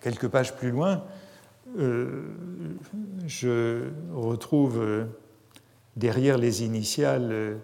quelques 0.01 0.29
pages 0.29 0.55
plus 0.55 0.71
loin, 0.71 1.03
je 3.27 3.89
retrouve 4.13 5.07
derrière 5.97 6.37
les 6.37 6.63
initiales 6.63 7.57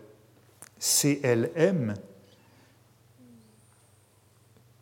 CLM 0.80 1.94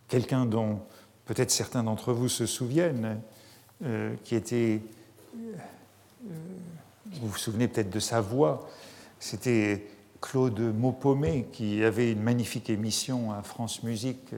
quelqu'un 0.07 0.45
dont 0.45 0.79
peut-être 1.25 1.51
certains 1.51 1.83
d'entre 1.83 2.13
vous 2.13 2.29
se 2.29 2.45
souviennent, 2.45 3.19
qui 4.23 4.35
était, 4.35 4.81
vous 6.23 7.27
vous 7.27 7.37
souvenez 7.37 7.67
peut-être 7.67 7.89
de 7.89 7.99
sa 7.99 8.21
voix, 8.21 8.67
c'était 9.19 9.85
Claude 10.19 10.59
Maupomé 10.59 11.47
qui 11.51 11.83
avait 11.83 12.11
une 12.11 12.23
magnifique 12.23 12.69
émission 12.69 13.31
à 13.31 13.43
France 13.43 13.83
Musique 13.83 14.31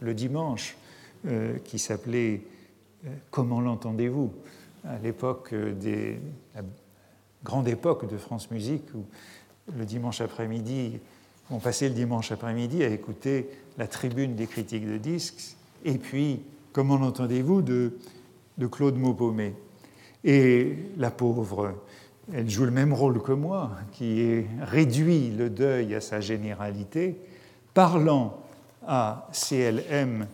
le 0.00 0.14
dimanche 0.14 0.76
qui 1.64 1.78
s'appelait 1.78 2.42
Comment 3.30 3.60
l'entendez-vous? 3.60 4.32
À 4.84 4.98
l'époque 4.98 5.54
des 5.54 6.18
la 6.54 6.62
grande 7.44 7.68
époque 7.68 8.08
de 8.10 8.16
France 8.16 8.50
Musique, 8.50 8.84
où 8.94 9.04
le 9.76 9.84
dimanche 9.84 10.20
après-midi, 10.20 10.98
on 11.50 11.58
passait 11.58 11.88
le 11.88 11.94
dimanche 11.94 12.32
après-midi 12.32 12.82
à 12.82 12.88
écouter 12.88 13.48
la 13.78 13.86
tribune 13.86 14.34
des 14.34 14.46
critiques 14.46 14.86
de 14.86 14.98
disques, 14.98 15.56
et 15.84 15.98
puis 15.98 16.40
Comment 16.76 16.98
l'entendez-vous 16.98 17.62
de, 17.62 17.96
de 18.58 18.66
Claude 18.66 18.98
Maupomé. 18.98 19.54
Et 20.24 20.76
la 20.98 21.10
pauvre, 21.10 21.72
elle 22.30 22.50
joue 22.50 22.66
le 22.66 22.70
même 22.70 22.92
rôle 22.92 23.22
que 23.22 23.32
moi, 23.32 23.70
qui 23.92 24.44
réduit 24.60 25.30
le 25.30 25.48
deuil 25.48 25.94
à 25.94 26.02
sa 26.02 26.20
généralité, 26.20 27.18
parlant 27.72 28.42
à 28.86 29.26
CLM 29.32 30.26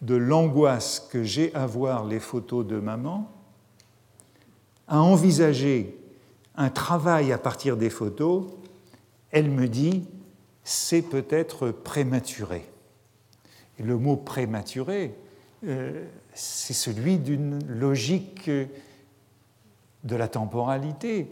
de 0.00 0.14
l'angoisse 0.14 1.06
que 1.12 1.22
j'ai 1.22 1.54
à 1.54 1.66
voir 1.66 2.06
les 2.06 2.18
photos 2.18 2.66
de 2.66 2.80
maman, 2.80 3.30
à 4.88 5.02
envisager 5.02 5.98
un 6.56 6.70
travail 6.70 7.30
à 7.30 7.36
partir 7.36 7.76
des 7.76 7.90
photos, 7.90 8.46
elle 9.32 9.50
me 9.50 9.68
dit 9.68 10.08
c'est 10.70 11.02
peut-être 11.02 11.72
prématuré. 11.72 12.64
le 13.80 13.98
mot 13.98 14.14
prématuré, 14.14 15.12
euh, 15.66 16.06
c'est 16.32 16.74
celui 16.74 17.18
d'une 17.18 17.58
logique 17.66 18.48
de 18.48 20.16
la 20.16 20.28
temporalité 20.28 21.26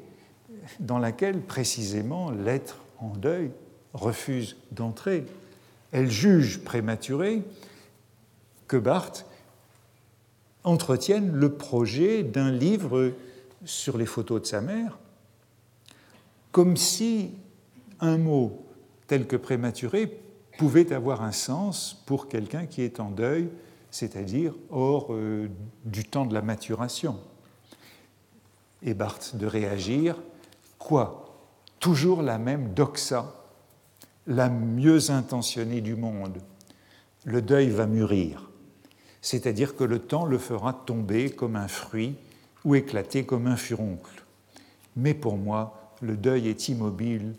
dans 0.80 0.99
laquelle 0.99 1.41
précisément 1.41 2.32
l'être 2.32 2.78
en 2.99 3.11
deuil 3.11 3.53
refuse 3.95 4.57
d'entrer. 4.72 5.24
Elle 5.93 6.11
juge 6.11 6.59
prématuré 6.64 7.45
que 8.66 8.76
Barthes 8.76 9.24
entretienne 10.64 11.30
le 11.30 11.53
projet 11.53 12.24
d'un 12.24 12.51
livre 12.51 13.12
sur 13.64 13.99
les 13.99 14.07
photos 14.07 14.43
de 14.43 14.47
sa 14.49 14.61
mère, 14.61 14.99
comme 16.51 16.76
si 16.76 17.30
un 18.01 18.18
mot 18.18 18.64
tel 19.09 19.26
que 19.26 19.36
prématuré 19.36 20.20
pouvait 20.59 20.92
avoir 20.92 21.22
un 21.22 21.32
sens 21.32 22.02
pour 22.06 22.28
quelqu'un 22.28 22.66
qui 22.66 22.82
est 22.82 23.00
en 23.00 23.11
deuil, 23.11 23.48
c'est-à-dire 23.90 24.54
hors 24.70 25.09
euh, 25.11 25.48
du 25.84 26.04
temps 26.04 26.26
de 26.26 26.34
la 26.34 26.42
maturation. 26.42 27.18
Et 28.82 28.94
Barthes 28.94 29.34
de 29.34 29.46
réagir, 29.46 30.16
quoi? 30.78 31.24
Toujours 31.80 32.22
la 32.22 32.38
même 32.38 32.74
doxa, 32.74 33.34
la 34.26 34.48
mieux 34.48 35.11
intentionnée 35.11 35.80
du 35.80 35.96
monde. 35.96 36.38
Le 37.24 37.40
deuil 37.40 37.70
va 37.70 37.86
mûrir, 37.86 38.50
c'est-à-dire 39.22 39.74
que 39.74 39.84
le 39.84 39.98
temps 39.98 40.26
le 40.26 40.38
fera 40.38 40.72
tomber 40.72 41.30
comme 41.30 41.56
un 41.56 41.68
fruit 41.68 42.16
ou 42.64 42.74
éclater 42.74 43.24
comme 43.24 43.46
un 43.46 43.56
furoncle. 43.56 44.24
Mais 44.96 45.14
pour 45.14 45.36
moi, 45.36 45.94
le 46.02 46.16
deuil 46.16 46.48
est 46.48 46.68
immobile, 46.68 47.34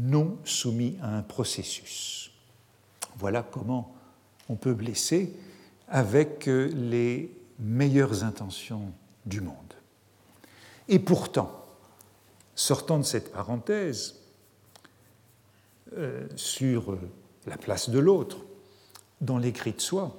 non 0.00 0.38
soumis 0.44 0.96
à 1.02 1.16
un 1.16 1.22
processus. 1.22 2.32
Voilà 3.16 3.42
comment 3.42 3.94
on 4.48 4.56
peut 4.56 4.74
blesser 4.74 5.36
avec 5.88 6.48
euh, 6.48 6.70
les 6.74 7.30
meilleures 7.58 8.24
intentions 8.24 8.92
du 9.26 9.40
monde. 9.40 9.54
Et 10.88 10.98
pourtant, 10.98 11.66
sortant 12.54 12.98
de 12.98 13.04
cette 13.04 13.32
parenthèse 13.32 14.16
euh, 15.96 16.26
sur 16.34 16.92
euh, 16.92 16.98
la 17.46 17.58
place 17.58 17.90
de 17.90 17.98
l'autre 17.98 18.38
dans 19.20 19.38
l'écrit 19.38 19.72
de 19.72 19.80
soi, 19.80 20.16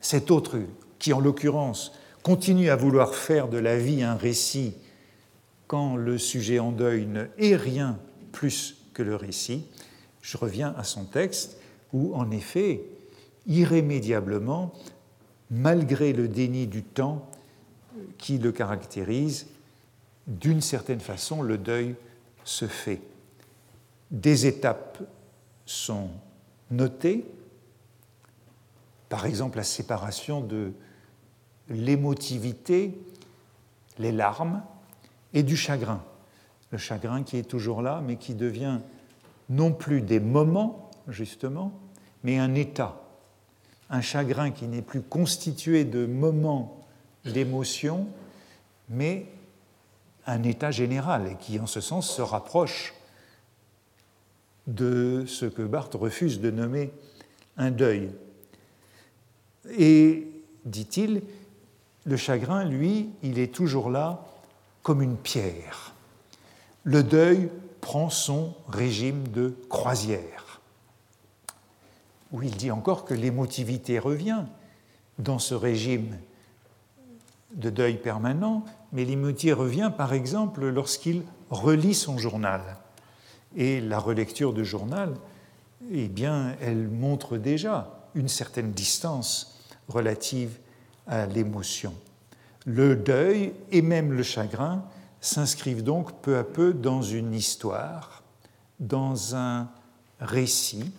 cet 0.00 0.30
autre 0.30 0.58
qui, 0.98 1.12
en 1.12 1.20
l'occurrence, 1.20 1.92
continue 2.22 2.68
à 2.68 2.76
vouloir 2.76 3.14
faire 3.14 3.48
de 3.48 3.56
la 3.56 3.78
vie 3.78 4.02
un 4.02 4.16
récit 4.16 4.74
le 5.96 6.18
sujet 6.18 6.58
en 6.58 6.72
deuil 6.72 7.06
ne 7.06 7.26
est 7.38 7.56
rien 7.56 7.98
plus 8.32 8.76
que 8.92 9.02
le 9.02 9.16
récit, 9.16 9.66
je 10.22 10.36
reviens 10.36 10.74
à 10.76 10.84
son 10.84 11.04
texte 11.04 11.58
où, 11.92 12.14
en 12.14 12.30
effet, 12.30 12.82
irrémédiablement, 13.46 14.72
malgré 15.50 16.12
le 16.12 16.28
déni 16.28 16.66
du 16.66 16.82
temps 16.82 17.28
qui 18.18 18.38
le 18.38 18.52
caractérise, 18.52 19.46
d'une 20.26 20.60
certaine 20.60 21.00
façon, 21.00 21.42
le 21.42 21.58
deuil 21.58 21.94
se 22.44 22.66
fait. 22.66 23.00
Des 24.10 24.46
étapes 24.46 25.02
sont 25.66 26.08
notées, 26.70 27.24
par 29.08 29.26
exemple 29.26 29.58
la 29.58 29.64
séparation 29.64 30.40
de 30.40 30.72
l'émotivité, 31.68 32.98
les 33.98 34.12
larmes, 34.12 34.62
et 35.34 35.42
du 35.42 35.56
chagrin. 35.56 36.02
Le 36.70 36.78
chagrin 36.78 37.22
qui 37.22 37.36
est 37.36 37.48
toujours 37.48 37.82
là, 37.82 38.00
mais 38.04 38.16
qui 38.16 38.34
devient 38.34 38.78
non 39.50 39.72
plus 39.72 40.00
des 40.00 40.20
moments, 40.20 40.90
justement, 41.08 41.72
mais 42.22 42.38
un 42.38 42.54
état. 42.54 43.02
Un 43.90 44.00
chagrin 44.00 44.50
qui 44.50 44.66
n'est 44.66 44.82
plus 44.82 45.02
constitué 45.02 45.84
de 45.84 46.06
moments 46.06 46.80
d'émotion, 47.24 48.06
mais 48.88 49.26
un 50.26 50.42
état 50.42 50.70
général, 50.70 51.32
et 51.32 51.36
qui 51.36 51.58
en 51.58 51.66
ce 51.66 51.80
sens 51.80 52.08
se 52.10 52.22
rapproche 52.22 52.94
de 54.66 55.24
ce 55.26 55.44
que 55.44 55.62
Barthes 55.62 55.94
refuse 55.94 56.40
de 56.40 56.50
nommer 56.50 56.90
un 57.58 57.70
deuil. 57.70 58.10
Et, 59.78 60.26
dit-il, 60.64 61.22
le 62.06 62.16
chagrin, 62.16 62.64
lui, 62.64 63.10
il 63.22 63.38
est 63.38 63.54
toujours 63.54 63.90
là 63.90 64.24
comme 64.84 65.02
une 65.02 65.16
pierre. 65.16 65.94
Le 66.84 67.02
deuil 67.02 67.50
prend 67.80 68.10
son 68.10 68.54
régime 68.68 69.26
de 69.28 69.56
croisière, 69.68 70.60
où 72.30 72.42
il 72.42 72.52
dit 72.52 72.70
encore 72.70 73.04
que 73.04 73.14
l'émotivité 73.14 73.98
revient 73.98 74.44
dans 75.18 75.40
ce 75.40 75.54
régime 75.54 76.16
de 77.54 77.70
deuil 77.70 77.96
permanent, 77.96 78.64
mais 78.92 79.04
l'émotivité 79.04 79.54
revient 79.54 79.90
par 79.96 80.12
exemple 80.12 80.66
lorsqu'il 80.68 81.22
relit 81.50 81.94
son 81.94 82.18
journal. 82.18 82.60
Et 83.56 83.80
la 83.80 83.98
relecture 83.98 84.52
de 84.52 84.64
journal, 84.64 85.14
eh 85.90 86.08
bien, 86.08 86.56
elle 86.60 86.88
montre 86.88 87.38
déjà 87.38 88.08
une 88.14 88.28
certaine 88.28 88.72
distance 88.72 89.60
relative 89.88 90.58
à 91.06 91.26
l'émotion. 91.26 91.94
Le 92.64 92.96
deuil 92.96 93.52
et 93.70 93.82
même 93.82 94.12
le 94.12 94.22
chagrin 94.22 94.84
s'inscrivent 95.20 95.82
donc 95.82 96.20
peu 96.22 96.38
à 96.38 96.44
peu 96.44 96.72
dans 96.72 97.02
une 97.02 97.34
histoire, 97.34 98.22
dans 98.80 99.36
un 99.36 99.70
récit, 100.20 100.92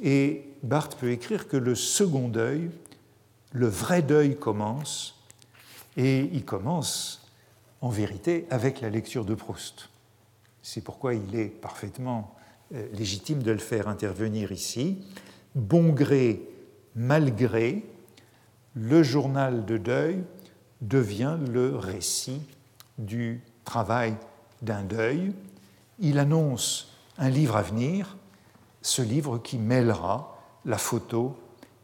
et 0.00 0.48
Barthes 0.62 0.96
peut 0.96 1.10
écrire 1.10 1.48
que 1.48 1.56
le 1.56 1.74
second 1.74 2.28
deuil, 2.28 2.70
le 3.52 3.66
vrai 3.66 4.02
deuil 4.02 4.36
commence, 4.36 5.20
et 5.96 6.30
il 6.32 6.44
commence 6.44 7.28
en 7.80 7.88
vérité 7.88 8.46
avec 8.50 8.80
la 8.80 8.90
lecture 8.90 9.24
de 9.24 9.34
Proust. 9.34 9.88
C'est 10.62 10.82
pourquoi 10.82 11.14
il 11.14 11.34
est 11.34 11.46
parfaitement 11.46 12.34
euh, 12.74 12.86
légitime 12.92 13.42
de 13.42 13.50
le 13.50 13.58
faire 13.58 13.88
intervenir 13.88 14.52
ici. 14.52 14.98
Bon 15.54 15.92
gré, 15.92 16.40
malgré, 16.94 17.84
le 18.74 19.02
journal 19.02 19.66
de 19.66 19.76
deuil 19.76 20.24
devient 20.82 21.38
le 21.48 21.76
récit 21.76 22.42
du 22.98 23.40
travail 23.64 24.14
d'un 24.60 24.82
deuil. 24.82 25.32
Il 25.98 26.18
annonce 26.18 26.92
un 27.16 27.30
livre 27.30 27.56
à 27.56 27.62
venir, 27.62 28.16
ce 28.82 29.00
livre 29.00 29.38
qui 29.38 29.58
mêlera 29.58 30.36
la 30.64 30.78
photo 30.78 31.36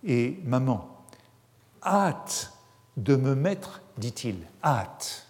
et 0.05 0.39
maman. 0.45 1.05
Hâte 1.83 2.53
de 2.97 3.15
me 3.15 3.35
mettre, 3.35 3.81
dit-il, 3.97 4.37
hâte, 4.65 5.27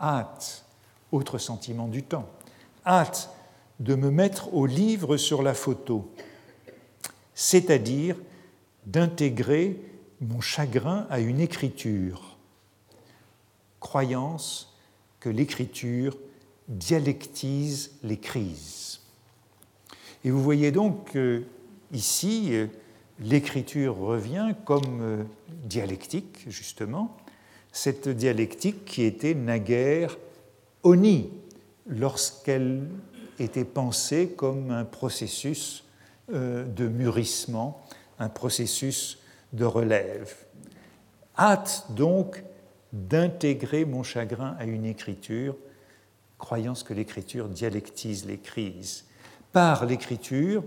hâte, 0.00 0.64
autre 1.10 1.38
sentiment 1.38 1.88
du 1.88 2.04
temps, 2.04 2.28
hâte 2.86 3.30
de 3.80 3.96
me 3.96 4.10
mettre 4.10 4.54
au 4.54 4.66
livre 4.66 5.16
sur 5.16 5.42
la 5.42 5.54
photo, 5.54 6.14
c'est-à-dire 7.34 8.16
d'intégrer 8.86 9.80
mon 10.20 10.40
chagrin 10.40 11.06
à 11.10 11.18
une 11.18 11.40
écriture 11.40 12.31
croyance 13.82 14.74
que 15.20 15.28
l'écriture 15.28 16.16
dialectise 16.68 17.92
les 18.02 18.16
crises. 18.16 19.00
Et 20.24 20.30
vous 20.30 20.42
voyez 20.42 20.70
donc 20.72 21.18
ici, 21.92 22.52
l'écriture 23.20 23.96
revient 23.96 24.54
comme 24.64 25.00
euh, 25.00 25.22
dialectique, 25.64 26.44
justement, 26.48 27.16
cette 27.72 28.08
dialectique 28.08 28.84
qui 28.84 29.02
était 29.02 29.34
naguère 29.34 30.16
oni 30.82 31.30
lorsqu'elle 31.86 32.88
était 33.38 33.64
pensée 33.64 34.34
comme 34.36 34.70
un 34.70 34.84
processus 34.84 35.84
euh, 36.32 36.64
de 36.64 36.86
mûrissement, 36.86 37.82
un 38.18 38.28
processus 38.28 39.18
de 39.52 39.64
relève. 39.64 40.34
Hâte 41.38 41.86
donc 41.90 42.42
d'intégrer 42.92 43.84
mon 43.84 44.02
chagrin 44.02 44.54
à 44.58 44.64
une 44.64 44.84
écriture, 44.84 45.56
croyance 46.38 46.82
que 46.82 46.94
l'écriture 46.94 47.48
dialectise 47.48 48.26
les 48.26 48.38
crises. 48.38 49.04
Par 49.52 49.86
l'écriture, 49.86 50.62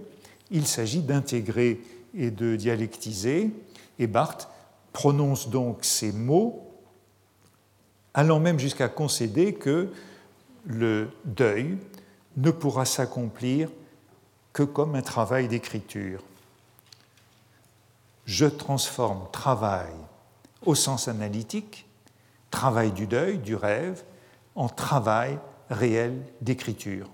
il 0.52 0.66
s'agit 0.66 1.02
d'intégrer 1.02 1.82
et 2.14 2.32
de 2.32 2.56
dialectiser, 2.56 3.52
et 4.00 4.08
Barthes 4.08 4.50
prononce 4.94 5.50
donc 5.50 5.84
ces 5.84 6.12
mots, 6.12 6.72
allant 8.14 8.40
même 8.40 8.60
jusqu'à 8.60 8.88
concéder 8.88 9.54
que 9.54 9.92
le 10.66 11.10
deuil 11.26 11.78
ne 12.38 12.52
pourra 12.52 12.86
s'accomplir 12.86 13.70
que 14.54 14.64
comme 14.64 14.96
un 14.96 15.02
travail 15.02 15.48
d'écriture. 15.48 16.24
Je 18.26 18.46
transforme 18.46 19.28
travail 19.32 19.92
au 20.66 20.74
sens 20.74 21.08
analytique 21.08 21.85
travail 22.56 22.94
du 22.94 23.06
deuil, 23.06 23.38
du 23.38 23.54
rêve, 23.54 24.06
en 24.56 24.70
travail 24.70 25.38
réel 25.70 26.24
d'écriture. 26.40 27.12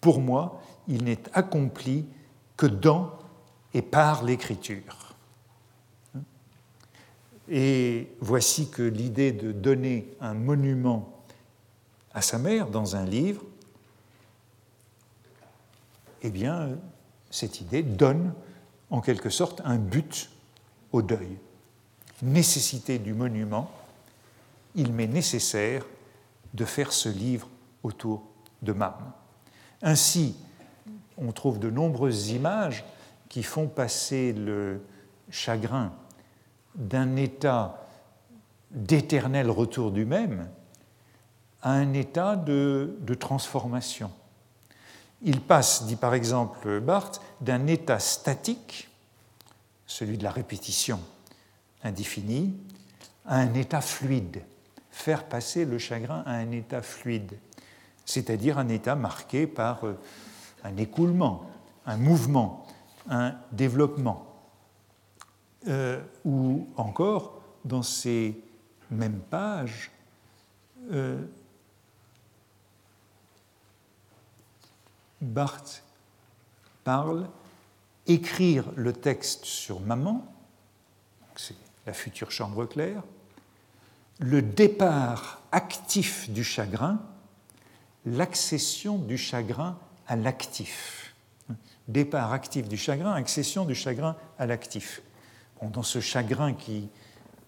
Pour 0.00 0.18
moi, 0.18 0.62
il 0.88 1.04
n'est 1.04 1.22
accompli 1.34 2.06
que 2.56 2.64
dans 2.64 3.12
et 3.74 3.82
par 3.82 4.24
l'écriture. 4.24 5.14
Et 7.50 8.08
voici 8.20 8.70
que 8.70 8.82
l'idée 8.82 9.30
de 9.32 9.52
donner 9.52 10.08
un 10.22 10.32
monument 10.32 11.22
à 12.14 12.22
sa 12.22 12.38
mère 12.38 12.68
dans 12.68 12.96
un 12.96 13.04
livre, 13.04 13.42
eh 16.22 16.30
bien, 16.30 16.70
cette 17.30 17.60
idée 17.60 17.82
donne 17.82 18.32
en 18.88 19.02
quelque 19.02 19.28
sorte 19.28 19.60
un 19.66 19.76
but 19.76 20.30
au 20.92 21.02
deuil. 21.02 21.36
Nécessité 22.22 22.98
du 22.98 23.12
monument, 23.12 23.70
il 24.74 24.92
m'est 24.92 25.06
nécessaire 25.06 25.84
de 26.54 26.64
faire 26.64 26.92
ce 26.92 27.08
livre 27.08 27.48
autour 27.82 28.22
de 28.62 28.72
Mam. 28.72 29.12
Ainsi, 29.82 30.36
on 31.16 31.32
trouve 31.32 31.58
de 31.58 31.70
nombreuses 31.70 32.30
images 32.30 32.84
qui 33.28 33.42
font 33.42 33.66
passer 33.68 34.32
le 34.32 34.80
chagrin 35.30 35.92
d'un 36.74 37.16
état 37.16 37.86
d'éternel 38.70 39.50
retour 39.50 39.90
du 39.90 40.04
même 40.04 40.48
à 41.62 41.72
un 41.72 41.92
état 41.92 42.36
de, 42.36 42.96
transformation. 43.18 44.10
Il 45.22 45.40
passe, 45.40 45.84
dit 45.84 45.96
par 45.96 46.14
exemple 46.14 46.80
Barthes, 46.80 47.20
d'un 47.40 47.66
état 47.66 47.98
statique, 47.98 48.88
celui 49.86 50.18
de 50.18 50.24
la 50.24 50.30
répétition 50.30 51.00
indéfinie, 51.82 52.54
à 53.26 53.38
un 53.38 53.54
état 53.54 53.80
fluide, 53.80 54.42
faire 54.98 55.24
passer 55.24 55.64
le 55.64 55.78
chagrin 55.78 56.24
à 56.26 56.32
un 56.32 56.50
état 56.50 56.82
fluide, 56.82 57.38
c'est-à-dire 58.04 58.58
un 58.58 58.68
état 58.68 58.96
marqué 58.96 59.46
par 59.46 59.84
euh, 59.84 59.96
un 60.64 60.76
écoulement, 60.76 61.48
un 61.86 61.96
mouvement, 61.96 62.66
un 63.08 63.36
développement. 63.52 64.26
Euh, 65.68 66.02
ou 66.24 66.68
encore, 66.76 67.40
dans 67.64 67.84
ces 67.84 68.42
mêmes 68.90 69.20
pages, 69.20 69.92
euh, 70.90 71.22
Barthes 75.20 75.84
parle 76.82 77.28
écrire 78.08 78.64
le 78.74 78.92
texte 78.92 79.44
sur 79.44 79.78
maman, 79.80 80.26
c'est 81.36 81.56
la 81.86 81.92
future 81.92 82.32
chambre 82.32 82.66
claire, 82.66 83.02
le 84.18 84.42
départ 84.42 85.40
actif 85.52 86.30
du 86.30 86.44
chagrin, 86.44 87.00
l'accession 88.04 88.98
du 88.98 89.16
chagrin 89.16 89.78
à 90.06 90.16
l'actif. 90.16 91.14
Départ 91.86 92.32
actif 92.32 92.68
du 92.68 92.76
chagrin, 92.76 93.12
accession 93.12 93.64
du 93.64 93.74
chagrin 93.74 94.16
à 94.38 94.46
l'actif. 94.46 95.02
dans 95.62 95.82
ce 95.82 96.00
chagrin 96.00 96.52
qui 96.52 96.88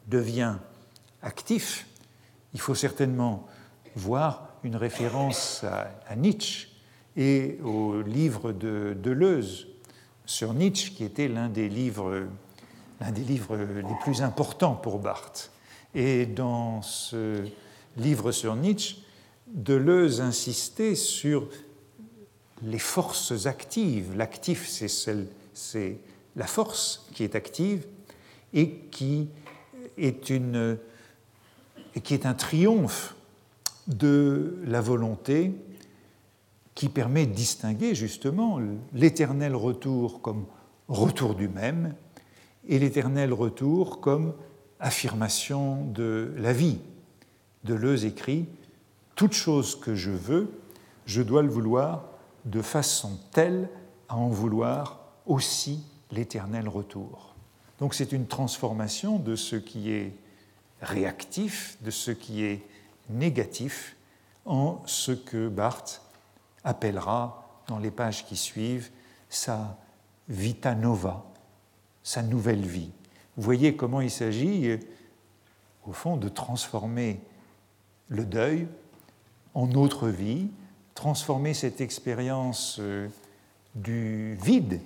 devient 0.07 0.57
actif, 1.23 1.87
il 2.55 2.61
faut 2.61 2.75
certainement 2.75 3.47
voir 3.97 4.49
une 4.63 4.77
référence 4.77 5.65
à, 5.65 6.17
Nietzsche 6.17 6.69
et 7.17 7.59
au 7.65 8.03
livre 8.03 8.53
de 8.53 8.97
Deleuze 9.01 9.67
sur 10.25 10.55
Nietzsche, 10.55 10.93
qui 10.93 11.05
était 11.05 11.29
l'un 11.29 11.49
des 11.49 11.69
livres, 11.69 12.27
l'un 13.01 13.11
des 13.11 13.25
livres 13.25 13.57
les 13.57 13.95
plus 14.03 14.23
importants 14.23 14.75
pour 14.75 14.99
Barthes. 14.99 15.51
Et 15.95 16.27
dans 16.27 16.83
ce 16.83 17.45
livre 17.97 18.33
sur 18.33 18.55
Nietzsche, 18.55 18.97
Deleuze 19.49 20.21
insistait 20.21 20.95
sur 20.95 21.49
les 22.63 22.79
forces 22.79 23.47
actives. 23.47 24.17
L'actif, 24.17 24.69
c'est 24.69 25.97
la 26.37 26.47
force 26.47 27.09
qui 27.13 27.25
est 27.25 27.35
active 27.35 27.87
et 28.53 28.71
qui 28.91 29.29
est, 29.99 30.31
et 30.33 32.01
qui 32.01 32.15
est 32.15 32.27
un 32.27 32.35
triomphe 32.35 33.17
de 33.89 34.59
la 34.65 34.81
volonté 34.81 35.53
qui 36.75 36.89
permet 36.89 37.27
de 37.27 37.35
distinguer 37.35 37.95
justement 37.95 38.61
l'éternel 38.95 39.55
retour 39.57 40.23
comme 40.23 40.47
retour 40.89 41.35
du 41.35 41.49
même 41.49 41.95
et 42.69 42.79
l'éternel 42.79 43.33
retour 43.33 44.01
comme 44.01 44.35
affirmation 44.81 45.85
de 45.85 46.33
la 46.39 46.53
vie. 46.53 46.79
Deleuze 47.65 48.05
écrit 48.05 48.47
Toute 49.15 49.33
chose 49.33 49.79
que 49.79 49.95
je 49.95 50.11
veux, 50.11 50.51
je 51.07 51.23
dois 51.23 51.43
le 51.43 51.49
vouloir 51.49 52.05
de 52.47 52.63
façon 52.63 53.19
telle 53.33 53.69
à 54.09 54.17
en 54.17 54.29
vouloir 54.29 55.01
aussi 55.27 55.85
l'éternel 56.11 56.69
retour. 56.69 57.35
Donc 57.79 57.95
c'est 57.95 58.13
une 58.13 58.27
transformation 58.27 59.19
de 59.19 59.37
ce 59.37 59.57
qui 59.57 59.91
est 59.91 60.15
réactif, 60.83 61.77
de 61.83 61.91
ce 61.91 62.11
qui 62.11 62.45
est 62.45 62.63
négatif, 63.09 63.97
en 64.47 64.83
ce 64.87 65.13
que 65.13 65.49
Barthes 65.49 66.03
appellera 66.65 67.63
dans 67.67 67.79
les 67.79 67.91
pages 67.91 68.27
qui 68.27 68.37
suivent 68.37 68.91
sa 69.29 69.79
vita 70.29 70.75
nova, 70.75 71.25
sa 72.03 72.23
nouvelle 72.23 72.65
vie. 72.65 72.91
Vous 73.41 73.45
voyez 73.47 73.75
comment 73.75 74.03
il 74.03 74.11
s'agit, 74.11 74.77
au 75.87 75.93
fond, 75.93 76.19
de 76.19 76.29
transformer 76.29 77.23
le 78.09 78.27
deuil 78.27 78.69
en 79.55 79.73
autre 79.73 80.09
vie, 80.09 80.49
transformer 80.95 81.55
cette 81.55 81.81
expérience 81.81 82.77
euh, 82.81 83.09
du 83.75 84.35
vide 84.35 84.83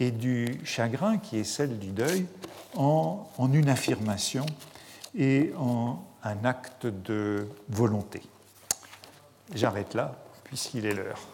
et 0.00 0.10
du 0.10 0.58
chagrin 0.64 1.18
qui 1.18 1.38
est 1.38 1.44
celle 1.44 1.78
du 1.78 1.92
deuil 1.92 2.26
en, 2.74 3.28
en 3.38 3.52
une 3.52 3.68
affirmation 3.68 4.44
et 5.16 5.52
en 5.56 6.02
un 6.24 6.44
acte 6.44 6.86
de 6.86 7.46
volonté. 7.68 8.22
J'arrête 9.54 9.94
là 9.94 10.16
puisqu'il 10.42 10.84
est 10.86 10.94
l'heure. 10.94 11.33